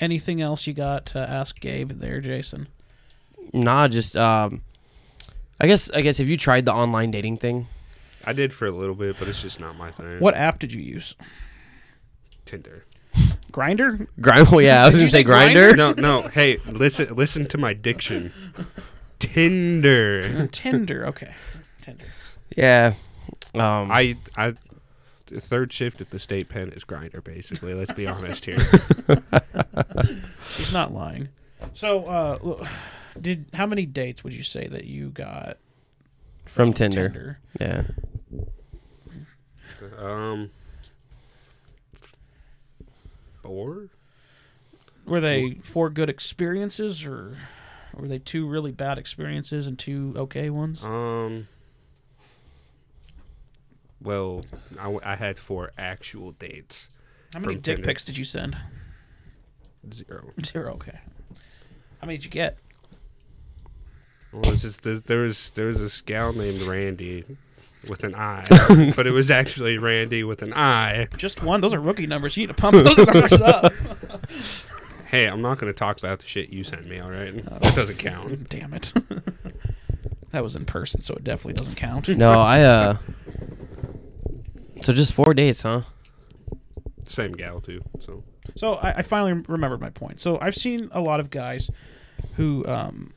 Anything 0.00 0.40
else 0.40 0.66
you 0.66 0.72
got 0.72 1.04
to 1.06 1.18
ask 1.18 1.60
Gabe 1.60 1.92
there, 2.00 2.22
Jason? 2.22 2.68
Nah, 3.52 3.86
just 3.86 4.16
um, 4.16 4.62
I 5.60 5.66
guess 5.66 5.90
I 5.90 6.00
guess 6.00 6.16
have 6.16 6.28
you 6.28 6.38
tried 6.38 6.64
the 6.64 6.72
online 6.72 7.10
dating 7.10 7.36
thing? 7.36 7.66
I 8.24 8.32
did 8.32 8.54
for 8.54 8.66
a 8.66 8.70
little 8.70 8.94
bit, 8.94 9.18
but 9.18 9.28
it's 9.28 9.42
just 9.42 9.60
not 9.60 9.76
my 9.76 9.90
thing. 9.90 10.20
What 10.20 10.36
app 10.36 10.58
did 10.58 10.72
you 10.72 10.80
use? 10.80 11.16
Tinder? 12.46 12.86
Grindr? 13.52 14.06
Grind? 14.22 14.48
Well, 14.48 14.60
yeah, 14.62 14.84
I 14.84 14.86
was 14.86 14.94
Did 14.94 15.00
gonna 15.00 15.10
say 15.10 15.22
say 15.22 15.24
Grindr. 15.24 15.76
No, 15.76 15.92
no. 15.92 16.28
Hey, 16.28 16.56
listen, 16.64 17.14
listen 17.14 17.46
to 17.48 17.58
my 17.58 17.74
diction. 17.74 18.32
Tinder. 19.18 20.46
Tinder. 20.46 21.06
Okay. 21.08 21.34
Tinder. 21.82 22.06
Yeah. 22.56 22.94
Um, 23.54 23.90
I, 23.92 24.16
I, 24.34 24.50
the 24.50 24.58
third 25.28 25.72
shift 25.72 26.00
at 26.00 26.10
the 26.10 26.18
state 26.18 26.48
pen 26.48 26.70
is 26.70 26.84
Grindr. 26.84 27.22
Basically, 27.22 27.74
let's 27.74 27.92
be 27.92 28.06
honest 28.06 28.44
here. 28.44 28.58
He's 30.56 30.72
not 30.72 30.92
lying. 30.92 31.28
So, 31.74 32.04
uh, 32.06 32.68
did 33.20 33.46
how 33.54 33.66
many 33.66 33.86
dates 33.86 34.22
would 34.24 34.32
you 34.32 34.42
say 34.42 34.66
that 34.68 34.84
you 34.84 35.10
got 35.10 35.58
from 36.48 36.72
Tinder. 36.72 37.38
Yeah. 37.60 37.84
Um, 39.96 40.50
four. 43.42 43.88
Were 45.06 45.20
they 45.20 45.58
four 45.62 45.90
good 45.90 46.08
experiences, 46.08 47.04
or 47.04 47.36
were 47.94 48.08
they 48.08 48.18
two 48.18 48.46
really 48.46 48.72
bad 48.72 48.98
experiences 48.98 49.66
and 49.66 49.78
two 49.78 50.14
okay 50.16 50.50
ones? 50.50 50.84
Um. 50.84 51.48
Well, 54.00 54.44
I 54.78 55.16
had 55.16 55.38
four 55.38 55.72
actual 55.76 56.32
dates. 56.32 56.88
How 57.32 57.40
many 57.40 57.54
from 57.54 57.62
dick 57.62 57.76
Tinder. 57.76 57.88
pics 57.88 58.04
did 58.04 58.16
you 58.16 58.24
send? 58.24 58.56
Zero. 59.92 60.30
Zero. 60.44 60.74
Okay. 60.74 60.98
How 62.00 62.06
many 62.06 62.18
did 62.18 62.24
you 62.24 62.30
get? 62.30 62.58
Well, 64.32 64.52
it's 64.52 64.62
just 64.62 64.82
there, 64.82 64.96
there 64.96 65.20
was 65.22 65.50
there 65.50 65.66
was 65.66 65.80
this 65.80 66.00
gal 66.00 66.32
named 66.32 66.62
Randy 66.62 67.24
with 67.88 68.04
an 68.04 68.14
I, 68.14 68.44
but 68.96 69.06
it 69.06 69.12
was 69.12 69.30
actually 69.30 69.78
Randy 69.78 70.22
with 70.24 70.42
an 70.42 70.52
I. 70.54 71.08
Just 71.16 71.42
one. 71.42 71.60
Those 71.60 71.74
are 71.74 71.80
rookie 71.80 72.06
numbers. 72.06 72.36
You 72.36 72.42
need 72.42 72.48
to 72.48 72.54
pump 72.54 72.76
those 72.76 72.98
numbers 73.06 73.40
up. 73.40 73.72
Hey, 75.06 75.26
I'm 75.26 75.40
not 75.40 75.58
going 75.58 75.72
to 75.72 75.78
talk 75.78 75.98
about 75.98 76.18
the 76.18 76.26
shit 76.26 76.50
you 76.50 76.64
sent 76.64 76.86
me. 76.86 77.00
All 77.00 77.10
right, 77.10 77.42
that 77.44 77.74
doesn't 77.74 77.98
count. 77.98 78.48
Damn 78.50 78.74
it. 78.74 78.92
that 80.32 80.42
was 80.42 80.54
in 80.54 80.66
person, 80.66 81.00
so 81.00 81.14
it 81.14 81.24
definitely 81.24 81.54
doesn't 81.54 81.76
count. 81.76 82.08
No, 82.08 82.32
I 82.32 82.60
uh. 82.60 82.96
So 84.82 84.92
just 84.92 85.12
four 85.12 85.34
dates, 85.34 85.62
huh? 85.62 85.82
Same 87.04 87.32
gal 87.32 87.60
too. 87.60 87.82
So 88.00 88.22
So 88.56 88.74
I, 88.74 88.98
I 88.98 89.02
finally 89.02 89.42
remembered 89.48 89.80
my 89.80 89.90
point. 89.90 90.20
So 90.20 90.38
I've 90.40 90.54
seen 90.54 90.88
a 90.92 91.00
lot 91.00 91.20
of 91.20 91.30
guys 91.30 91.70
who, 92.36 92.66
um, 92.66 93.12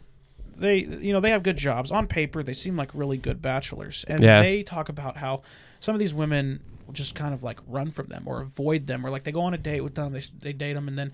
they 0.58 0.78
you 0.80 1.12
know 1.12 1.20
they 1.20 1.32
have 1.32 1.42
good 1.44 1.58
jobs 1.58 1.90
on 1.92 2.06
paper. 2.08 2.44
They 2.44 2.54
seem 2.54 2.76
like 2.78 2.92
really 2.94 3.18
good 3.18 3.42
bachelors, 3.42 4.06
and 4.08 4.22
Yeah. 4.22 4.42
they 4.42 4.62
talk 4.62 4.90
about 4.90 5.18
how 5.18 5.42
some 5.80 5.96
of 5.96 6.00
these 6.00 6.14
women 6.14 6.62
will 6.86 6.94
just 6.94 7.16
kind 7.16 7.34
of 7.34 7.42
like 7.42 7.60
run 7.68 7.90
from 7.90 8.08
them 8.08 8.24
or 8.28 8.42
avoid 8.42 8.86
them, 8.86 9.04
or 9.06 9.10
like 9.10 9.24
they 9.24 9.32
go 9.32 9.42
on 9.42 9.56
a 9.56 9.58
date 9.58 9.82
with 9.82 9.96
them, 9.96 10.12
they 10.12 10.20
s- 10.20 10.30
they 10.40 10.54
date 10.54 10.74
them, 10.74 10.88
and 10.88 10.98
then. 11.00 11.12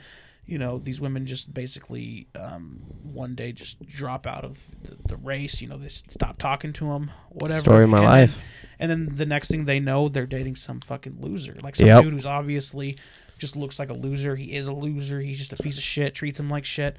You 0.47 0.57
know, 0.57 0.77
these 0.79 0.99
women 1.01 1.25
just 1.25 1.53
basically 1.53 2.27
um, 2.33 2.79
one 3.03 3.35
day 3.35 3.51
just 3.51 3.85
drop 3.85 4.25
out 4.25 4.43
of 4.45 4.65
the, 4.83 4.95
the 5.09 5.17
race. 5.17 5.61
You 5.61 5.67
know, 5.67 5.77
they 5.77 5.89
stop 5.89 6.37
talking 6.39 6.71
to 6.73 6.85
them, 6.87 7.11
whatever. 7.29 7.59
Story 7.61 7.83
of 7.83 7.89
my 7.89 7.97
And 7.97 8.05
then- 8.05 8.11
life. 8.11 8.41
and 8.79 8.91
then 8.91 9.09
the 9.15 9.25
next 9.25 9.49
thing 9.49 9.65
they 9.65 9.79
know, 9.79 10.07
they're 10.09 10.25
dating 10.25 10.55
some 10.55 10.79
fucking 10.79 11.17
loser, 11.19 11.55
like 11.61 11.75
some 11.75 11.87
Yep. 11.87 12.03
dude 12.03 12.13
who's 12.13 12.25
obviously 12.25 12.97
just 13.37 13.55
looks 13.55 13.77
like 13.77 13.89
a 13.89 13.93
loser. 13.93 14.35
He 14.35 14.55
is 14.55 14.67
a 14.67 14.73
loser. 14.73 15.19
He's 15.21 15.37
just 15.37 15.53
a 15.53 15.57
piece 15.57 15.77
of 15.77 15.83
shit. 15.83 16.15
Treats 16.15 16.39
him 16.39 16.49
like 16.49 16.65
shit. 16.65 16.95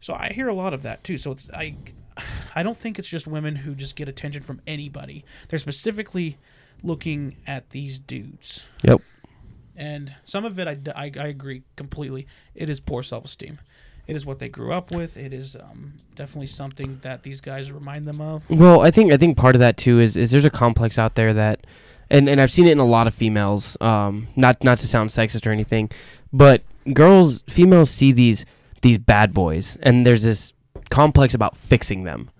So 0.00 0.14
I 0.14 0.30
hear 0.32 0.46
a 0.48 0.54
lot 0.54 0.72
of 0.74 0.82
that 0.82 1.02
too. 1.02 1.18
So 1.18 1.32
it's 1.32 1.50
I, 1.52 1.74
I 2.54 2.62
don't 2.62 2.76
think 2.78 2.98
it's 2.98 3.08
just 3.08 3.26
women 3.26 3.56
who 3.56 3.74
just 3.74 3.96
get 3.96 4.08
attention 4.08 4.42
from 4.42 4.60
anybody. 4.66 5.24
They're 5.48 5.58
specifically 5.58 6.36
looking 6.82 7.36
at 7.46 7.70
these 7.70 7.98
dudes, 7.98 8.62
Yep. 8.84 9.00
And 9.76 10.14
some 10.24 10.44
of 10.44 10.58
it 10.58 10.68
I 10.68 10.78
I 10.94 11.26
agree 11.26 11.62
completely. 11.76 12.26
It 12.54 12.68
is 12.70 12.80
poor 12.80 13.02
self 13.02 13.24
esteem. 13.24 13.58
It 14.06 14.16
is 14.16 14.26
what 14.26 14.40
they 14.40 14.48
grew 14.48 14.72
up 14.72 14.90
with. 14.90 15.16
It 15.16 15.32
is 15.32 15.54
um, 15.54 15.94
definitely 16.16 16.48
something 16.48 16.98
that 17.02 17.22
these 17.22 17.40
guys 17.40 17.70
remind 17.70 18.08
them 18.08 18.20
of. 18.20 18.48
Well, 18.50 18.80
I 18.80 18.90
think 18.90 19.12
I 19.12 19.16
think 19.16 19.36
part 19.36 19.54
of 19.54 19.60
that 19.60 19.76
too 19.76 20.00
is 20.00 20.16
is 20.16 20.32
there's 20.32 20.44
a 20.44 20.50
complex 20.50 20.98
out 20.98 21.14
there 21.14 21.32
that, 21.32 21.66
and 22.10 22.28
and 22.28 22.40
I've 22.40 22.50
seen 22.50 22.66
it 22.66 22.72
in 22.72 22.78
a 22.78 22.84
lot 22.84 23.06
of 23.06 23.14
females. 23.14 23.76
Um, 23.80 24.26
not 24.34 24.64
not 24.64 24.78
to 24.78 24.88
sound 24.88 25.10
sexist 25.10 25.46
or 25.46 25.50
anything, 25.50 25.90
but 26.32 26.62
girls, 26.92 27.42
females 27.48 27.90
see 27.90 28.10
these 28.10 28.44
these 28.82 28.98
bad 28.98 29.32
boys, 29.32 29.76
and 29.82 30.04
there's 30.04 30.24
this 30.24 30.54
complex 30.90 31.32
about 31.32 31.56
fixing 31.56 32.04
them, 32.04 32.30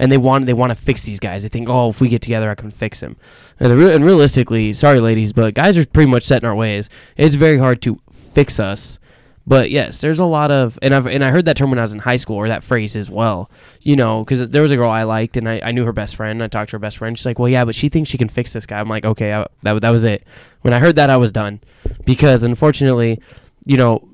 and 0.00 0.10
they 0.10 0.16
want 0.16 0.46
they 0.46 0.54
want 0.54 0.70
to 0.70 0.74
fix 0.74 1.02
these 1.02 1.20
guys. 1.20 1.44
They 1.44 1.50
think, 1.50 1.68
oh, 1.68 1.90
if 1.90 2.00
we 2.00 2.08
get 2.08 2.22
together, 2.22 2.50
I 2.50 2.54
can 2.56 2.70
fix 2.70 3.00
him. 3.00 3.16
And, 3.60 3.78
re- 3.78 3.94
and 3.94 4.04
realistically, 4.04 4.72
sorry, 4.72 4.98
ladies, 4.98 5.32
but 5.34 5.54
guys 5.54 5.76
are 5.76 5.86
pretty 5.86 6.10
much 6.10 6.24
set 6.24 6.42
in 6.42 6.48
our 6.48 6.54
ways. 6.54 6.88
It's 7.18 7.34
very 7.36 7.58
hard 7.58 7.82
to 7.82 8.00
fix 8.34 8.58
us. 8.58 8.98
But 9.46 9.70
yes, 9.70 10.00
there's 10.00 10.18
a 10.18 10.24
lot 10.24 10.50
of, 10.50 10.78
and 10.80 10.94
I've 10.94 11.06
and 11.06 11.22
I 11.24 11.30
heard 11.30 11.44
that 11.44 11.56
term 11.56 11.70
when 11.70 11.78
I 11.78 11.82
was 11.82 11.92
in 11.92 11.98
high 11.98 12.16
school, 12.16 12.36
or 12.36 12.48
that 12.48 12.62
phrase 12.62 12.96
as 12.96 13.10
well. 13.10 13.50
You 13.82 13.96
know, 13.96 14.24
because 14.24 14.50
there 14.50 14.62
was 14.62 14.70
a 14.70 14.76
girl 14.76 14.90
I 14.90 15.02
liked, 15.02 15.36
and 15.36 15.48
I, 15.48 15.60
I 15.62 15.72
knew 15.72 15.84
her 15.84 15.92
best 15.92 16.16
friend. 16.16 16.32
And 16.32 16.42
I 16.42 16.48
talked 16.48 16.70
to 16.70 16.76
her 16.76 16.78
best 16.78 16.98
friend. 16.98 17.18
She's 17.18 17.26
like, 17.26 17.38
"Well, 17.38 17.48
yeah, 17.48 17.64
but 17.64 17.74
she 17.74 17.88
thinks 17.88 18.08
she 18.08 18.18
can 18.18 18.28
fix 18.28 18.52
this 18.52 18.64
guy." 18.64 18.78
I'm 18.78 18.88
like, 18.88 19.04
"Okay, 19.04 19.34
I, 19.34 19.46
that 19.62 19.80
that 19.80 19.90
was 19.90 20.04
it." 20.04 20.24
When 20.62 20.72
I 20.72 20.78
heard 20.78 20.96
that, 20.96 21.10
I 21.10 21.16
was 21.16 21.32
done, 21.32 21.60
because 22.04 22.42
unfortunately, 22.42 23.20
you 23.64 23.76
know, 23.76 24.08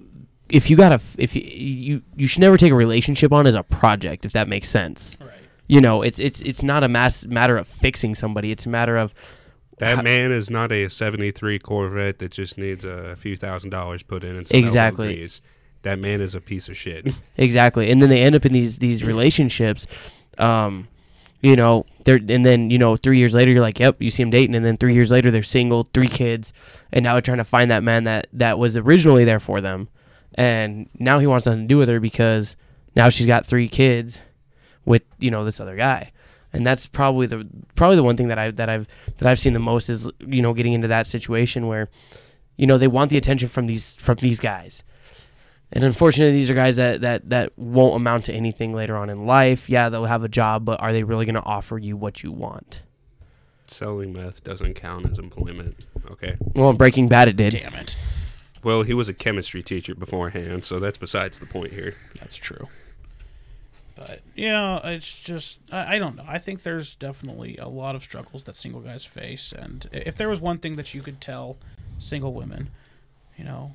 if 0.49 0.70
you 0.70 0.76
gotta, 0.76 1.01
if 1.18 1.34
you 1.34 1.43
you 1.43 2.03
you 2.16 2.26
should 2.26 2.41
never 2.41 2.57
take 2.57 2.72
a 2.72 2.76
relationship 2.76 3.32
on 3.32 3.47
as 3.47 3.55
a 3.55 3.62
project, 3.62 4.24
if 4.24 4.32
that 4.32 4.49
makes 4.49 4.68
sense. 4.68 5.18
You 5.69 5.81
know, 5.81 6.03
it's 6.03 6.19
it's 6.19 6.41
it's 6.41 6.62
not 6.62 6.85
a 6.85 6.89
mass 6.89 7.25
matter 7.27 7.57
of 7.57 7.67
fixing 7.67 8.14
somebody. 8.14 8.51
It's 8.51 8.67
a 8.67 8.69
matter 8.69 8.97
of 8.97 9.12
that 9.79 10.03
man 10.05 10.33
is 10.33 10.49
not 10.49 10.73
a 10.73 10.89
'73 10.89 11.59
Corvette 11.59 12.19
that 12.21 12.33
just 12.33 12.57
needs 12.57 12.85
a 12.85 13.17
few 13.17 13.37
thousand 13.37 13.71
dollars 13.71 14.03
put 14.03 14.25
in. 14.25 14.37
And 14.37 14.49
some 14.49 14.59
Exactly. 14.59 15.29
That 15.83 15.99
man 15.99 16.21
is 16.21 16.35
a 16.35 16.41
piece 16.41 16.69
of 16.69 16.77
shit. 16.77 17.09
Exactly, 17.37 17.91
and 17.91 18.01
then 18.01 18.09
they 18.09 18.23
end 18.23 18.35
up 18.35 18.47
in 18.47 18.53
these 18.53 18.79
these 18.79 19.05
relationships. 19.05 19.87
Um, 20.39 20.89
you 21.43 21.55
know, 21.55 21.85
they're 22.05 22.17
and 22.17 22.45
then 22.45 22.71
you 22.71 22.79
know 22.79 22.97
three 22.97 23.19
years 23.19 23.35
later 23.35 23.53
you're 23.53 23.61
like, 23.61 23.79
yep, 23.79 24.01
you 24.01 24.11
see 24.11 24.23
them 24.23 24.31
dating, 24.31 24.55
and 24.55 24.64
then 24.64 24.77
three 24.79 24.95
years 24.95 25.11
later 25.11 25.31
they're 25.31 25.43
single, 25.43 25.85
three 25.93 26.09
kids, 26.09 26.53
and 26.93 27.03
now 27.03 27.12
they're 27.12 27.21
trying 27.21 27.39
to 27.39 27.45
find 27.45 27.71
that 27.71 27.83
man 27.83 28.05
that 28.05 28.29
that 28.33 28.59
was 28.59 28.77
originally 28.77 29.25
there 29.25 29.39
for 29.39 29.61
them, 29.61 29.89
and 30.35 30.89
now 30.99 31.19
he 31.19 31.27
wants 31.27 31.45
nothing 31.45 31.62
to 31.62 31.69
do 31.69 31.77
with 31.77 31.89
her 31.89 32.01
because 32.01 32.57
now 32.97 33.11
she's 33.11 33.27
got 33.27 33.45
three 33.45 33.69
kids 33.69 34.19
with 34.87 35.03
you 35.18 35.30
know 35.30 35.45
this 35.45 35.61
other 35.61 35.76
guy, 35.76 36.12
and 36.53 36.66
that's 36.66 36.87
probably 36.87 37.26
the 37.26 37.47
probably 37.74 37.97
the 37.97 38.03
one 38.03 38.16
thing 38.16 38.28
that 38.28 38.39
I 38.39 38.51
that 38.53 38.70
I've 38.70 38.87
that 39.18 39.28
I've 39.28 39.39
seen 39.39 39.53
the 39.53 39.59
most 39.59 39.91
is 39.91 40.11
you 40.20 40.41
know 40.41 40.55
getting 40.55 40.72
into 40.72 40.89
that 40.89 41.07
situation 41.07 41.66
where, 41.66 41.91
you 42.57 42.66
know, 42.66 42.78
they 42.78 42.89
want 42.89 43.11
the 43.11 43.18
attention 43.18 43.51
from 43.51 43.66
these 43.66 43.95
from 43.97 44.16
these 44.16 44.41
guys. 44.41 44.82
And 45.72 45.82
unfortunately, 45.84 46.32
these 46.32 46.49
are 46.49 46.55
guys 46.55 46.76
that, 46.76 47.01
that, 47.01 47.28
that 47.30 47.59
won't 47.59 47.97
amount 47.97 48.26
to 48.26 48.32
anything 48.32 48.72
later 48.72 48.97
on 48.97 49.11
in 49.11 49.26
life. 49.26 49.68
Yeah, 49.68 49.89
they'll 49.89 50.05
have 50.05 50.22
a 50.22 50.28
job, 50.28 50.64
but 50.64 50.80
are 50.80 50.93
they 50.93 51.03
really 51.03 51.26
going 51.26 51.34
to 51.34 51.43
offer 51.43 51.76
you 51.76 51.97
what 51.97 52.22
you 52.22 52.30
want? 52.30 52.82
Selling 53.66 54.12
meth 54.12 54.45
doesn't 54.45 54.74
count 54.74 55.11
as 55.11 55.18
employment. 55.18 55.87
Okay. 56.09 56.37
Well, 56.55 56.72
Breaking 56.72 57.09
Bad, 57.09 57.26
it 57.26 57.37
did. 57.37 57.53
Damn 57.53 57.74
it. 57.74 57.97
Well, 58.62 58.82
he 58.82 58.95
was 58.95 59.09
a 59.09 59.14
chemistry 59.14 59.62
teacher 59.62 59.95
beforehand, 59.95 60.64
so 60.64 60.78
that's 60.78 60.99
besides 60.99 61.41
the 61.41 61.47
point 61.47 61.72
here. 61.72 61.95
That's 62.20 62.37
true. 62.37 62.68
But 63.97 64.21
yeah, 64.35 64.79
it's 64.89 65.11
just 65.19 65.61
I, 65.73 65.97
I 65.97 65.99
don't 65.99 66.17
know. 66.17 66.25
I 66.29 66.39
think 66.39 66.63
there's 66.63 66.95
definitely 66.97 67.57
a 67.57 67.69
lot 67.69 67.95
of 67.97 68.03
struggles 68.03 68.45
that 68.45 68.55
single 68.57 68.83
guys 68.83 69.05
face, 69.05 69.53
and 69.57 69.89
if 69.91 70.17
there 70.17 70.29
was 70.29 70.41
one 70.41 70.59
thing 70.59 70.77
that 70.77 70.93
you 70.95 71.01
could 71.03 71.21
tell 71.21 71.57
single 71.99 72.35
women, 72.35 72.69
you 73.39 73.45
know, 73.45 73.75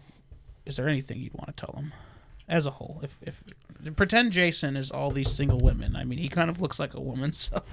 is 0.65 0.75
there 0.75 0.87
anything 0.87 1.19
you'd 1.19 1.33
want 1.33 1.47
to 1.55 1.65
tell 1.65 1.73
them 1.75 1.91
as 2.47 2.67
a 2.67 2.71
whole? 2.71 2.99
If 3.03 3.17
if 3.23 3.43
pretend 3.95 4.31
Jason 4.31 4.77
is 4.77 4.91
all 4.91 5.09
these 5.09 5.31
single 5.31 5.59
women, 5.59 5.95
I 5.95 6.03
mean, 6.03 6.19
he 6.19 6.29
kind 6.29 6.51
of 6.51 6.61
looks 6.61 6.79
like 6.79 6.93
a 6.93 7.01
woman, 7.01 7.33
so 7.33 7.63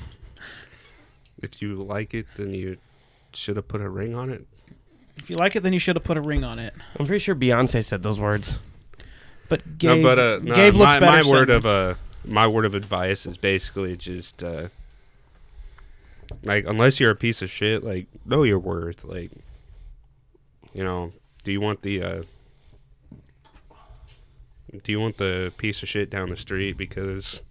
If 1.43 1.61
you 1.61 1.75
like 1.75 2.15
it, 2.15 2.27
then 2.37 2.53
you 2.55 2.79
should 3.35 3.57
have 3.57 3.69
put 3.69 3.83
a 3.83 3.89
ring 3.91 4.15
on 4.15 4.31
it. 4.31 4.47
if 5.19 5.29
you 5.29 5.37
like 5.37 5.55
it, 5.55 5.63
then 5.63 5.75
you 5.75 5.79
should 5.79 5.97
have 5.97 6.05
put 6.05 6.17
a 6.17 6.23
ring 6.23 6.45
on 6.45 6.59
it. 6.59 6.73
I'm 6.99 7.05
pretty 7.07 7.23
sure 7.23 7.35
Beyonce 7.35 7.85
said 7.85 8.03
those 8.03 8.19
words. 8.19 8.59
But 9.51 9.77
Gabe, 9.79 9.99
no, 9.99 10.03
but 10.03 10.19
uh, 10.19 10.41
no, 10.43 10.55
Gabe 10.55 10.75
looks 10.75 10.87
my, 10.87 11.01
better. 11.01 11.25
my 11.25 11.31
word 11.31 11.49
saying- 11.49 11.57
of 11.59 11.67
uh, 11.67 11.95
my 12.29 12.47
word 12.47 12.65
of 12.65 12.75
advice 12.75 13.27
is 13.27 13.37
basically 13.37 13.97
just 13.97 14.45
uh, 14.45 14.69
like 16.43 16.65
unless 16.67 17.01
you're 17.01 17.11
a 17.11 17.17
piece 17.17 17.43
of 17.43 17.51
shit, 17.51 17.83
like 17.83 18.07
know 18.25 18.43
your 18.43 18.59
worth. 18.59 19.05
Like, 19.05 19.33
you 20.73 20.85
know, 20.85 21.13
do 21.43 21.53
you 21.53 21.61
want 21.61 21.83
the 21.83 22.03
uh, 22.03 22.23
Do 24.83 24.93
you 24.93 25.01
want 25.01 25.17
the 25.17 25.53
piece 25.57 25.83
of 25.83 25.89
shit 25.89 26.11
down 26.11 26.29
the 26.29 26.37
street 26.37 26.77
because 26.77 27.43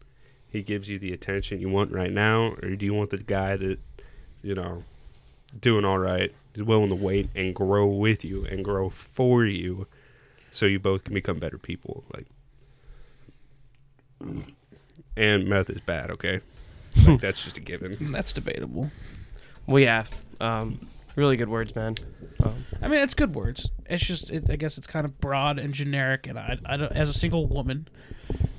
he 0.50 0.62
gives 0.62 0.88
you 0.88 1.00
the 1.00 1.14
attention 1.14 1.60
you 1.60 1.70
want 1.70 1.92
right 1.92 2.12
now, 2.12 2.54
or 2.62 2.76
do 2.76 2.86
you 2.86 2.94
want 2.94 3.10
the 3.10 3.18
guy 3.18 3.58
that, 3.58 3.80
you 4.44 4.54
know, 4.54 4.84
doing 5.60 5.84
all 5.84 5.98
right, 5.98 6.32
is 6.54 6.64
willing 6.64 6.90
to 6.90 6.96
wait 6.96 7.30
and 7.36 7.56
grow 7.56 7.88
with 7.88 8.24
you 8.24 8.46
and 8.46 8.64
grow 8.64 8.90
for 8.90 9.46
you, 9.46 9.88
so 10.52 10.66
you 10.68 10.80
both 10.80 11.04
can 11.04 11.14
become 11.14 11.40
better 11.40 11.58
people? 11.58 12.04
Like, 12.14 12.28
and 15.18 15.48
meth 15.48 15.70
is 15.70 15.82
bad, 15.82 16.12
okay? 16.12 16.42
Like, 17.08 17.22
that's 17.22 17.44
just 17.44 17.58
a 17.58 17.62
given. 17.62 18.12
That's 18.12 18.32
debatable. 18.32 18.90
Well, 19.68 19.80
yeah. 19.80 20.06
Um, 20.42 20.80
really 21.16 21.38
good 21.38 21.50
words, 21.50 21.76
man. 21.76 21.96
Um, 22.42 22.66
I 22.82 22.88
mean, 22.88 23.02
it's 23.02 23.14
good 23.14 23.36
words. 23.36 23.70
It's 23.88 24.04
just, 24.04 24.32
it, 24.32 24.50
I 24.50 24.56
guess 24.56 24.78
it's 24.80 24.88
kind 24.88 25.06
of 25.06 25.20
broad 25.20 25.60
and 25.60 25.74
generic. 25.74 26.26
And 26.26 26.40
I, 26.40 26.58
I 26.66 26.78
don't, 26.78 26.92
as 26.94 27.08
a 27.08 27.14
single 27.14 27.46
woman, 27.46 27.88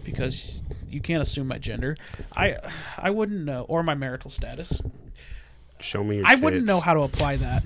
because 0.05 0.61
you 0.89 1.01
can't 1.01 1.21
assume 1.21 1.49
my 1.49 1.59
gender, 1.59 1.97
I, 2.37 2.59
I 2.97 3.11
wouldn't 3.11 3.45
know, 3.45 3.63
or 3.69 3.83
my 3.83 3.95
marital 3.95 4.31
status. 4.31 4.81
Show 5.81 6.05
me 6.05 6.19
your. 6.19 6.27
I 6.27 6.37
wouldn't 6.37 6.67
know 6.67 6.81
how 6.81 6.95
to 6.95 7.01
apply 7.01 7.37
that. 7.37 7.65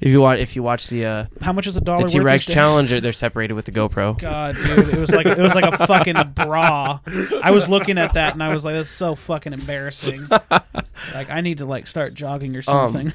If 0.00 0.10
you 0.10 0.20
watch, 0.20 0.38
if 0.38 0.56
you 0.56 0.62
watch 0.62 0.88
the 0.88 1.04
uh, 1.04 1.24
How 1.40 1.52
much 1.52 1.66
is 1.66 1.76
a 1.76 1.80
dollar? 1.80 1.98
the 1.98 2.02
worth 2.04 2.12
T 2.12 2.20
Rex 2.20 2.42
these 2.42 2.46
days? 2.46 2.54
challenge, 2.54 2.90
they're 2.90 3.12
separated 3.12 3.54
with 3.54 3.64
the 3.64 3.72
GoPro. 3.72 4.18
God, 4.18 4.54
dude, 4.56 4.88
it 4.88 4.98
was 4.98 5.10
like 5.10 5.26
it 5.26 5.38
was 5.38 5.54
like 5.54 5.64
a 5.72 5.86
fucking 5.86 6.16
bra. 6.34 7.00
I 7.42 7.50
was 7.50 7.68
looking 7.68 7.98
at 7.98 8.14
that 8.14 8.32
and 8.34 8.42
I 8.42 8.52
was 8.52 8.64
like, 8.64 8.74
"That's 8.74 8.90
so 8.90 9.14
fucking 9.14 9.52
embarrassing." 9.52 10.26
like, 11.14 11.30
I 11.30 11.40
need 11.40 11.58
to 11.58 11.66
like 11.66 11.86
start 11.86 12.14
jogging 12.14 12.56
or 12.56 12.62
something. 12.62 13.12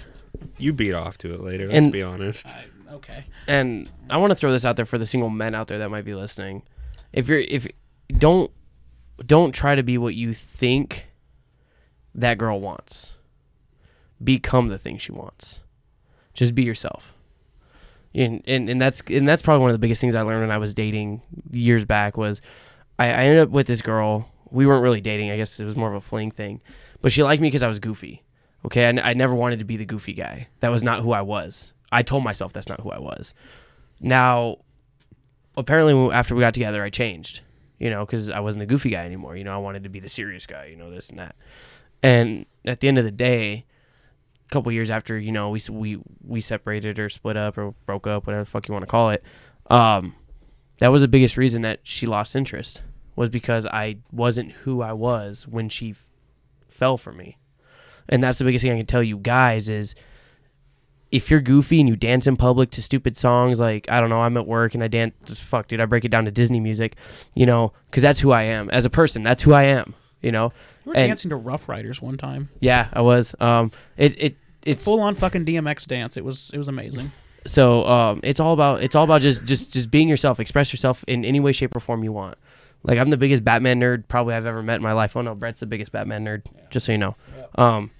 You 0.57 0.73
beat 0.73 0.93
off 0.93 1.17
to 1.19 1.33
it 1.33 1.41
later. 1.41 1.65
Let's 1.67 1.77
And- 1.77 1.91
be 1.91 2.03
honest. 2.03 2.47
I- 2.47 2.93
okay. 2.95 3.25
and 3.47 3.89
I 4.09 4.17
want 4.17 4.31
to 4.31 4.35
throw 4.35 4.51
this 4.51 4.65
out 4.65 4.75
there 4.75 4.85
for 4.85 4.97
the 4.97 5.05
single 5.05 5.29
men 5.29 5.53
out 5.55 5.67
there 5.67 5.79
that 5.79 5.89
might 5.89 6.05
be 6.05 6.15
listening. 6.15 6.63
If 7.13 7.27
you're 7.27 7.39
if 7.39 7.67
don't 8.17 8.51
don't 9.25 9.51
try 9.51 9.75
to 9.75 9.83
be 9.83 9.97
what 9.97 10.15
you 10.15 10.33
think 10.33 11.07
that 12.15 12.37
girl 12.37 12.59
wants. 12.59 13.13
Become 14.23 14.67
the 14.67 14.77
thing 14.77 14.97
she 14.97 15.11
wants. 15.11 15.61
Just 16.39 16.55
be 16.55 16.63
yourself. 16.63 17.13
And, 18.15 18.41
and 18.47 18.69
and 18.69 18.79
that's 18.79 19.01
and 19.09 19.27
that's 19.27 19.41
probably 19.41 19.59
one 19.61 19.71
of 19.71 19.73
the 19.73 19.79
biggest 19.79 19.99
things 19.99 20.15
I 20.15 20.21
learned 20.21 20.39
when 20.39 20.51
I 20.51 20.57
was 20.57 20.73
dating 20.73 21.21
years 21.51 21.83
back 21.83 22.15
was 22.15 22.41
I, 22.97 23.07
I 23.07 23.23
ended 23.25 23.41
up 23.41 23.49
with 23.49 23.67
this 23.67 23.81
girl. 23.81 24.31
We 24.49 24.65
weren't 24.65 24.81
really 24.81 25.01
dating. 25.01 25.31
I 25.31 25.35
guess 25.35 25.59
it 25.59 25.65
was 25.65 25.75
more 25.75 25.89
of 25.89 25.95
a 25.95 26.01
fling 26.01 26.31
thing, 26.31 26.61
but 27.01 27.11
she 27.11 27.23
liked 27.23 27.41
me 27.41 27.49
because 27.49 27.61
I 27.61 27.67
was 27.67 27.79
goofy. 27.79 28.23
Okay, 28.65 28.85
I, 28.85 28.87
n- 28.87 29.01
I 29.03 29.13
never 29.13 29.35
wanted 29.35 29.59
to 29.59 29.65
be 29.65 29.75
the 29.75 29.83
goofy 29.85 30.13
guy. 30.13 30.47
That 30.61 30.69
was 30.69 30.81
not 30.81 31.01
who 31.01 31.11
I 31.11 31.21
was. 31.21 31.73
I 31.91 32.03
told 32.03 32.23
myself 32.23 32.53
that's 32.53 32.69
not 32.69 32.79
who 32.79 32.89
I 32.89 32.99
was. 32.99 33.33
Now, 33.99 34.59
apparently, 35.57 36.13
after 36.13 36.35
we 36.35 36.39
got 36.41 36.53
together, 36.53 36.81
I 36.81 36.89
changed. 36.89 37.41
You 37.79 37.89
know, 37.89 38.05
because 38.05 38.29
I 38.29 38.39
wasn't 38.39 38.63
a 38.63 38.65
goofy 38.65 38.91
guy 38.91 39.05
anymore. 39.05 39.35
You 39.35 39.43
know, 39.43 39.53
I 39.53 39.57
wanted 39.57 39.83
to 39.83 39.89
be 39.89 39.99
the 39.99 40.09
serious 40.09 40.45
guy. 40.45 40.67
You 40.67 40.77
know, 40.77 40.89
this 40.89 41.09
and 41.09 41.19
that. 41.19 41.35
And 42.01 42.45
at 42.63 42.79
the 42.79 42.87
end 42.87 42.97
of 42.97 43.03
the 43.03 43.11
day, 43.11 43.65
couple 44.49 44.71
years 44.71 44.91
after, 44.91 45.17
you 45.17 45.31
know, 45.31 45.49
we 45.49 45.61
we 45.69 45.99
we 46.25 46.41
separated 46.41 46.99
or 46.99 47.09
split 47.09 47.37
up 47.37 47.57
or 47.57 47.71
broke 47.85 48.07
up, 48.07 48.27
whatever 48.27 48.43
the 48.43 48.49
fuck 48.49 48.67
you 48.67 48.73
want 48.73 48.83
to 48.83 48.87
call 48.91 49.09
it. 49.11 49.23
Um, 49.69 50.15
that 50.79 50.91
was 50.91 51.01
the 51.01 51.07
biggest 51.07 51.37
reason 51.37 51.61
that 51.63 51.81
she 51.83 52.05
lost 52.05 52.35
interest 52.35 52.81
was 53.15 53.29
because 53.29 53.65
I 53.65 53.97
wasn't 54.11 54.51
who 54.51 54.81
I 54.81 54.93
was 54.93 55.47
when 55.47 55.67
she 55.69 55.91
f- 55.91 56.07
fell 56.69 56.97
for 56.97 57.11
me. 57.11 57.37
And 58.07 58.23
that's 58.23 58.39
the 58.39 58.45
biggest 58.45 58.63
thing 58.63 58.71
I 58.71 58.77
can 58.77 58.85
tell 58.85 59.03
you 59.03 59.17
guys 59.17 59.69
is 59.69 59.93
if 61.11 61.29
you're 61.29 61.41
goofy 61.41 61.79
and 61.79 61.89
you 61.89 61.95
dance 61.95 62.27
in 62.27 62.37
public 62.37 62.69
to 62.71 62.81
stupid 62.81 63.17
songs 63.17 63.59
like 63.59 63.89
I 63.89 63.99
don't 63.99 64.09
know, 64.09 64.21
I'm 64.21 64.37
at 64.37 64.47
work 64.47 64.73
and 64.73 64.83
I 64.83 64.87
dance 64.87 65.39
fuck 65.39 65.67
dude, 65.67 65.81
I 65.81 65.85
break 65.85 66.05
it 66.05 66.09
down 66.09 66.25
to 66.25 66.31
Disney 66.31 66.59
music, 66.59 66.95
you 67.35 67.45
know, 67.45 67.73
cuz 67.91 68.01
that's 68.01 68.19
who 68.19 68.31
I 68.31 68.43
am 68.43 68.69
as 68.69 68.85
a 68.85 68.89
person. 68.89 69.21
That's 69.23 69.43
who 69.43 69.53
I 69.53 69.63
am, 69.63 69.95
you 70.21 70.31
know. 70.31 70.51
We 70.85 70.91
were 70.91 70.97
And- 70.97 71.09
dancing 71.09 71.29
to 71.29 71.35
Ruff 71.35 71.67
Ryders 71.69 72.01
one 72.01 72.17
time. 72.17 72.49
Yeah, 72.59 72.87
I 72.93 73.01
was. 73.01 73.35
Um 73.39 73.71
it 73.97 74.15
it 74.21 74.35
it's 74.63 74.83
Full 74.85 74.99
on 75.01 75.15
fucking 75.15 75.45
DMX 75.45 75.85
dance. 75.87 76.17
It 76.17 76.25
was 76.25 76.51
it 76.53 76.57
was 76.57 76.67
amazing. 76.67 77.11
so 77.45 77.85
um 77.87 78.19
it's 78.23 78.39
all 78.39 78.53
about 78.53 78.81
it's 78.83 78.95
all 78.95 79.03
about 79.05 79.21
just 79.21 79.45
just 79.45 79.71
just 79.73 79.89
being 79.91 80.09
yourself. 80.09 80.39
Express 80.39 80.73
yourself 80.73 81.03
in 81.07 81.23
any 81.23 81.39
way 81.39 81.51
shape 81.53 81.75
or 81.75 81.79
form 81.79 82.03
you 82.03 82.11
want. 82.11 82.37
Like 82.83 82.97
i'm 82.97 83.09
the 83.09 83.17
biggest 83.17 83.43
batman 83.43 83.79
nerd 83.81 84.03
probably 84.07 84.33
i've 84.35 84.45
ever 84.45 84.61
met 84.63 84.75
in 84.77 84.81
my 84.81 84.93
life. 84.93 85.15
Oh 85.17 85.21
no 85.21 85.35
brett's 85.35 85.59
the 85.59 85.65
biggest 85.65 85.91
batman 85.91 86.25
nerd 86.25 86.43
just 86.69 86.85
so 86.85 86.91
you 86.93 86.97
know. 86.97 87.15
Um 87.55 87.91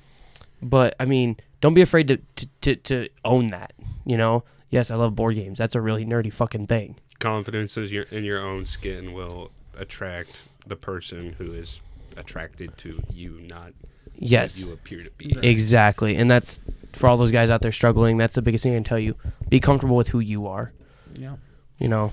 but 0.62 0.96
i 1.00 1.06
mean 1.06 1.38
don't 1.62 1.74
be 1.74 1.82
afraid 1.82 2.08
to, 2.10 2.18
to 2.38 2.48
to 2.62 2.76
to 2.76 3.10
own 3.26 3.48
that 3.48 3.74
you 4.06 4.18
know? 4.18 4.44
Yes 4.70 4.92
i 4.92 4.96
love 4.96 5.16
board 5.16 5.36
games. 5.36 5.58
That's 5.58 5.76
a 5.76 5.82
really 5.82 6.06
nerdy 6.06 6.32
fucking 6.32 6.68
thing. 6.68 6.96
Confidence 7.20 7.76
is 7.78 7.92
your, 7.92 8.04
in 8.04 8.24
your 8.24 8.40
own 8.40 8.66
skin 8.66 9.12
will 9.14 9.52
attract 9.78 10.42
the 10.66 10.76
person 10.78 11.36
who 11.38 11.52
is 11.52 11.82
attracted 12.20 12.78
to 12.78 13.02
you, 13.12 13.40
not 13.48 13.74
yes 14.22 14.60
what 14.60 14.68
you 14.68 14.74
appear 14.74 15.04
to 15.04 15.12
be. 15.12 15.34
exactly 15.42 16.16
and 16.18 16.30
that's 16.30 16.60
for 16.92 17.08
all 17.08 17.16
those 17.16 17.32
guys 17.32 17.50
out 17.50 17.62
there 17.62 17.72
struggling 17.72 18.18
that's 18.18 18.36
the 18.36 18.42
biggest 18.42 18.64
thing 18.64 18.74
i 18.74 18.76
can 18.76 18.84
tell 18.84 19.00
you 19.00 19.16
be 19.48 19.62
comfortable 19.62 19.96
with 19.96 20.10
who 20.10 20.20
you 20.20 20.46
are 20.46 20.74
Yeah. 21.16 21.38
you 21.78 21.88
know 21.88 22.12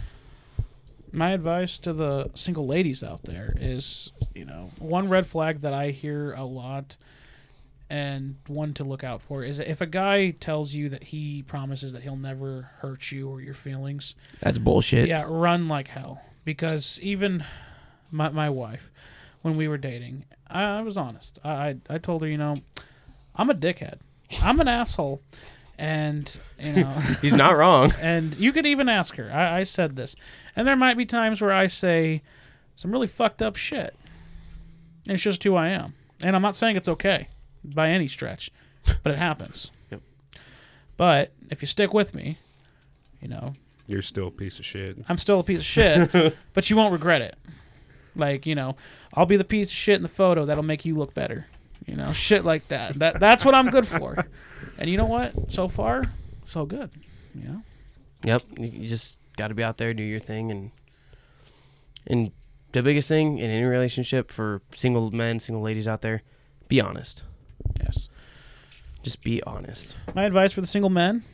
My 1.10 1.30
advice 1.32 1.78
to 1.78 1.92
the 1.92 2.30
single 2.34 2.64
ladies 2.66 3.02
out 3.02 3.22
there 3.24 3.54
is, 3.58 4.12
you 4.34 4.44
know, 4.44 4.70
one 4.78 5.08
red 5.08 5.26
flag 5.26 5.62
that 5.62 5.72
I 5.72 5.90
hear 5.90 6.32
a 6.34 6.44
lot 6.44 6.96
and 7.88 8.36
one 8.46 8.74
to 8.74 8.84
look 8.84 9.02
out 9.02 9.22
for 9.22 9.42
is 9.42 9.58
if 9.58 9.80
a 9.80 9.86
guy 9.86 10.30
tells 10.30 10.74
you 10.74 10.88
that 10.90 11.04
he 11.04 11.42
promises 11.42 11.92
that 11.94 12.02
he'll 12.02 12.16
never 12.16 12.70
hurt 12.80 13.10
you 13.12 13.28
or 13.30 13.40
your 13.40 13.54
feelings, 13.54 14.14
that's 14.40 14.58
bullshit 14.58 15.08
yeah, 15.08 15.24
run 15.26 15.68
like 15.68 15.88
hell. 15.88 16.20
Because 16.44 17.00
even 17.02 17.44
my, 18.10 18.28
my 18.28 18.50
wife, 18.50 18.90
when 19.46 19.56
we 19.56 19.68
were 19.68 19.78
dating, 19.78 20.24
I, 20.50 20.62
I 20.64 20.82
was 20.82 20.96
honest. 20.96 21.38
I, 21.44 21.50
I 21.50 21.76
I 21.88 21.98
told 21.98 22.22
her, 22.22 22.28
you 22.28 22.36
know, 22.36 22.56
I'm 23.36 23.48
a 23.48 23.54
dickhead. 23.54 24.00
I'm 24.42 24.58
an 24.60 24.66
asshole. 24.66 25.22
And, 25.78 26.40
you 26.58 26.72
know, 26.72 26.88
he's 27.22 27.34
not 27.34 27.56
wrong 27.56 27.92
and 28.00 28.34
you 28.36 28.50
could 28.50 28.66
even 28.66 28.88
ask 28.88 29.14
her. 29.16 29.30
I, 29.32 29.58
I 29.58 29.62
said 29.62 29.94
this. 29.94 30.16
And 30.56 30.66
there 30.66 30.74
might 30.74 30.96
be 30.96 31.06
times 31.06 31.40
where 31.40 31.52
I 31.52 31.66
say 31.68 32.22
some 32.76 32.90
really 32.90 33.06
fucked 33.06 33.40
up 33.40 33.54
shit. 33.56 33.94
And 35.06 35.14
it's 35.14 35.22
just 35.22 35.44
who 35.44 35.54
I 35.54 35.68
am. 35.68 35.94
And 36.22 36.34
I'm 36.34 36.42
not 36.42 36.56
saying 36.56 36.76
it's 36.76 36.88
okay 36.88 37.28
by 37.62 37.90
any 37.90 38.08
stretch, 38.08 38.50
but 39.02 39.12
it 39.12 39.18
happens. 39.18 39.70
Yep. 39.92 40.00
But 40.96 41.32
if 41.50 41.62
you 41.62 41.68
stick 41.68 41.94
with 41.94 42.12
me, 42.14 42.38
you 43.20 43.28
know, 43.28 43.54
You're 43.86 44.02
still 44.02 44.26
a 44.26 44.30
piece 44.32 44.58
of 44.58 44.64
shit. 44.64 44.96
I'm 45.08 45.18
still 45.18 45.38
a 45.38 45.44
piece 45.44 45.60
of 45.60 45.64
shit, 45.64 46.34
but 46.54 46.68
you 46.68 46.74
won't 46.74 46.92
regret 46.92 47.22
it. 47.22 47.36
Like, 48.16 48.46
you 48.46 48.54
know, 48.54 48.76
I'll 49.14 49.26
be 49.26 49.36
the 49.36 49.44
piece 49.44 49.68
of 49.68 49.74
shit 49.74 49.96
in 49.96 50.02
the 50.02 50.08
photo 50.08 50.44
that'll 50.44 50.64
make 50.64 50.84
you 50.84 50.96
look 50.96 51.14
better. 51.14 51.46
You 51.86 51.96
know, 51.96 52.12
shit 52.12 52.44
like 52.44 52.68
that. 52.68 52.98
That 52.98 53.20
that's 53.20 53.44
what 53.44 53.54
I'm 53.54 53.70
good 53.70 53.86
for. 53.86 54.26
And 54.78 54.90
you 54.90 54.96
know 54.96 55.06
what? 55.06 55.52
So 55.52 55.68
far, 55.68 56.04
so 56.46 56.66
good. 56.66 56.90
You 57.34 57.48
know? 57.48 57.62
Yep, 58.24 58.42
you 58.58 58.66
you 58.66 58.88
just 58.88 59.18
got 59.36 59.48
to 59.48 59.54
be 59.54 59.62
out 59.62 59.78
there, 59.78 59.94
do 59.94 60.02
your 60.02 60.20
thing, 60.20 60.50
and 60.50 60.70
and 62.06 62.32
the 62.72 62.82
biggest 62.82 63.08
thing 63.08 63.38
in 63.38 63.50
any 63.50 63.62
relationship 63.62 64.32
for 64.32 64.62
single 64.74 65.10
men, 65.10 65.38
single 65.38 65.62
ladies 65.62 65.86
out 65.86 66.02
there, 66.02 66.22
be 66.68 66.80
honest. 66.80 67.22
Yes. 67.80 68.08
Just 69.02 69.22
be 69.22 69.42
honest. 69.44 69.96
My 70.14 70.24
advice 70.24 70.52
for 70.52 70.60
the 70.60 70.66
single 70.66 70.90
men: 70.90 71.24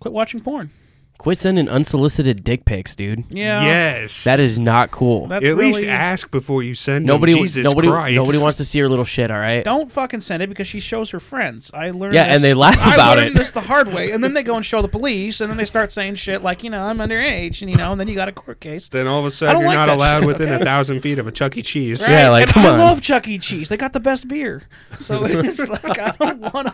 quit 0.00 0.12
watching 0.12 0.40
porn. 0.40 0.70
Quit 1.18 1.36
sending 1.36 1.68
unsolicited 1.68 2.44
dick 2.44 2.64
pics, 2.64 2.94
dude. 2.94 3.24
Yeah. 3.30 3.64
Yes. 3.64 4.22
That 4.22 4.38
is 4.38 4.56
not 4.56 4.92
cool. 4.92 5.26
That's 5.26 5.44
At 5.44 5.56
least 5.56 5.80
really- 5.80 5.90
ask 5.90 6.30
before 6.30 6.62
you 6.62 6.76
send 6.76 7.04
nobody, 7.06 7.32
them. 7.32 7.42
Jesus 7.42 7.64
nobody, 7.64 7.88
Christ. 7.88 8.14
nobody 8.14 8.38
wants 8.38 8.56
to 8.58 8.64
see 8.64 8.78
her 8.78 8.88
little 8.88 9.04
shit. 9.04 9.28
All 9.32 9.36
right. 9.40 9.64
Don't 9.64 9.90
fucking 9.90 10.20
send 10.20 10.44
it 10.44 10.48
because 10.48 10.68
she 10.68 10.78
shows 10.78 11.10
her 11.10 11.18
friends. 11.18 11.72
I 11.74 11.90
learned. 11.90 12.14
Yeah, 12.14 12.28
this- 12.28 12.36
and 12.36 12.44
they 12.44 12.54
laugh 12.54 12.78
I 12.78 12.94
about 12.94 13.16
learned 13.18 13.30
it. 13.30 13.34
this 13.36 13.50
the 13.50 13.60
hard 13.62 13.92
way, 13.92 14.12
and 14.12 14.22
then 14.22 14.32
they 14.34 14.44
go 14.44 14.54
and 14.54 14.64
show 14.64 14.80
the 14.80 14.86
police, 14.86 15.40
and 15.40 15.50
then 15.50 15.56
they 15.56 15.64
start 15.64 15.90
saying 15.90 16.14
shit 16.14 16.44
like, 16.44 16.62
you 16.62 16.70
know, 16.70 16.84
I'm 16.84 16.98
underage, 16.98 17.62
and 17.62 17.70
you 17.70 17.76
know, 17.76 17.90
and 17.90 18.00
then 18.00 18.06
you 18.06 18.14
got 18.14 18.28
a 18.28 18.32
court 18.32 18.60
case. 18.60 18.88
Then 18.88 19.08
all 19.08 19.18
of 19.18 19.24
a 19.24 19.26
I 19.26 19.30
sudden 19.30 19.54
don't 19.54 19.62
you're 19.62 19.68
like 19.70 19.76
not 19.76 19.86
that 19.86 19.96
allowed 19.96 20.20
shit, 20.20 20.26
within 20.28 20.48
okay? 20.50 20.62
a 20.62 20.64
thousand 20.64 21.00
feet 21.00 21.18
of 21.18 21.26
a 21.26 21.32
Chuck 21.32 21.56
E. 21.56 21.62
Cheese. 21.62 22.00
Right? 22.00 22.10
Yeah, 22.12 22.30
like, 22.30 22.42
And 22.44 22.52
come 22.52 22.66
I 22.66 22.68
on. 22.70 22.78
love 22.78 23.00
Chuck 23.02 23.26
E. 23.26 23.38
Cheese. 23.38 23.68
They 23.68 23.76
got 23.76 23.92
the 23.92 23.98
best 24.00 24.28
beer, 24.28 24.62
so 25.00 25.24
it's 25.24 25.68
like 25.68 25.98
I 25.98 26.12
don't 26.16 26.54
want 26.54 26.68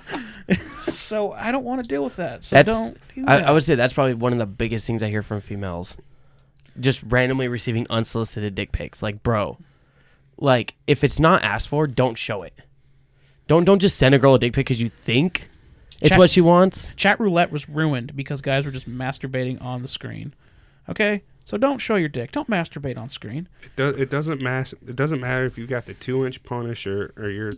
to. 0.48 0.60
So 1.04 1.32
I 1.32 1.52
don't 1.52 1.64
want 1.64 1.82
to 1.82 1.88
deal 1.88 2.02
with 2.02 2.16
that. 2.16 2.44
So 2.44 2.56
That's. 2.56 2.68
don't. 2.68 2.98
Do 3.14 3.24
I, 3.26 3.38
that. 3.38 3.48
I 3.48 3.50
would 3.52 3.62
say 3.62 3.74
that's 3.74 3.92
probably 3.92 4.14
one 4.14 4.32
of 4.32 4.38
the 4.38 4.46
biggest 4.46 4.86
things 4.86 5.02
I 5.02 5.08
hear 5.08 5.22
from 5.22 5.40
females. 5.40 5.96
Just 6.80 7.02
randomly 7.04 7.46
receiving 7.46 7.86
unsolicited 7.88 8.54
dick 8.54 8.72
pics. 8.72 9.02
Like, 9.02 9.22
bro, 9.22 9.58
like 10.38 10.74
if 10.86 11.04
it's 11.04 11.20
not 11.20 11.42
asked 11.44 11.68
for, 11.68 11.86
don't 11.86 12.18
show 12.18 12.42
it. 12.42 12.54
Don't 13.46 13.64
don't 13.64 13.78
just 13.78 13.96
send 13.96 14.14
a 14.14 14.18
girl 14.18 14.34
a 14.34 14.38
dick 14.38 14.52
pic 14.52 14.66
because 14.66 14.80
you 14.80 14.88
think 14.88 15.50
it's 16.00 16.10
Chat- 16.10 16.18
what 16.18 16.30
she 16.30 16.40
wants. 16.40 16.92
Chat 16.96 17.20
roulette 17.20 17.52
was 17.52 17.68
ruined 17.68 18.16
because 18.16 18.40
guys 18.40 18.64
were 18.64 18.70
just 18.70 18.88
masturbating 18.88 19.62
on 19.62 19.82
the 19.82 19.88
screen. 19.88 20.34
Okay, 20.88 21.22
so 21.44 21.56
don't 21.56 21.78
show 21.78 21.96
your 21.96 22.08
dick. 22.08 22.32
Don't 22.32 22.48
masturbate 22.48 22.98
on 22.98 23.08
screen. 23.08 23.48
It, 23.62 23.76
do, 23.76 23.88
it 23.88 24.10
doesn't 24.10 24.42
matter. 24.42 24.76
It 24.86 24.96
doesn't 24.96 25.20
matter 25.20 25.44
if 25.44 25.56
you 25.56 25.66
got 25.66 25.86
the 25.86 25.94
two 25.94 26.26
inch 26.26 26.42
Punisher 26.42 27.12
or 27.16 27.28
you're 27.30 27.54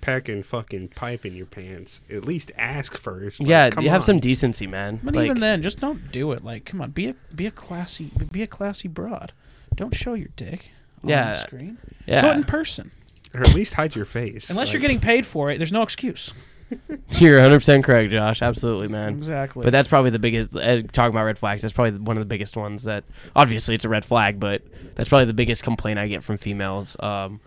packing 0.00 0.42
fucking 0.42 0.88
pipe 0.88 1.24
in 1.26 1.34
your 1.34 1.46
pants, 1.46 2.00
at 2.10 2.24
least 2.24 2.52
ask 2.56 2.96
first. 2.96 3.40
Like, 3.40 3.48
yeah, 3.48 3.80
you 3.80 3.90
have 3.90 4.02
on. 4.02 4.06
some 4.06 4.20
decency, 4.20 4.66
man. 4.66 5.00
But 5.02 5.14
Like, 5.14 5.26
even 5.26 5.40
then, 5.40 5.62
just 5.62 5.78
don't 5.80 6.10
do 6.12 6.32
it. 6.32 6.44
Like, 6.44 6.64
come 6.64 6.80
on, 6.80 6.90
be 6.90 7.08
a 7.08 7.14
be 7.34 7.46
a 7.46 7.50
classy 7.50 8.10
be 8.32 8.42
a 8.42 8.46
classy 8.46 8.88
broad. 8.88 9.32
Don't 9.74 9.94
show 9.94 10.14
your 10.14 10.28
dick 10.36 10.70
on 11.02 11.10
Yeah. 11.10 11.32
the 11.32 11.38
screen. 11.40 11.78
yeah, 12.06 12.20
Show 12.22 12.30
it 12.30 12.36
in 12.36 12.44
person. 12.44 12.90
or 13.34 13.40
at 13.40 13.54
least 13.54 13.74
hide 13.74 13.94
your 13.96 14.04
face. 14.06 14.48
Unless 14.50 14.72
you're 14.72 14.80
getting 14.80 15.00
paid 15.00 15.26
for 15.26 15.50
it, 15.50 15.58
there's 15.58 15.72
no 15.72 15.82
excuse. 15.82 16.32
you're 17.10 17.36
100 17.36 17.58
percent 17.60 17.84
correct, 17.84 18.10
Josh. 18.10 18.42
Absolutely, 18.42 18.88
man. 18.88 19.10
Exactly. 19.10 19.62
But 19.62 19.70
that's 19.70 19.86
probably 19.86 20.10
the 20.10 20.18
biggest. 20.18 20.54
Uh, 20.56 20.82
talking 20.82 21.14
about 21.14 21.24
red 21.24 21.38
flags, 21.38 21.62
that's 21.62 21.72
probably 21.72 21.98
one 22.00 22.16
of 22.16 22.20
the 22.20 22.26
biggest 22.26 22.56
ones. 22.56 22.82
That 22.84 23.04
obviously 23.36 23.74
it's 23.76 23.84
a 23.84 23.88
red 23.88 24.04
flag, 24.04 24.40
but 24.40 24.62
that's 24.96 25.08
probably 25.08 25.26
the 25.26 25.34
biggest 25.34 25.62
complaint 25.62 25.98
I 26.00 26.08
get 26.08 26.24
from 26.24 26.38
females. 26.38 26.96
Um, 26.98 27.40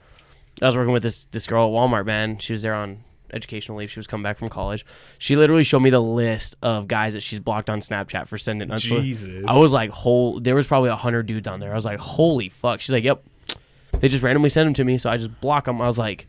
I 0.62 0.66
was 0.66 0.76
working 0.78 0.94
with 0.94 1.04
this 1.04 1.26
this 1.32 1.48
girl 1.48 1.68
at 1.68 1.74
Walmart. 1.74 2.06
Man, 2.06 2.38
she 2.38 2.54
was 2.54 2.62
there 2.62 2.74
on 2.74 3.04
educational 3.32 3.78
leave. 3.78 3.92
She 3.92 4.00
was 4.00 4.08
coming 4.08 4.24
back 4.24 4.38
from 4.38 4.50
college. 4.50 4.86
She 5.18 5.36
literally 5.36 5.64
showed 5.64 5.82
me 5.82 5.90
the 5.92 6.02
list 6.02 6.56
of 6.62 6.88
guys 6.88 7.14
that 7.14 7.22
she's 7.22 7.40
blocked 7.40 7.70
on 7.70 7.80
Snapchat 7.80 8.28
for 8.28 8.38
sending. 8.38 8.72
unsolicited- 8.72 9.04
Jesus. 9.06 9.46
I 9.48 9.58
was 9.58 9.72
like, 9.72 9.92
whole. 9.92 10.40
There 10.40 10.56
was 10.56 10.68
probably 10.68 10.90
a 10.90 10.96
hundred 10.96 11.28
dudes 11.28 11.48
on 11.48 11.60
there. 11.60 11.72
I 11.72 11.76
was 11.76 11.86
like, 11.86 12.00
holy 12.00 12.50
fuck. 12.50 12.82
She's 12.82 12.94
like, 12.94 13.04
yep. 13.04 13.24
They 14.00 14.08
just 14.08 14.24
randomly 14.24 14.50
send 14.50 14.68
them 14.68 14.74
to 14.76 14.84
me, 14.84 14.98
so 14.98 15.10
I 15.10 15.18
just 15.18 15.40
block 15.42 15.66
them. 15.66 15.82
I 15.82 15.88
was 15.88 15.98
like, 15.98 16.28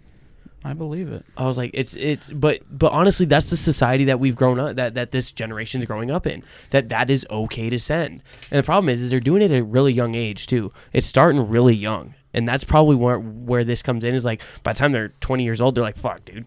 I 0.65 0.73
believe 0.75 1.11
it. 1.11 1.25
I 1.37 1.47
was 1.47 1.57
like, 1.57 1.71
it's 1.73 1.95
it's, 1.95 2.33
but 2.33 2.61
but 2.71 2.93
honestly, 2.93 3.25
that's 3.27 3.49
the 3.51 3.57
society 3.57 4.05
that 4.07 4.19
we've 4.21 4.35
grown 4.37 4.59
up 4.59 4.77
that 4.77 4.95
that 4.95 5.11
this 5.11 5.31
generation 5.31 5.81
is 5.81 5.87
growing 5.87 6.11
up 6.11 6.27
in. 6.27 6.43
That 6.71 6.89
that 6.91 7.11
is 7.11 7.27
okay 7.31 7.71
to 7.71 7.79
send. 7.79 8.23
And 8.51 8.59
the 8.59 8.63
problem 8.63 8.89
is, 8.89 9.01
is 9.01 9.11
they're 9.11 9.21
doing 9.21 9.41
it 9.43 9.51
at 9.53 9.59
a 9.61 9.65
really 9.65 9.93
young 9.93 10.15
age 10.15 10.47
too. 10.47 10.73
It's 10.93 11.07
starting 11.07 11.49
really 11.49 11.75
young, 11.77 12.15
and 12.33 12.49
that's 12.49 12.65
probably 12.65 12.97
where 12.97 13.19
where 13.19 13.65
this 13.65 13.83
comes 13.83 14.05
in. 14.05 14.15
Is 14.15 14.25
like 14.25 14.43
by 14.63 14.73
the 14.73 14.79
time 14.79 14.93
they're 14.93 15.09
twenty 15.21 15.45
years 15.45 15.61
old, 15.61 15.75
they're 15.75 15.85
like, 15.85 15.97
fuck, 15.97 16.25
dude, 16.25 16.47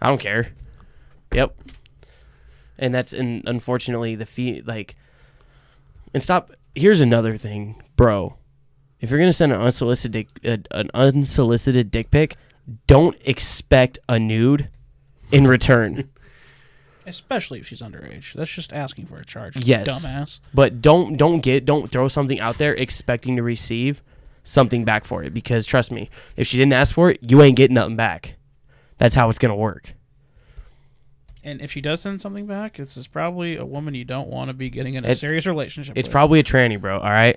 I 0.00 0.08
don't 0.08 0.20
care. 0.20 0.48
Yep. 1.32 1.56
And 2.78 2.94
that's 2.94 3.12
and 3.12 3.42
unfortunately 3.46 4.14
the 4.14 4.26
fee 4.26 4.62
like, 4.64 4.96
and 6.14 6.22
stop. 6.22 6.52
Here's 6.74 7.00
another 7.00 7.36
thing, 7.36 7.82
bro. 7.96 8.36
If 9.00 9.10
you're 9.10 9.18
gonna 9.18 9.32
send 9.32 9.52
an 9.52 9.60
unsolicited 9.60 10.26
uh, 10.44 10.58
an 10.70 10.90
unsolicited 10.94 11.90
dick 11.90 12.10
pic, 12.10 12.36
don't 12.86 13.16
expect 13.24 13.98
a 14.08 14.18
nude 14.18 14.68
in 15.32 15.46
return. 15.46 16.10
Especially 17.06 17.60
if 17.60 17.68
she's 17.68 17.80
underage. 17.80 18.32
That's 18.32 18.50
just 18.50 18.72
asking 18.72 19.06
for 19.06 19.16
a 19.16 19.24
charge. 19.24 19.56
Yes. 19.56 19.88
Dumbass. 19.88 20.40
but 20.52 20.82
don't 20.82 21.16
don't 21.16 21.38
get 21.40 21.64
don't 21.64 21.90
throw 21.90 22.08
something 22.08 22.40
out 22.40 22.58
there 22.58 22.74
expecting 22.74 23.36
to 23.36 23.42
receive 23.42 24.02
something 24.48 24.84
back 24.84 25.04
for 25.04 25.24
it 25.24 25.34
because 25.34 25.66
trust 25.66 25.90
me, 25.90 26.08
if 26.36 26.46
she 26.46 26.56
didn't 26.56 26.72
ask 26.72 26.94
for 26.94 27.10
it, 27.10 27.18
you 27.20 27.42
ain't 27.42 27.56
getting 27.56 27.74
nothing 27.74 27.96
back. 27.96 28.36
That's 28.98 29.16
how 29.16 29.28
it's 29.28 29.38
gonna 29.38 29.56
work. 29.56 29.92
And 31.42 31.60
if 31.60 31.70
she 31.72 31.80
does 31.80 32.00
send 32.00 32.20
something 32.20 32.46
back, 32.46 32.78
it's 32.80 32.96
is 32.96 33.06
probably 33.06 33.56
a 33.56 33.64
woman 33.64 33.94
you 33.94 34.04
don't 34.04 34.28
want 34.28 34.48
to 34.48 34.54
be 34.54 34.68
getting 34.70 34.94
in 34.94 35.04
a 35.04 35.08
It's- 35.08 35.20
serious 35.20 35.46
relationship 35.46 35.96
It's 35.96 36.08
with. 36.08 36.12
probably 36.12 36.40
a 36.40 36.44
tranny, 36.44 36.80
bro. 36.80 36.98
All 36.98 37.10
right, 37.10 37.36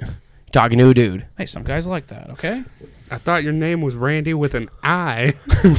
talking 0.51 0.77
to 0.79 0.89
a 0.89 0.93
dude. 0.93 1.25
Hey, 1.37 1.45
some 1.45 1.63
guys 1.63 1.85
like 1.85 2.07
that, 2.07 2.29
okay? 2.31 2.63
I 3.11 3.17
thought 3.17 3.43
your 3.43 3.53
name 3.53 3.81
was 3.81 3.95
Randy 3.95 4.33
with 4.33 4.53
an 4.53 4.69
I. 4.83 5.33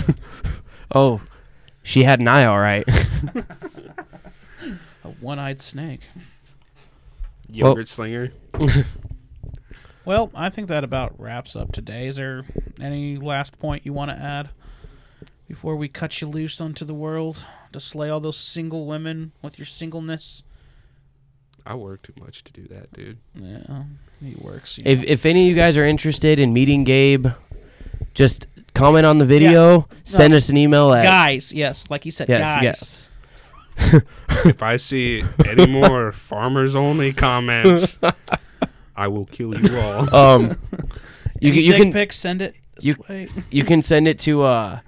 Oh, 0.92 1.20
she 1.84 2.02
had 2.02 2.18
an 2.18 2.26
eye, 2.26 2.44
all 2.44 2.58
right. 2.58 2.82
A 5.04 5.08
one-eyed 5.20 5.60
snake. 5.60 6.00
Yogurt 7.48 7.88
slinger. 7.88 8.32
Well, 10.05 10.30
I 10.34 10.48
think 10.51 10.68
that 10.68 10.82
about 10.84 11.18
wraps 11.20 11.55
up 11.55 11.72
today. 11.72 12.07
Is 12.07 12.16
there 12.16 12.44
any 12.80 13.16
last 13.16 13.59
point 13.59 13.84
you 13.84 13.92
want 13.92 14.11
to 14.11 14.16
add 14.16 14.51
before 15.46 15.76
we 15.76 15.88
cut 15.88 16.20
you 16.20 16.26
loose 16.26 16.61
onto 16.61 16.84
the 16.84 16.94
world 16.94 17.46
to 17.72 17.80
slay 17.80 18.09
all 18.09 18.20
those 18.20 18.38
single 18.38 18.86
women 18.86 19.32
with 19.42 19.59
your 19.59 19.66
singleness? 19.66 20.42
I 21.66 21.74
work 21.74 22.03
too 22.03 22.14
much 22.18 22.42
to 22.44 22.53
do 22.53 22.66
that, 22.68 22.92
dude. 22.92 23.18
Yeah, 23.34 23.82
he 24.22 24.34
works. 24.40 24.78
you 24.78 24.84
if 24.86 24.98
know. 25.01 25.05
if 25.07 25.26
any 25.26 25.44
of 25.44 25.51
you 25.51 25.55
guys 25.55 25.76
are 25.76 25.84
interested 25.84 26.40
in 26.40 26.55
meeting 26.55 26.84
Gabe, 26.84 27.26
just 28.14 28.46
comment 28.74 29.05
on 29.05 29.18
the 29.18 29.26
video. 29.26 29.86
Send 30.05 30.30
No. 30.32 30.38
us 30.38 30.48
an 30.48 30.57
email 30.57 30.92
at 30.94 31.05
guys, 31.05 31.53
yes, 31.53 31.84
like 31.90 32.05
he 32.05 32.11
said, 32.11 32.28
yes 32.30 32.40
guys. 32.40 32.62
yes. 32.62 34.07
if 34.46 34.62
I 34.62 34.76
see 34.76 35.22
any 35.46 35.66
more 35.66 36.12
farmers 36.12 36.74
only 36.74 37.12
comments, 37.12 37.98
I 39.01 39.09
will 39.09 39.24
kill 39.26 39.59
you 39.59 39.78
all. 39.78 40.14
Um, 40.14 40.57
you 41.40 41.53
can 41.53 41.62
you 41.62 41.72
can 41.74 41.92
pics, 41.92 42.16
send 42.18 42.42
it. 42.42 42.55
you- 42.80 42.96
way. 43.09 43.28
you 43.51 43.64
can 43.64 43.80
send 43.82 44.07
it 44.07 44.18
to 44.20 44.42
uh, 44.42 44.80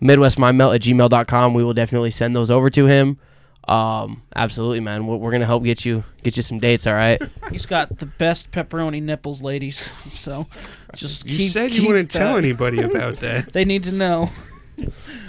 midwestmindmelt 0.00 0.74
at 0.76 0.80
gmail.com. 0.82 1.54
We 1.54 1.64
will 1.64 1.74
definitely 1.74 2.12
send 2.12 2.36
those 2.36 2.50
over 2.50 2.70
to 2.70 2.86
him. 2.86 3.18
Um, 3.66 4.22
absolutely, 4.34 4.80
man. 4.80 5.06
We're, 5.06 5.16
we're 5.16 5.32
gonna 5.32 5.44
help 5.44 5.64
get 5.64 5.84
you 5.84 6.04
get 6.22 6.36
you 6.36 6.42
some 6.42 6.58
dates. 6.58 6.86
All 6.86 6.94
right. 6.94 7.20
He's 7.50 7.66
got 7.66 7.98
the 7.98 8.06
best 8.06 8.50
pepperoni 8.50 9.02
nipples, 9.02 9.42
ladies. 9.42 9.90
So 10.12 10.46
just 10.94 11.26
You 11.26 11.36
keep, 11.36 11.50
said 11.50 11.70
you 11.72 11.80
keep 11.80 11.88
wouldn't 11.88 12.10
tell 12.10 12.36
anybody 12.38 12.80
about 12.80 13.16
that. 13.16 13.52
They 13.52 13.64
need 13.66 13.82
to 13.84 13.92
know. 13.92 14.30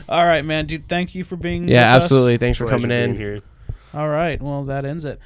All 0.07 0.25
right, 0.25 0.45
man, 0.45 0.67
dude. 0.67 0.87
Thank 0.87 1.15
you 1.15 1.23
for 1.23 1.35
being. 1.35 1.67
Yeah, 1.67 1.87
with 1.93 1.97
us. 1.97 2.03
absolutely. 2.03 2.37
Thanks 2.37 2.57
for 2.59 2.65
Pleasure 2.67 2.83
coming 2.87 2.97
in. 2.97 3.15
here. 3.15 3.39
All 3.93 4.07
right. 4.07 4.39
Well, 4.41 4.63
that 4.65 4.85
ends 4.85 5.03
it. 5.03 5.19